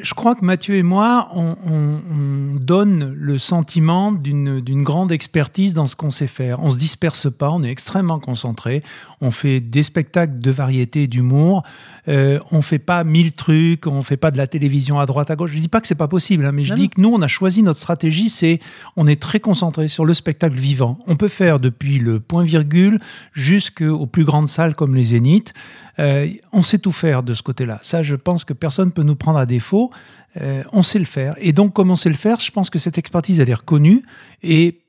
je 0.00 0.14
crois 0.14 0.34
que 0.34 0.44
Mathieu 0.44 0.76
et 0.76 0.82
moi, 0.82 1.28
on, 1.34 1.56
on- 1.66 2.00
on 2.10 2.54
donne 2.56 3.12
le 3.14 3.36
sentiment 3.38 4.12
d'une 4.12 4.82
grande 4.82 5.10
expertise 5.12 5.74
dans 5.74 5.86
ce 5.86 5.96
qu'on 5.96 6.10
sait 6.10 6.26
faire. 6.28 6.60
On 6.60 6.70
se 6.70 6.76
disperse 6.78 7.30
pas, 7.30 7.50
on 7.50 7.62
est 7.62 7.70
extrêmement 7.70 8.18
concentré. 8.20 8.82
On 9.20 9.30
fait 9.30 9.60
des 9.60 9.82
spectacles 9.82 10.38
de 10.38 10.50
variété, 10.50 11.06
d'humour. 11.08 11.62
Euh, 12.08 12.38
on 12.52 12.62
fait 12.62 12.78
pas 12.78 13.04
mille 13.04 13.32
trucs, 13.32 13.86
on 13.86 14.02
fait 14.02 14.16
pas 14.16 14.30
de 14.30 14.38
la 14.38 14.46
télévision 14.46 14.98
à 15.00 15.06
droite 15.06 15.30
à 15.30 15.36
gauche. 15.36 15.50
Je 15.52 15.58
dis 15.58 15.68
pas 15.68 15.80
que 15.80 15.86
c'est 15.86 15.94
pas 15.94 16.08
possible, 16.08 16.46
hein, 16.46 16.52
mais 16.52 16.64
je 16.64 16.70
Non, 16.72 16.78
dis 16.78 16.88
que 16.88 17.00
nous, 17.00 17.10
on 17.12 17.20
a 17.20 17.28
choisi 17.28 17.62
notre 17.62 17.80
stratégie, 17.80 18.30
c'est 18.30 18.60
on 18.96 19.06
est 19.06 19.20
très 19.20 19.40
concentré 19.40 19.88
sur 19.88 20.04
le 20.04 20.14
spectacle 20.14 20.56
vivant. 20.56 20.98
On 21.06 21.16
peut 21.16 21.28
faire 21.28 21.58
depuis 21.60 21.98
le 21.98 22.18
point 22.20 22.44
virgule 22.44 22.98
jusqu'aux 23.34 24.06
plus 24.06 24.24
grandes 24.24 24.48
salles 24.48 24.74
comme 24.74 24.94
les 24.94 25.04
Zéniths. 25.04 25.52
Euh, 25.98 26.28
on 26.52 26.62
sait 26.62 26.78
tout 26.78 26.92
faire 26.92 27.22
de 27.22 27.34
ce 27.34 27.42
côté-là. 27.42 27.78
Ça, 27.82 28.02
je 28.02 28.14
pense 28.14 28.44
que 28.44 28.52
personne 28.52 28.86
ne 28.86 28.92
peut 28.92 29.02
nous 29.02 29.16
prendre 29.16 29.38
à 29.38 29.46
défaut. 29.46 29.90
Euh, 30.40 30.62
on 30.72 30.82
sait 30.82 30.98
le 30.98 31.04
faire. 31.04 31.34
Et 31.38 31.52
donc, 31.52 31.74
comme 31.74 31.90
on 31.90 31.96
sait 31.96 32.08
le 32.08 32.16
faire, 32.16 32.40
je 32.40 32.50
pense 32.50 32.70
que 32.70 32.78
cette 32.78 32.98
expertise, 32.98 33.40
elle 33.40 33.50
est 33.50 33.54
reconnue. 33.54 34.02
Et 34.42 34.80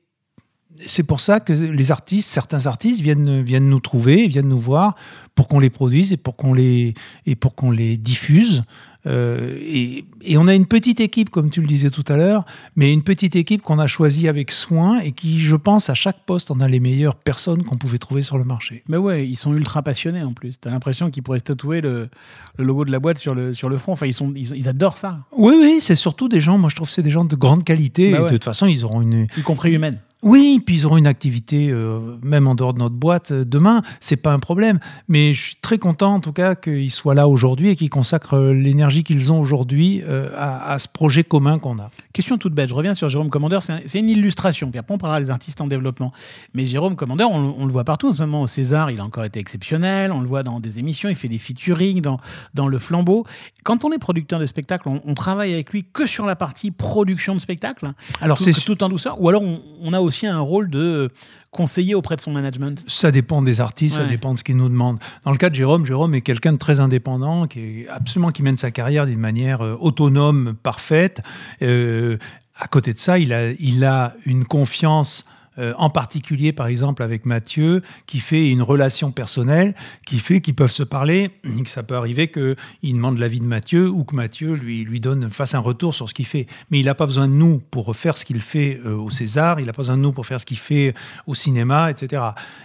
c'est 0.86 1.02
pour 1.02 1.20
ça 1.20 1.40
que 1.40 1.52
les 1.52 1.90
artistes, 1.90 2.30
certains 2.30 2.66
artistes 2.66 3.00
viennent, 3.00 3.42
viennent 3.42 3.68
nous 3.68 3.80
trouver, 3.80 4.26
viennent 4.26 4.48
nous 4.48 4.58
voir 4.58 4.96
pour 5.34 5.48
qu'on 5.48 5.58
les 5.58 5.70
produise 5.70 6.12
et 6.12 6.16
pour 6.16 6.36
qu'on 6.36 6.54
les, 6.54 6.94
et 7.26 7.36
pour 7.36 7.54
qu'on 7.54 7.70
les 7.70 7.96
diffuse. 7.96 8.62
Euh, 9.06 9.56
et, 9.60 10.04
et 10.22 10.38
on 10.38 10.46
a 10.46 10.54
une 10.54 10.66
petite 10.66 11.00
équipe, 11.00 11.30
comme 11.30 11.50
tu 11.50 11.60
le 11.60 11.66
disais 11.66 11.90
tout 11.90 12.04
à 12.08 12.16
l'heure, 12.16 12.44
mais 12.76 12.92
une 12.92 13.02
petite 13.02 13.36
équipe 13.36 13.62
qu'on 13.62 13.78
a 13.78 13.86
choisie 13.86 14.28
avec 14.28 14.50
soin 14.50 14.98
et 15.00 15.12
qui, 15.12 15.40
je 15.40 15.56
pense, 15.56 15.90
à 15.90 15.94
chaque 15.94 16.24
poste, 16.24 16.50
on 16.50 16.60
a 16.60 16.68
les 16.68 16.80
meilleures 16.80 17.16
personnes 17.16 17.64
qu'on 17.64 17.76
pouvait 17.76 17.98
trouver 17.98 18.22
sur 18.22 18.38
le 18.38 18.44
marché. 18.44 18.82
Mais 18.88 18.96
ouais, 18.96 19.26
ils 19.26 19.36
sont 19.36 19.54
ultra 19.54 19.82
passionnés 19.82 20.22
en 20.22 20.32
plus. 20.32 20.58
T'as 20.60 20.70
l'impression 20.70 21.10
qu'ils 21.10 21.22
pourraient 21.22 21.38
se 21.38 21.44
tatouer 21.44 21.80
le, 21.80 22.08
le 22.56 22.64
logo 22.64 22.84
de 22.84 22.90
la 22.90 22.98
boîte 22.98 23.18
sur 23.18 23.34
le, 23.34 23.52
sur 23.54 23.68
le 23.68 23.76
front. 23.76 23.92
Enfin, 23.92 24.06
ils, 24.06 24.14
sont, 24.14 24.32
ils, 24.34 24.54
ils 24.56 24.68
adorent 24.68 24.98
ça, 24.98 25.20
Oui, 25.36 25.54
oui, 25.58 25.76
c'est 25.80 25.96
surtout 25.96 26.28
des 26.28 26.40
gens, 26.40 26.58
moi 26.58 26.70
je 26.70 26.76
trouve 26.76 26.88
que 26.88 26.94
c'est 26.94 27.02
des 27.02 27.10
gens 27.10 27.24
de 27.24 27.36
grande 27.36 27.64
qualité. 27.64 28.10
Bah 28.10 28.18
et 28.18 28.20
ouais. 28.20 28.26
de 28.26 28.34
toute 28.34 28.44
façon, 28.44 28.66
ils 28.66 28.84
auront 28.84 29.02
une. 29.02 29.26
y 29.36 29.42
compris 29.42 29.72
humaine. 29.72 30.00
Oui, 30.24 30.60
puis 30.64 30.76
ils 30.76 30.86
auront 30.86 30.96
une 30.96 31.06
activité, 31.06 31.68
euh, 31.70 32.16
même 32.22 32.48
en 32.48 32.54
dehors 32.54 32.72
de 32.74 32.78
notre 32.78 32.94
boîte, 32.94 33.30
euh, 33.30 33.44
demain. 33.44 33.82
C'est 34.00 34.16
pas 34.16 34.32
un 34.32 34.38
problème. 34.38 34.80
Mais 35.06 35.34
je 35.34 35.42
suis 35.42 35.56
très 35.56 35.76
content, 35.78 36.14
en 36.14 36.20
tout 36.20 36.32
cas, 36.32 36.54
qu'ils 36.54 36.90
soient 36.90 37.14
là 37.14 37.28
aujourd'hui 37.28 37.68
et 37.68 37.76
qu'ils 37.76 37.90
consacrent 37.90 38.34
euh, 38.36 38.52
l'énergie 38.54 39.04
qu'ils 39.04 39.32
ont 39.32 39.40
aujourd'hui 39.40 40.02
euh, 40.08 40.30
à, 40.36 40.72
à 40.72 40.78
ce 40.78 40.88
projet 40.88 41.24
commun 41.24 41.58
qu'on 41.58 41.78
a. 41.78 41.90
Question 42.14 42.38
toute 42.38 42.54
bête, 42.54 42.70
je 42.70 42.74
reviens 42.74 42.94
sur 42.94 43.08
Jérôme 43.08 43.28
Commandeur, 43.28 43.62
c'est 43.62 43.72
un- 43.74 43.80
c'est 43.84 43.98
une 43.98 44.08
illustration, 44.08 44.70
puis 44.70 44.78
après 44.78 44.94
on 44.94 44.98
parlera 44.98 45.20
des 45.20 45.28
artistes 45.30 45.60
en 45.60 45.66
développement. 45.66 46.12
Mais 46.54 46.66
Jérôme 46.66 46.96
Commandeur, 46.96 47.30
on, 47.30 47.54
on 47.58 47.66
le 47.66 47.72
voit 47.72 47.84
partout 47.84 48.08
en 48.08 48.12
ce 48.14 48.22
moment, 48.22 48.42
au 48.42 48.46
César, 48.46 48.90
il 48.90 49.00
a 49.00 49.04
encore 49.04 49.24
été 49.24 49.40
exceptionnel, 49.40 50.10
on 50.10 50.20
le 50.22 50.28
voit 50.28 50.42
dans 50.42 50.58
des 50.60 50.78
émissions, 50.78 51.08
il 51.10 51.16
fait 51.16 51.28
des 51.28 51.38
featuring 51.38 52.00
dans, 52.00 52.18
dans 52.54 52.66
Le 52.68 52.78
Flambeau. 52.78 53.26
Quand 53.64 53.84
on 53.84 53.92
est 53.92 53.98
producteur 53.98 54.38
de 54.40 54.46
spectacle, 54.46 54.88
on, 54.88 55.02
on 55.04 55.14
travaille 55.14 55.52
avec 55.52 55.70
lui 55.72 55.84
que 55.92 56.06
sur 56.06 56.24
la 56.24 56.36
partie 56.36 56.70
production 56.70 57.34
de 57.34 57.40
spectacle, 57.40 57.92
Alors, 58.20 58.38
tout, 58.38 58.44
c'est 58.44 58.52
tout 58.64 58.82
en 58.82 58.88
douceur, 58.88 59.20
ou 59.20 59.28
alors 59.28 59.42
on, 59.42 59.60
on 59.82 59.92
a 59.92 60.00
aussi 60.00 60.13
un 60.22 60.40
rôle 60.40 60.70
de 60.70 61.10
conseiller 61.50 61.94
auprès 61.94 62.16
de 62.16 62.20
son 62.20 62.32
management. 62.32 62.84
Ça 62.88 63.10
dépend 63.10 63.40
des 63.40 63.60
artistes, 63.60 63.96
ça 63.96 64.04
dépend 64.04 64.34
de 64.34 64.38
ce 64.38 64.44
qu'ils 64.44 64.56
nous 64.56 64.68
demandent. 64.68 64.98
Dans 65.24 65.30
le 65.30 65.38
cas 65.38 65.50
de 65.50 65.54
Jérôme, 65.54 65.86
Jérôme 65.86 66.14
est 66.14 66.20
quelqu'un 66.20 66.52
de 66.52 66.58
très 66.58 66.80
indépendant, 66.80 67.46
qui 67.46 67.60
est 67.60 67.88
absolument 67.88 68.30
qui 68.30 68.42
mène 68.42 68.56
sa 68.56 68.70
carrière 68.70 69.06
d'une 69.06 69.20
manière 69.20 69.62
euh, 69.62 69.76
autonome, 69.80 70.56
parfaite. 70.62 71.22
Euh, 71.62 72.18
à 72.56 72.66
côté 72.66 72.92
de 72.92 72.98
ça, 72.98 73.18
il 73.18 73.32
a, 73.32 73.52
il 73.52 73.84
a 73.84 74.14
une 74.26 74.44
confiance. 74.44 75.24
Euh, 75.58 75.72
en 75.78 75.90
particulier, 75.90 76.52
par 76.52 76.66
exemple, 76.66 77.02
avec 77.02 77.26
Mathieu, 77.26 77.82
qui 78.06 78.20
fait 78.20 78.50
une 78.50 78.62
relation 78.62 79.12
personnelle, 79.12 79.74
qui 80.06 80.18
fait 80.18 80.40
qu'ils 80.40 80.54
peuvent 80.54 80.70
se 80.70 80.82
parler, 80.82 81.30
que 81.64 81.70
ça 81.70 81.82
peut 81.82 81.94
arriver 81.94 82.28
qu'il 82.28 82.56
demande 82.82 83.18
l'avis 83.18 83.40
de 83.40 83.46
Mathieu 83.46 83.88
ou 83.88 84.04
que 84.04 84.14
Mathieu 84.14 84.54
lui, 84.54 84.84
lui 84.84 85.00
donne, 85.00 85.30
fasse 85.30 85.54
un 85.54 85.60
retour 85.60 85.94
sur 85.94 86.08
ce 86.08 86.14
qu'il 86.14 86.26
fait. 86.26 86.46
Mais 86.70 86.80
il 86.80 86.86
n'a 86.86 86.94
pas 86.94 87.06
besoin 87.06 87.28
de 87.28 87.32
nous 87.32 87.58
pour 87.70 87.94
faire 87.96 88.16
ce 88.16 88.24
qu'il 88.24 88.40
fait 88.40 88.80
euh, 88.84 88.96
au 88.96 89.10
César, 89.10 89.60
il 89.60 89.66
n'a 89.66 89.72
pas 89.72 89.82
besoin 89.82 89.96
de 89.96 90.02
nous 90.02 90.12
pour 90.12 90.26
faire 90.26 90.40
ce 90.40 90.46
qu'il 90.46 90.58
fait 90.58 90.94
au 91.26 91.34
cinéma, 91.34 91.90
etc. 91.90 92.22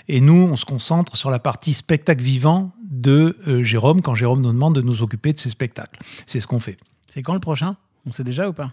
Et 0.07 0.21
nous, 0.21 0.47
on 0.51 0.55
se 0.55 0.65
concentre 0.65 1.15
sur 1.15 1.29
la 1.29 1.39
partie 1.39 1.73
spectacle 1.73 2.23
vivant 2.23 2.71
de 2.89 3.37
euh, 3.47 3.63
Jérôme, 3.63 4.01
quand 4.01 4.15
Jérôme 4.15 4.41
nous 4.41 4.51
demande 4.51 4.75
de 4.75 4.81
nous 4.81 5.03
occuper 5.03 5.33
de 5.33 5.39
ses 5.39 5.49
spectacles. 5.49 5.99
C'est 6.25 6.39
ce 6.39 6.47
qu'on 6.47 6.59
fait. 6.59 6.77
C'est 7.07 7.21
quand 7.21 7.33
le 7.33 7.39
prochain? 7.39 7.77
On 8.05 8.11
sait 8.11 8.23
déjà 8.23 8.49
ou 8.49 8.53
pas? 8.53 8.71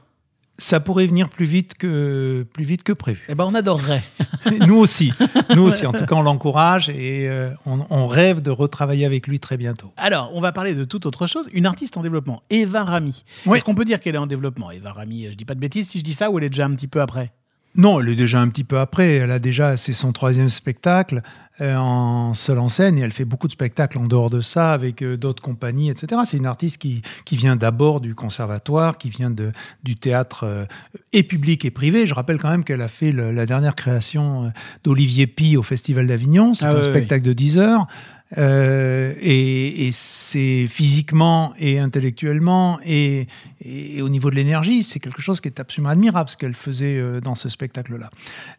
Ça 0.59 0.81
pourrait 0.81 1.07
venir 1.07 1.29
plus 1.29 1.45
vite 1.45 1.75
que, 1.75 2.47
plus 2.53 2.65
vite 2.65 2.83
que 2.83 2.93
prévu. 2.93 3.25
Eh 3.29 3.35
ben 3.35 3.45
on 3.45 3.55
adorerait. 3.55 4.03
nous 4.67 4.77
aussi. 4.77 5.13
Nous 5.55 5.63
aussi. 5.63 5.87
En 5.87 5.93
tout 5.93 6.07
cas, 6.07 6.15
on 6.15 6.23
l'encourage 6.23 6.89
et 6.89 7.29
euh, 7.29 7.51
on, 7.67 7.85
on 7.91 8.07
rêve 8.07 8.41
de 8.41 8.51
retravailler 8.51 9.05
avec 9.05 9.27
lui 9.27 9.39
très 9.39 9.57
bientôt. 9.57 9.93
Alors, 9.97 10.31
on 10.35 10.41
va 10.41 10.53
parler 10.53 10.75
de 10.75 10.85
toute 10.85 11.05
autre 11.05 11.27
chose. 11.27 11.49
Une 11.53 11.67
artiste 11.67 11.97
en 11.97 12.03
développement, 12.03 12.43
Eva 12.51 12.85
Rami. 12.85 13.25
Oui. 13.45 13.57
Est-ce 13.57 13.65
qu'on 13.65 13.75
peut 13.75 13.85
dire 13.85 14.01
qu'elle 14.01 14.15
est 14.15 14.19
en 14.19 14.27
développement 14.27 14.71
Eva 14.71 14.93
Rami, 14.93 15.29
je 15.31 15.37
dis 15.37 15.45
pas 15.45 15.55
de 15.55 15.61
bêtises 15.61 15.91
si 15.91 15.99
je 15.99 16.05
dis 16.05 16.15
ça, 16.15 16.31
ou 16.31 16.39
elle 16.39 16.45
est 16.45 16.51
déjà 16.51 16.65
un 16.65 16.75
petit 16.75 16.89
peu 16.89 17.01
après? 17.01 17.33
Non, 17.77 18.01
elle 18.01 18.09
est 18.09 18.17
déjà 18.17 18.41
un 18.41 18.49
petit 18.49 18.65
peu 18.65 18.79
après. 18.79 19.17
Elle 19.17 19.31
a 19.31 19.39
déjà, 19.39 19.77
c'est 19.77 19.93
son 19.93 20.13
troisième 20.13 20.49
spectacle 20.49 21.21
en 21.61 22.35
seule 22.35 22.59
en 22.59 22.69
scène 22.69 22.99
et 22.99 23.01
elle 23.03 23.13
fait 23.13 23.25
beaucoup 23.25 23.47
de 23.47 23.53
spectacles 23.53 23.99
en 23.99 24.07
dehors 24.07 24.29
de 24.31 24.41
ça 24.41 24.73
avec 24.73 25.01
euh, 25.03 25.17
d'autres 25.17 25.43
compagnies, 25.43 25.89
etc. 25.91 26.21
C'est 26.27 26.37
une 26.37 26.47
artiste 26.47 26.79
qui, 26.79 27.03
qui 27.25 27.37
vient 27.37 27.57
d'abord 27.57 28.01
du 28.01 28.15
conservatoire, 28.15 28.99
qui 28.99 29.09
vient 29.09 29.31
de, 29.31 29.53
du 29.83 29.97
théâtre 29.97 30.45
euh, 30.45 30.65
et 31.13 31.23
public 31.23 31.65
et 31.65 31.71
privé. 31.71 32.07
Je 32.07 32.15
rappelle 32.15 32.39
quand 32.39 32.51
même 32.51 32.65
qu'elle 32.65 32.83
a 32.83 32.89
fait 32.89 33.11
le- 33.11 33.33
la 33.33 33.47
dernière 33.47 33.75
création 33.75 34.45
euh, 34.45 34.49
d'Olivier 34.85 35.27
Pi 35.27 35.57
au 35.57 35.63
Festival 35.63 36.07
d'Avignon. 36.07 36.53
C'est 36.55 36.67
Ah 36.67 36.73
un 36.73 36.83
spectacle 36.83 37.25
de 37.25 37.33
10 37.33 37.59
heures. 37.59 37.87
Euh, 38.39 39.15
et, 39.21 39.91
c'est 39.93 40.67
physiquement 40.69 41.53
et 41.59 41.79
intellectuellement 41.79 42.81
et, 42.85 43.29
au 44.01 44.09
niveau 44.09 44.31
de 44.31 44.37
l'énergie, 44.37 44.85
c'est 44.85 44.99
quelque 44.99 45.23
chose 45.23 45.41
qui 45.41 45.49
est 45.49 45.61
absolument 45.61 45.91
admirable 45.91 46.29
ce 46.29 46.37
qu'elle 46.37 46.55
faisait 46.55 46.99
euh, 46.99 47.21
dans 47.21 47.35
ce 47.35 47.49
spectacle-là. 47.49 48.11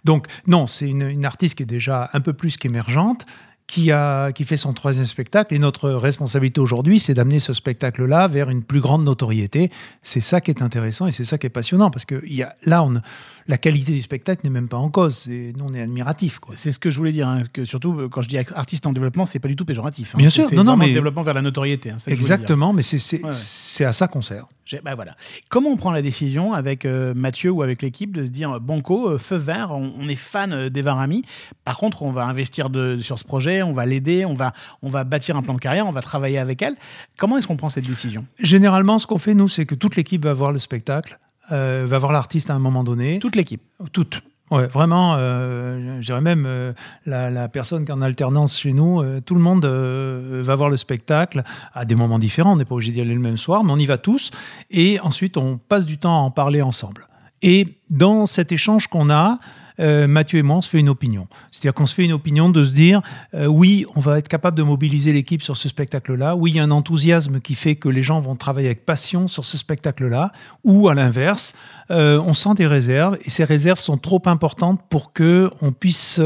Donc 0.04 0.28
non, 0.48 0.68
c'est 0.68 0.90
une 0.90 1.26
artiste 1.26 1.56
qui 1.56 1.64
est 1.64 1.68
déjà 1.68 2.10
un 2.14 2.22
peu 2.22 2.34
plus 2.34 2.58
qu'émergente, 2.58 3.26
qui, 3.68 3.92
a, 3.92 4.32
qui 4.32 4.46
fait 4.46 4.56
son 4.58 4.74
troisième 4.74 5.06
spectacle. 5.06 5.54
Et 5.54 5.60
notre 5.60 5.90
responsabilité 5.92 6.60
aujourd'hui, 6.62 7.00
c'est 7.02 7.14
d'amener 7.14 7.40
ce 7.42 7.54
spectacle-là 7.54 8.28
vers 8.28 8.50
une 8.50 8.64
plus 8.64 8.80
grande 8.80 9.04
notoriété. 9.04 9.70
C'est 10.02 10.22
ça 10.22 10.40
qui 10.42 10.52
est 10.52 10.62
intéressant 10.62 11.06
et 11.08 11.12
c'est 11.12 11.26
ça 11.26 11.38
qui 11.38 11.48
est 11.48 11.52
passionnant 11.52 11.92
parce 11.92 12.06
que 12.06 12.26
y 12.28 12.42
a, 12.44 12.56
là, 12.64 12.84
on, 12.84 13.02
la 13.48 13.58
qualité 13.58 13.92
du 13.92 14.02
spectacle 14.02 14.42
n'est 14.46 14.50
même 14.50 14.70
pas 14.70 14.78
en 14.78 14.90
cause. 14.90 15.18
C'est- 15.18 15.54
Nous, 15.58 15.66
on 15.68 15.74
est 15.74 15.82
admiratifs. 15.82 16.40
Quoi. 16.40 16.56
C'est 16.58 16.72
ce 16.72 16.80
que 16.80 16.90
je 16.90 16.98
voulais 16.98 17.12
dire, 17.12 17.28
hein, 17.28 17.44
que 17.52 17.66
surtout 17.66 18.08
quand 18.10 18.22
je 18.22 18.30
dis 18.30 18.38
artiste 18.38 18.88
en 18.88 18.94
développement, 18.94 19.26
c'est 19.26 19.40
pas 19.40 19.48
du 19.50 19.56
tout 19.58 19.66
péjoratif. 19.66 20.16
hein. 20.16 20.18
Bien 20.18 20.30
sûr, 20.30 20.46
c'est 20.48 20.56
non, 20.56 20.64
non, 20.64 20.78
mais- 20.78 20.94
développement 20.94 21.24
vers 21.24 21.34
la 21.34 21.42
notoriété. 21.42 21.92
hein. 21.92 21.98
Exactement, 22.08 22.72
mais 22.74 22.84
c'est 22.84 23.00
c'est- 23.00 23.18
Ouais, 23.22 23.26
ouais. 23.30 23.34
c'est 23.34 23.84
à 23.86 23.92
ça 23.94 24.08
qu'on 24.08 24.22
sert. 24.22 24.46
Bah 24.84 24.96
voilà. 24.96 25.16
Comment 25.48 25.70
on 25.70 25.78
prend 25.78 25.92
la 25.94 26.02
décision 26.02 26.52
avec 26.52 26.84
euh, 26.84 27.14
Mathieu 27.16 27.52
ou 27.52 27.62
avec 27.62 27.82
l'équipe 27.82 28.12
de 28.16 28.26
se 28.26 28.32
dire 28.32 28.52
euh, 28.52 28.60
Banco, 28.60 29.12
euh, 29.12 29.18
feu 29.18 29.38
vert, 29.38 29.70
on, 29.72 29.94
on 29.98 30.10
est 30.10 30.16
fan 30.16 30.52
euh, 30.52 30.70
d'Eva 30.70 30.94
Rami. 30.94 31.24
Par 31.64 31.78
contre, 31.78 32.04
on 32.04 32.12
va 32.12 32.26
investir 32.26 32.70
de- 32.70 33.00
sur 33.00 33.18
ce 33.18 33.24
projet, 33.24 33.57
on 33.64 33.74
va 33.74 33.86
l'aider, 33.86 34.26
on 34.26 34.34
va, 34.34 34.54
on 34.82 34.90
va 34.90 35.04
bâtir 35.04 35.36
un 35.36 35.42
plan 35.42 35.54
de 35.54 35.60
carrière, 35.60 35.88
on 35.88 35.92
va 35.92 36.02
travailler 36.02 36.40
avec 36.40 36.62
elle. 36.62 36.76
Comment 37.18 37.38
est-ce 37.38 37.48
qu'on 37.48 37.58
prend 37.58 37.70
cette 37.70 37.88
décision? 37.88 38.26
Généralement, 38.40 39.00
ce 39.00 39.08
qu'on 39.08 39.20
fait, 39.20 39.34
nous, 39.34 39.48
c'est 39.48 39.66
que 39.66 39.76
toute 39.76 39.96
l'équipe 39.96 40.24
va 40.24 40.34
voir 40.34 40.52
le 40.52 40.60
spectacle, 40.60 41.20
euh, 41.52 41.86
va 41.88 41.98
voir 41.98 42.12
l'artiste 42.12 42.50
à 42.50 42.54
un 42.54 42.60
moment 42.60 42.84
donné. 42.84 43.20
Toute 43.20 43.36
l'équipe. 43.36 43.62
Toute. 43.92 44.22
Ouais, 44.50 44.68
vraiment, 44.68 45.16
euh, 45.18 46.00
je 46.00 46.06
dirais 46.06 46.22
même 46.22 46.46
euh, 46.48 46.72
la, 47.06 47.30
la 47.30 47.50
personne 47.50 47.84
qui 47.84 47.92
est 47.92 47.94
en 47.94 48.02
alternance 48.02 48.58
chez 48.58 48.72
nous, 48.72 49.02
euh, 49.02 49.20
tout 49.20 49.36
le 49.36 49.42
monde 49.42 49.66
va 49.66 50.56
voir 50.56 50.70
le 50.70 50.78
spectacle 50.78 51.44
à 51.74 51.84
des 51.84 51.96
moments 51.96 52.18
différents. 52.18 52.54
On 52.54 52.56
n'est 52.56 52.64
pas 52.64 52.76
obligé 52.76 52.94
d'y 52.94 53.02
aller 53.02 53.14
le 53.14 53.20
même 53.20 53.36
soir, 53.36 53.66
mais 53.66 53.74
on 53.74 53.78
y 53.78 53.86
va 53.86 53.98
tous. 53.98 54.32
Et 54.72 55.02
ensuite, 55.02 55.36
on 55.36 55.58
passe 55.58 55.86
du 55.86 55.98
temps 55.98 56.16
à 56.16 56.22
en 56.22 56.32
parler 56.32 56.62
ensemble. 56.62 57.08
Et 57.42 57.78
dans 57.90 58.26
cet 58.26 58.54
échange 58.54 58.88
qu'on 58.88 59.10
a, 59.10 59.40
euh, 59.80 60.08
Mathieu 60.08 60.40
et 60.40 60.44
moi, 60.44 60.58
on 60.58 60.62
se 60.62 60.70
fait 60.70 60.80
une 60.80 60.90
opinion. 60.90 61.28
C'est-à-dire 61.52 61.74
qu'on 61.74 61.86
se 61.86 61.94
fait 61.94 62.06
une 62.06 62.14
opinion 62.14 62.50
de 62.50 62.64
se 62.64 62.72
dire, 62.72 63.02
euh, 63.34 63.46
oui, 63.46 63.86
on 63.96 64.00
va 64.00 64.18
être 64.18 64.28
capable 64.28 64.58
de 64.58 64.64
mobiliser 64.64 65.14
l'équipe 65.14 65.42
sur 65.42 65.58
ce 65.58 65.70
spectacle-là. 65.70 66.36
Oui, 66.36 66.52
il 66.52 66.58
y 66.58 66.60
a 66.60 66.64
un 66.64 66.72
enthousiasme 66.72 67.40
qui 67.40 67.56
fait 67.56 67.76
que 67.76 67.90
les 67.90 68.04
gens 68.04 68.20
vont 68.20 68.36
travailler 68.36 68.68
avec 68.68 68.86
passion 68.86 69.28
sur 69.28 69.46
ce 69.46 69.58
spectacle-là. 69.58 70.32
Ou 70.64 70.90
à 70.90 70.94
l'inverse, 70.94 71.54
euh, 71.92 72.20
on 72.26 72.34
sent 72.34 72.56
des 72.56 72.68
réserves 72.68 73.18
et 73.24 73.30
ces 73.30 73.44
réserves 73.44 73.80
sont 73.80 73.98
trop 73.98 74.22
importantes 74.26 74.82
pour 74.90 75.14
que 75.14 75.52
on 75.62 75.72
puisse 75.72 76.22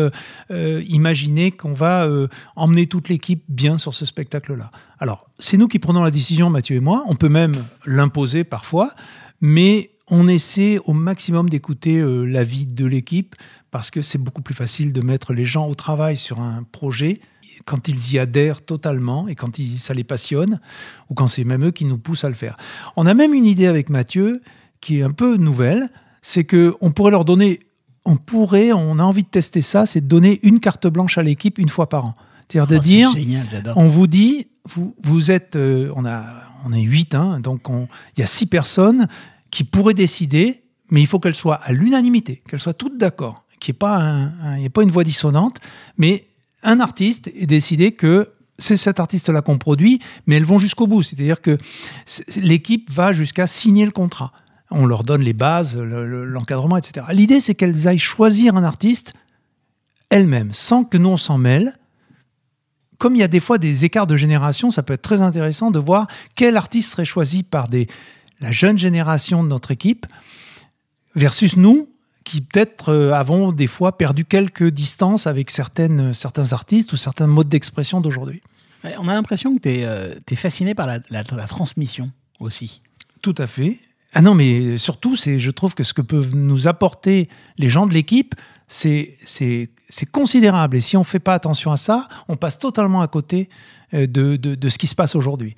imaginer 0.50 1.52
qu'on 1.52 1.74
va 1.74 2.08
emmener 2.56 2.88
toute 2.88 3.10
l'équipe 3.10 3.44
bien 3.50 3.78
sur 3.78 3.94
ce 3.94 4.06
spectacle-là. 4.06 4.72
Alors, 5.00 5.28
c'est 5.40 5.58
nous 5.58 5.68
qui 5.68 5.80
prenons 5.80 6.04
la 6.04 6.12
décision, 6.12 6.50
Mathieu 6.50 6.76
et 6.76 6.80
moi. 6.80 7.04
On 7.08 7.16
peut 7.16 7.30
même 7.30 7.66
l'imposer 7.86 8.44
parfois, 8.44 8.92
mais 9.42 9.92
on 10.12 10.28
essaie 10.28 10.78
au 10.86 10.94
maximum 10.94 11.50
d'écouter 11.50 11.98
euh, 11.98 12.24
l'avis 12.26 12.66
de 12.68 12.86
l'équipe 12.86 13.36
parce 13.72 13.90
que 13.90 14.02
c'est 14.04 14.18
beaucoup 14.20 14.42
plus 14.44 14.54
facile 14.54 14.94
de 14.94 15.02
mettre 15.02 15.34
les 15.34 15.46
gens 15.46 15.68
au 15.68 15.74
travail 15.74 16.18
sur 16.18 16.40
un 16.42 16.64
projet 16.72 17.20
quand 17.66 17.88
ils 17.88 18.14
y 18.14 18.20
adhèrent 18.20 18.62
totalement 18.64 19.28
et 19.28 19.36
quand 19.36 19.58
ils- 19.58 19.80
ça 19.80 19.94
les 19.94 20.04
passionne 20.04 20.60
ou 21.10 21.14
quand 21.14 21.28
c'est 21.28 21.44
même 21.44 21.66
eux 21.66 21.72
qui 21.72 21.86
nous 21.86 21.98
poussent 21.98 22.24
à 22.26 22.30
le 22.30 22.36
faire. 22.36 22.58
On 22.98 23.06
a 23.06 23.14
même 23.14 23.34
une 23.34 23.46
idée 23.46 23.68
avec 23.68 23.90
Mathieu 23.90 24.42
qui 24.82 25.00
est 25.00 25.04
un 25.04 25.12
peu 25.12 25.38
nouvelle, 25.38 25.90
c'est 26.22 26.44
que 26.44 26.76
on 26.82 26.92
pourrait 26.92 27.12
leur 27.12 27.24
donner, 27.26 27.60
on 28.04 28.18
pourrait, 28.18 28.74
on 28.74 29.00
a 29.00 29.04
envie 29.04 29.24
de 29.24 29.30
tester 29.30 29.62
ça, 29.62 29.86
c'est 29.86 30.02
de 30.02 30.08
donner 30.08 30.40
une 30.44 30.60
carte 30.60 30.88
blanche 30.88 31.18
à 31.18 31.24
l'équipe 31.24 31.58
une 31.60 31.70
fois 31.70 31.88
par 31.88 32.06
an. 32.06 32.14
C'est-à-dire 32.50 32.68
de 32.68 32.78
Oh, 32.78 32.82
dire, 32.82 33.12
génial, 33.14 33.46
on 33.78 33.88
vous 33.88 34.08
dit, 34.08 34.48
vous, 34.68 34.94
vous 35.04 35.32
êtes, 35.32 35.56
euh, 35.56 35.92
on 35.96 36.04
a, 36.04 36.26
on 36.66 36.74
est 36.74 36.82
huit, 36.82 37.16
hein, 37.16 37.40
donc 37.40 37.70
on- 37.70 37.88
il 38.18 38.20
y 38.22 38.24
a 38.24 38.28
six 38.28 38.46
personnes 38.48 39.08
qui 39.52 39.64
pourraient 39.64 39.94
décider, 39.94 40.64
mais 40.90 41.02
il 41.02 41.08
faut 41.08 41.20
qu'elles 41.20 41.36
soient 41.36 41.56
à 41.64 41.72
l'unanimité, 41.72 42.42
qu'elles 42.50 42.60
soient 42.60 42.74
toutes 42.74 42.98
d'accord, 42.98 43.46
qu'il 43.60 43.76
n'y 43.76 44.66
ait 44.66 44.70
pas 44.70 44.82
une 44.84 44.92
voix 44.92 45.04
dissonante, 45.04 45.60
mais 45.98 46.26
un 46.64 46.80
artiste 46.80 47.30
ait 47.36 47.46
décidé 47.46 47.92
que 47.92 48.30
c'est 48.58 48.78
cet 48.78 49.00
artiste-là 49.00 49.42
qu'on 49.42 49.58
produit, 49.58 50.00
mais 50.28 50.36
elles 50.36 50.46
vont 50.46 50.60
jusqu'au 50.60 50.86
bout. 50.88 51.02
C'est-à-dire 51.04 51.42
que 51.42 51.58
l'équipe 52.38 52.90
va 52.92 53.12
jusqu'à 53.14 53.48
signer 53.48 53.86
le 53.86 53.92
contrat. 53.92 54.32
On 54.70 54.86
leur 54.86 55.04
donne 55.04 55.22
les 55.22 55.34
bases, 55.34 55.76
le- 55.78 56.06
le- 56.08 56.26
l'encadrement, 56.26 56.78
etc. 56.78 57.08
L'idée, 57.12 57.40
c'est 57.42 57.56
qu'elles 57.56 57.88
aillent 57.88 57.98
choisir 57.98 58.56
un 58.56 58.64
artiste 58.64 59.14
elles-mêmes, 60.10 60.54
sans 60.54 60.84
que 60.84 60.98
nous 60.98 61.10
on 61.10 61.18
s'en 61.18 61.38
mêle. 61.38 61.78
Comme 63.00 63.16
il 63.16 63.20
y 63.20 63.24
a 63.24 63.28
des 63.28 63.40
fois 63.40 63.58
des 63.58 63.84
écarts 63.86 64.06
de 64.08 64.16
génération, 64.16 64.70
ça 64.70 64.84
peut 64.84 64.94
être 64.94 65.02
très 65.02 65.22
intéressant 65.24 65.72
de 65.72 65.80
voir 65.80 66.08
quel 66.36 66.56
artiste 66.56 66.92
serait 66.92 67.06
choisi 67.06 67.42
par 67.44 67.68
des, 67.68 67.88
la 68.42 68.52
jeune 68.52 68.78
génération 68.78 69.44
de 69.44 69.48
notre 69.50 69.72
équipe 69.72 70.06
versus 71.16 71.56
nous, 71.58 71.90
qui 72.24 72.42
peut-être 72.42 72.90
euh, 72.90 73.14
avons 73.14 73.52
des 73.52 73.68
fois 73.68 73.98
perdu 73.98 74.26
quelques 74.26 74.68
distances 74.70 75.28
avec 75.28 75.50
certaines, 75.50 76.14
certains 76.14 76.54
artistes 76.54 76.94
ou 76.94 76.98
certains 76.98 77.28
modes 77.28 77.50
d'expression 77.50 78.02
d'aujourd'hui. 78.02 78.42
On 79.00 79.08
a 79.08 79.14
l'impression 79.14 79.56
que 79.58 79.62
tu 79.62 79.70
es, 79.70 80.36
fasciné 80.36 80.74
par 80.74 80.88
la, 80.88 81.00
la- 81.10 81.24
la 81.36 81.48
transmission 81.48 82.12
aussi. 82.40 82.82
Tout 83.22 83.36
à 83.38 83.46
fait. 83.48 83.78
Ah 84.14 84.22
non, 84.22 84.34
mais 84.34 84.78
surtout, 84.78 85.16
c'est, 85.16 85.40
je 85.40 85.52
trouve 85.52 85.74
que 85.76 85.84
ce 85.84 85.94
que 85.94 86.02
peuvent 86.02 86.36
nous 86.36 86.68
apporter 86.68 87.30
les 87.58 87.70
gens 87.70 87.86
de 87.88 87.94
l'équipe, 87.94 88.36
c'est, 88.68 89.18
considérable. 90.12 90.78
Et 90.78 90.82
si 90.82 90.98
on 90.98 91.02
ne 91.02 91.06
fait 91.06 91.20
pas 91.20 91.34
attention 91.34 91.72
à 91.72 91.78
ça, 91.78 92.08
on 92.28 92.38
passe 92.38 92.58
totalement 92.58 93.02
à 93.02 93.08
côté 93.08 93.50
euh, 93.94 94.08
de, 94.08 94.36
de, 94.36 94.56
de 94.56 94.70
ce 94.70 94.78
qui 94.78 94.88
se 94.88 94.96
passe 94.96 95.16
aujourd'hui. 95.16 95.56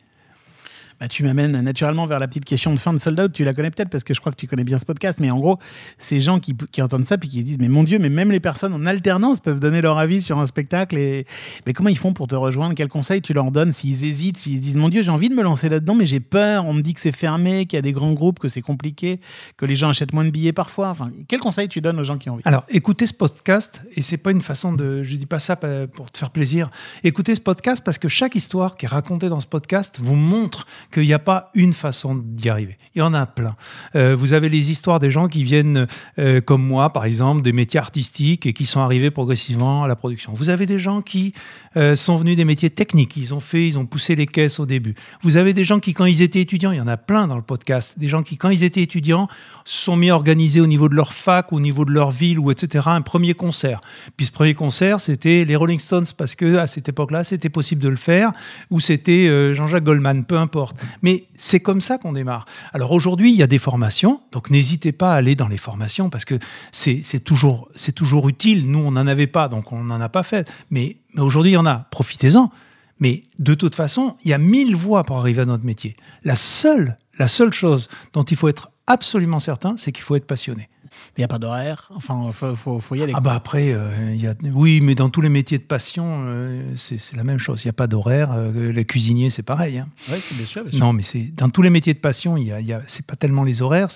Bah, 1.00 1.08
tu 1.08 1.24
m'amènes 1.24 1.60
naturellement 1.62 2.06
vers 2.06 2.20
la 2.20 2.28
petite 2.28 2.46
question 2.46 2.74
de 2.74 2.80
fin 2.80 2.94
de 2.94 2.98
Sold 2.98 3.20
Out. 3.20 3.34
Tu 3.34 3.44
la 3.44 3.54
connais 3.54 3.72
peut-être 3.72 3.90
parce 3.90 4.04
que 4.04 4.14
je 4.14 4.20
crois 4.20 4.32
que 4.32 4.38
tu 4.38 4.48
connais 4.48 4.64
bien 4.64 4.80
ce 4.80 4.86
podcast. 4.86 5.20
Mais 5.20 5.32
en 5.32 5.40
gros, 5.40 5.60
ces 5.98 6.22
gens 6.22 6.40
qui, 6.40 6.56
qui 6.72 6.82
entendent 6.82 7.06
ça 7.06 7.18
puis 7.18 7.30
qui 7.30 7.42
se 7.42 7.46
disent 7.46 7.60
Mais 7.60 7.68
mon 7.68 7.84
Dieu, 7.84 8.00
mais 8.00 8.10
même 8.10 8.32
les 8.32 8.40
personnes 8.40 8.74
en 8.74 8.86
alternance 8.86 9.40
peuvent 9.40 9.60
donner 9.60 9.82
leur 9.82 9.98
avis 9.98 10.22
sur 10.22 10.40
un 10.40 10.46
spectacle. 10.46 10.98
Et... 10.98 11.26
Mais 11.66 11.74
comment 11.74 11.90
ils 11.90 11.98
font 11.98 12.14
pour 12.14 12.28
te 12.28 12.36
rejoindre? 12.36 12.76
Quels 12.76 12.90
conseils 12.90 13.22
tu 13.22 13.34
leur 13.34 13.52
donnes 13.52 13.74
s'ils 13.74 14.04
hésitent 14.04 14.38
S'ils 14.38 14.58
se 14.58 14.64
disent 14.64 14.78
Mon 14.78 14.90
Dieu, 14.90 15.02
j'ai 15.02 15.12
envie 15.12 15.30
de 15.30 15.36
me 15.36 15.44
lancer 15.44 15.70
là-dedans, 15.70 15.96
mais 15.96 16.06
j'ai 16.06 16.20
peur. 16.20 16.66
On 16.66 16.74
me 16.74 16.82
dit 16.82 16.94
que 16.94 17.02
c'est 17.02 17.12
fermé, 17.12 17.66
qu'il 17.66 17.78
y 17.78 17.80
a 17.80 17.84
des 17.84 17.94
grands 17.94 18.14
groupes, 18.14 18.40
que 18.40 18.48
c'est 18.48 18.62
compliqué, 18.62 19.20
que 19.58 19.66
les 19.66 19.76
gens 19.76 19.90
achètent 19.90 20.14
moins 20.14 20.26
de 20.26 20.32
billets 20.32 20.54
parfois. 20.54 20.90
Enfin, 20.90 21.12
quels 21.28 21.40
conseils 21.40 21.70
tu 21.70 21.82
donnes 21.82 22.00
aux 22.00 22.04
gens 22.04 22.18
qui 22.18 22.30
ont 22.30 22.34
envie? 22.34 22.44
Alors, 22.46 22.66
écoutez 22.70 23.06
podcast, 23.18 23.84
et 23.96 24.02
c'est 24.02 24.18
pas 24.18 24.32
une 24.32 24.42
façon 24.42 24.74
de. 24.74 25.04
Je 25.04 25.16
dis 25.16 25.26
pas 25.26 25.40
ça 25.40 25.56
pour 25.56 26.12
te 26.12 26.18
faire 26.18 26.32
plaisir. 26.32 26.70
Écoutez 27.04 27.34
podcast 27.36 27.84
parce 27.84 27.98
que 27.98 28.08
chaque 28.08 28.36
histoire 28.36 28.76
qui 28.76 28.86
est 28.86 28.90
racontée 28.90 29.30
dans 29.30 29.40
ce 29.40 29.48
podcast 29.48 30.00
vous 30.02 30.16
montre 30.16 30.66
qu'il 30.94 31.04
n'y 31.04 31.14
a 31.14 31.20
pas 31.20 31.50
une 31.56 31.74
façon 31.74 32.16
d'y 32.16 32.50
arriver. 32.50 32.78
Il 32.96 33.00
y 33.00 33.02
en 33.02 33.14
a 33.14 33.26
plein. 33.26 33.56
Euh, 33.96 34.16
vous 34.16 34.34
avez 34.34 34.50
les 34.50 34.72
histoires 34.72 35.00
des 35.00 35.10
gens 35.10 35.28
qui 35.28 35.44
viennent, 35.44 35.88
euh, 36.20 36.42
comme 36.42 36.64
moi, 36.64 36.92
par 36.92 37.06
exemple, 37.06 37.42
des 37.42 37.52
métiers 37.52 37.80
artistiques 37.80 38.46
et 38.46 38.54
qui 38.54 38.66
sont 38.66 38.82
arrivés 38.82 39.10
progressivement 39.10 39.84
à 39.84 39.88
la 39.88 39.96
production. 39.96 40.34
Vous 40.36 40.50
avez 40.50 40.68
des 40.68 40.78
gens 40.78 41.02
qui 41.02 41.34
euh, 41.76 41.96
sont 41.96 42.16
venus 42.16 42.38
des 42.38 42.46
métiers 42.46 42.70
techniques. 42.70 43.18
Ils 43.18 43.34
ont 43.34 43.40
fait, 43.40 43.68
ils 43.68 43.80
ont 43.80 43.88
poussé 43.88 44.16
les 44.16 44.28
caisses 44.28 44.60
au 44.60 44.68
début. 44.68 44.94
Vous 45.24 45.38
avez 45.38 45.54
des 45.54 45.64
gens 45.64 45.80
qui, 45.80 45.94
quand 45.94 46.06
ils 46.06 46.22
étaient 46.22 46.42
étudiants, 46.42 46.72
il 46.72 46.78
y 46.78 46.82
en 46.82 46.88
a 46.88 46.98
plein 46.98 47.28
dans 47.28 47.36
le 47.36 47.42
podcast, 47.42 47.98
des 47.98 48.08
gens 48.08 48.22
qui, 48.22 48.38
quand 48.38 48.50
ils 48.50 48.64
étaient 48.64 48.84
étudiants, 48.84 49.28
se 49.66 49.86
sont 49.86 49.96
mis 49.96 50.12
à 50.12 50.16
organiser 50.16 50.62
au 50.62 50.68
niveau 50.68 50.88
de 50.88 50.96
leur 50.96 51.14
fac, 51.14 51.52
au 51.52 51.60
niveau 51.60 51.86
de 51.86 51.92
leur 51.92 52.12
ville, 52.12 52.38
ou 52.38 52.52
etc., 52.52 52.86
un 52.88 53.02
premier 53.02 53.34
concert. 53.34 53.82
Puis 54.18 54.28
ce 54.28 54.32
premier 54.32 54.54
concert, 54.54 55.00
c'était 55.00 55.46
les 55.46 55.56
Rolling 55.56 55.80
Stones, 55.80 56.06
parce 56.16 56.36
que 56.36 56.58
à 56.58 56.68
cette 56.68 56.88
époque-là, 56.90 57.24
c'était 57.24 57.50
possible 57.50 57.82
de 57.82 57.90
le 57.90 57.96
faire, 57.96 58.34
ou 58.70 58.80
c'était 58.80 59.56
Jean-Jacques 59.56 59.84
Goldman, 59.84 60.26
peu 60.26 60.38
importe. 60.38 60.73
Mais 61.02 61.26
c'est 61.36 61.60
comme 61.60 61.82
ça 61.82 61.98
qu'on 61.98 62.14
démarre. 62.14 62.46
Alors 62.74 62.92
aujourd'hui, 62.92 63.32
il 63.32 63.38
y 63.38 63.44
a 63.44 63.48
des 63.48 63.60
formations, 63.60 64.22
donc 64.32 64.50
n'hésitez 64.50 64.92
pas 64.92 65.14
à 65.14 65.18
aller 65.18 65.36
dans 65.36 65.48
les 65.48 65.58
formations, 65.58 66.10
parce 66.10 66.26
que 66.26 66.40
c'est 66.72 67.24
toujours, 67.24 67.70
toujours 67.96 68.30
utile. 68.30 68.70
Nous, 68.70 68.80
on 68.80 68.92
n'en 68.92 69.08
avait 69.08 69.28
pas, 69.28 69.48
donc 69.48 69.72
on 69.72 69.84
n'en 69.84 70.02
a 70.02 70.10
pas 70.10 70.24
fait. 70.24 70.52
Mais, 70.70 70.98
mais 71.14 71.22
aujourd'hui, 71.22 71.52
il 71.52 71.56
y 71.56 71.58
en 71.58 71.66
a. 71.66 71.88
Profitez-en. 71.92 72.52
Mais 73.00 73.24
de 73.40 73.54
toute 73.54 73.76
façon, 73.76 74.16
il 74.24 74.30
y 74.30 74.34
a 74.34 74.38
mille 74.38 74.76
voies 74.76 75.04
pour 75.04 75.18
arriver 75.18 75.42
à 75.42 75.46
notre 75.46 75.66
métier. 75.66 75.96
La 76.24 76.36
seule, 76.36 76.98
la 77.18 77.28
seule 77.28 77.52
chose 77.52 77.90
dont 78.14 78.24
il 78.24 78.38
faut 78.38 78.48
être 78.48 78.70
absolument 78.88 79.40
certain, 79.40 79.76
c'est 79.78 79.92
qu'il 79.92 80.04
faut 80.04 80.16
être 80.16 80.28
passionné. 80.28 80.70
Il 81.18 81.22
n'y 81.22 81.24
a 81.26 81.28
pas 81.28 81.40
d'horaire. 81.40 81.90
Enfin, 81.96 82.24
il 82.28 82.34
faut, 82.34 82.56
faut, 82.56 82.80
faut 82.80 82.96
y 82.96 83.04
aller. 83.04 83.14
Ah 83.16 83.22
bah 83.22 83.34
après, 83.36 83.72
euh, 83.74 84.16
y 84.16 84.28
a, 84.28 84.34
oui, 84.54 84.80
mais 84.82 84.96
dans 84.96 85.10
tous 85.10 85.22
les 85.22 85.30
métiers 85.30 85.58
de 85.58 85.64
passion, 85.64 86.24
euh, 86.26 86.74
c'est 86.76 87.16
la 87.16 87.24
même 87.24 87.38
chose. 87.40 87.64
Il 87.64 87.68
n'y 87.68 87.72
a 87.72 87.74
pas 87.74 87.88
d'horaire. 87.88 88.32
Euh, 88.34 88.72
les 88.72 88.86
cuisiniers, 88.86 89.30
c'est 89.30 89.44
pareil. 89.44 89.80
hein. 89.80 89.88
Ouais, 90.10 90.20
bien 90.34 90.46
sûr, 90.46 90.64
bien 90.64 90.72
sûr. 90.72 90.80
Non, 90.80 90.94
mais 90.94 91.04
dans 91.36 91.50
tous 91.50 91.62
les 91.62 91.70
métiers 91.70 91.94
de 91.94 92.00
passion, 92.00 92.38
il 92.38 92.48
y 92.48 92.52
a, 92.52 92.60
il 92.60 92.66
y 92.68 92.74
a- 92.74 92.82
c'est 92.88 93.06
pas 93.06 93.16
tellement 93.16 93.44
les 93.44 93.62
horaires. 93.62 93.90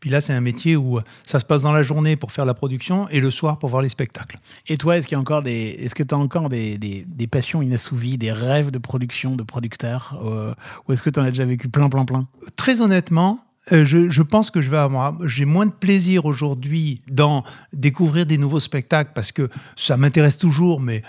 Puis 0.00 0.10
là, 0.10 0.20
c'est 0.20 0.32
un 0.32 0.40
métier 0.40 0.76
où 0.76 1.00
ça 1.24 1.38
se 1.40 1.44
passe 1.44 1.62
dans 1.62 1.72
la 1.72 1.82
journée 1.82 2.16
pour 2.16 2.32
faire 2.32 2.44
la 2.44 2.54
production 2.54 3.08
et 3.08 3.20
le 3.20 3.30
soir 3.30 3.58
pour 3.58 3.68
voir 3.70 3.82
les 3.82 3.88
spectacles. 3.88 4.38
Et 4.66 4.76
toi, 4.76 4.96
est-ce 4.96 5.06
qu'il 5.06 5.14
y 5.14 5.18
a 5.18 5.20
encore 5.20 5.42
des, 5.42 5.76
est-ce 5.80 5.94
que 5.94 6.02
tu 6.02 6.14
as 6.14 6.18
encore 6.18 6.48
des, 6.48 6.78
des, 6.78 7.04
des 7.06 7.26
passions 7.26 7.62
inassouvies, 7.62 8.18
des 8.18 8.32
rêves 8.32 8.70
de 8.70 8.78
production, 8.78 9.36
de 9.36 9.42
producteur, 9.42 10.20
euh, 10.24 10.54
ou 10.88 10.92
est-ce 10.92 11.02
que 11.02 11.10
tu 11.10 11.20
en 11.20 11.24
as 11.24 11.30
déjà 11.30 11.44
vécu 11.44 11.68
plein, 11.68 11.88
plein, 11.88 12.04
plein? 12.04 12.26
Très 12.56 12.80
honnêtement. 12.80 13.40
Euh, 13.72 13.84
je, 13.84 14.22
pense 14.22 14.50
que 14.50 14.60
je 14.60 14.70
vais 14.70 14.76
avoir, 14.76 15.16
j'ai 15.26 15.46
moins 15.46 15.66
de 15.66 15.72
plaisir 15.72 16.26
aujourd'hui 16.26 17.00
dans 17.10 17.44
découvrir 17.72 18.26
des 18.26 18.36
nouveaux 18.36 18.60
spectacles 18.60 19.12
parce 19.14 19.32
que 19.32 19.48
ça 19.74 19.96
m'intéresse 19.96 20.36
toujours, 20.36 20.80
mais 20.80 21.02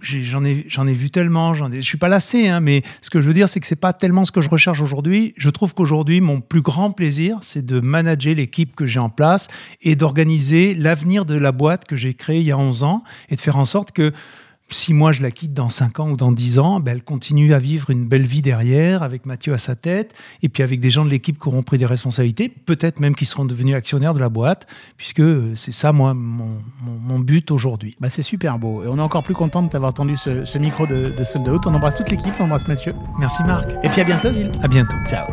j'en 0.00 0.42
ai, 0.42 0.64
j'en 0.68 0.86
ai 0.86 0.94
vu 0.94 1.10
tellement, 1.10 1.54
j'en 1.54 1.70
ai, 1.70 1.76
je 1.76 1.86
suis 1.86 1.98
pas 1.98 2.08
lassé, 2.08 2.48
hein, 2.48 2.60
mais 2.60 2.82
ce 3.02 3.10
que 3.10 3.20
je 3.20 3.26
veux 3.26 3.34
dire, 3.34 3.48
c'est 3.48 3.60
que 3.60 3.66
c'est 3.66 3.76
pas 3.76 3.92
tellement 3.92 4.24
ce 4.24 4.32
que 4.32 4.40
je 4.40 4.48
recherche 4.48 4.80
aujourd'hui. 4.80 5.34
Je 5.36 5.50
trouve 5.50 5.74
qu'aujourd'hui, 5.74 6.22
mon 6.22 6.40
plus 6.40 6.62
grand 6.62 6.92
plaisir, 6.92 7.38
c'est 7.42 7.64
de 7.64 7.80
manager 7.80 8.34
l'équipe 8.34 8.74
que 8.74 8.86
j'ai 8.86 8.98
en 8.98 9.10
place 9.10 9.48
et 9.82 9.94
d'organiser 9.94 10.74
l'avenir 10.74 11.26
de 11.26 11.34
la 11.34 11.52
boîte 11.52 11.84
que 11.84 11.96
j'ai 11.96 12.14
créée 12.14 12.40
il 12.40 12.46
y 12.46 12.52
a 12.52 12.58
11 12.58 12.84
ans 12.84 13.04
et 13.28 13.36
de 13.36 13.40
faire 13.40 13.58
en 13.58 13.66
sorte 13.66 13.92
que 13.92 14.12
si 14.72 14.92
moi 14.94 15.12
je 15.12 15.22
la 15.22 15.30
quitte 15.30 15.52
dans 15.52 15.68
5 15.68 16.00
ans 16.00 16.10
ou 16.10 16.16
dans 16.16 16.32
10 16.32 16.58
ans, 16.58 16.80
ben, 16.80 16.92
elle 16.92 17.02
continue 17.02 17.52
à 17.54 17.58
vivre 17.58 17.90
une 17.90 18.06
belle 18.06 18.26
vie 18.26 18.42
derrière, 18.42 19.02
avec 19.02 19.26
Mathieu 19.26 19.52
à 19.52 19.58
sa 19.58 19.74
tête, 19.76 20.14
et 20.42 20.48
puis 20.48 20.62
avec 20.62 20.80
des 20.80 20.90
gens 20.90 21.04
de 21.04 21.10
l'équipe 21.10 21.38
qui 21.40 21.48
auront 21.48 21.62
pris 21.62 21.78
des 21.78 21.86
responsabilités, 21.86 22.48
peut-être 22.48 23.00
même 23.00 23.14
qui 23.14 23.26
seront 23.26 23.44
devenus 23.44 23.74
actionnaires 23.76 24.14
de 24.14 24.20
la 24.20 24.28
boîte, 24.28 24.66
puisque 24.96 25.20
euh, 25.20 25.52
c'est 25.54 25.72
ça, 25.72 25.92
moi, 25.92 26.14
mon, 26.14 26.58
mon- 26.84 26.98
mon 27.00 27.18
but 27.18 27.50
aujourd'hui. 27.50 27.96
bah, 28.00 28.10
C'est 28.10 28.22
super 28.22 28.58
beau. 28.58 28.82
Et 28.84 28.88
on 28.88 28.98
est 28.98 29.02
encore 29.02 29.22
plus 29.22 29.34
content 29.34 29.62
de 29.62 29.68
t'avoir 29.68 29.94
tendu 29.94 30.16
ce, 30.16 30.44
ce 30.44 30.58
micro 30.58 30.86
de, 30.86 31.12
de 31.16 31.24
Sold 31.24 31.48
Out. 31.48 31.66
On 31.66 31.74
embrasse 31.74 31.94
toute 31.96 32.10
l'équipe, 32.10 32.32
on 32.40 32.44
embrasse 32.44 32.66
Mathieu. 32.68 32.94
Merci 33.18 33.42
Marc, 33.44 33.70
Et 33.84 33.88
puis 33.88 34.00
à 34.00 34.04
bientôt, 34.04 34.32
Gilles. 34.32 34.50
à 34.62 34.68
bientôt. 34.68 34.96
Ciao. 35.08 35.26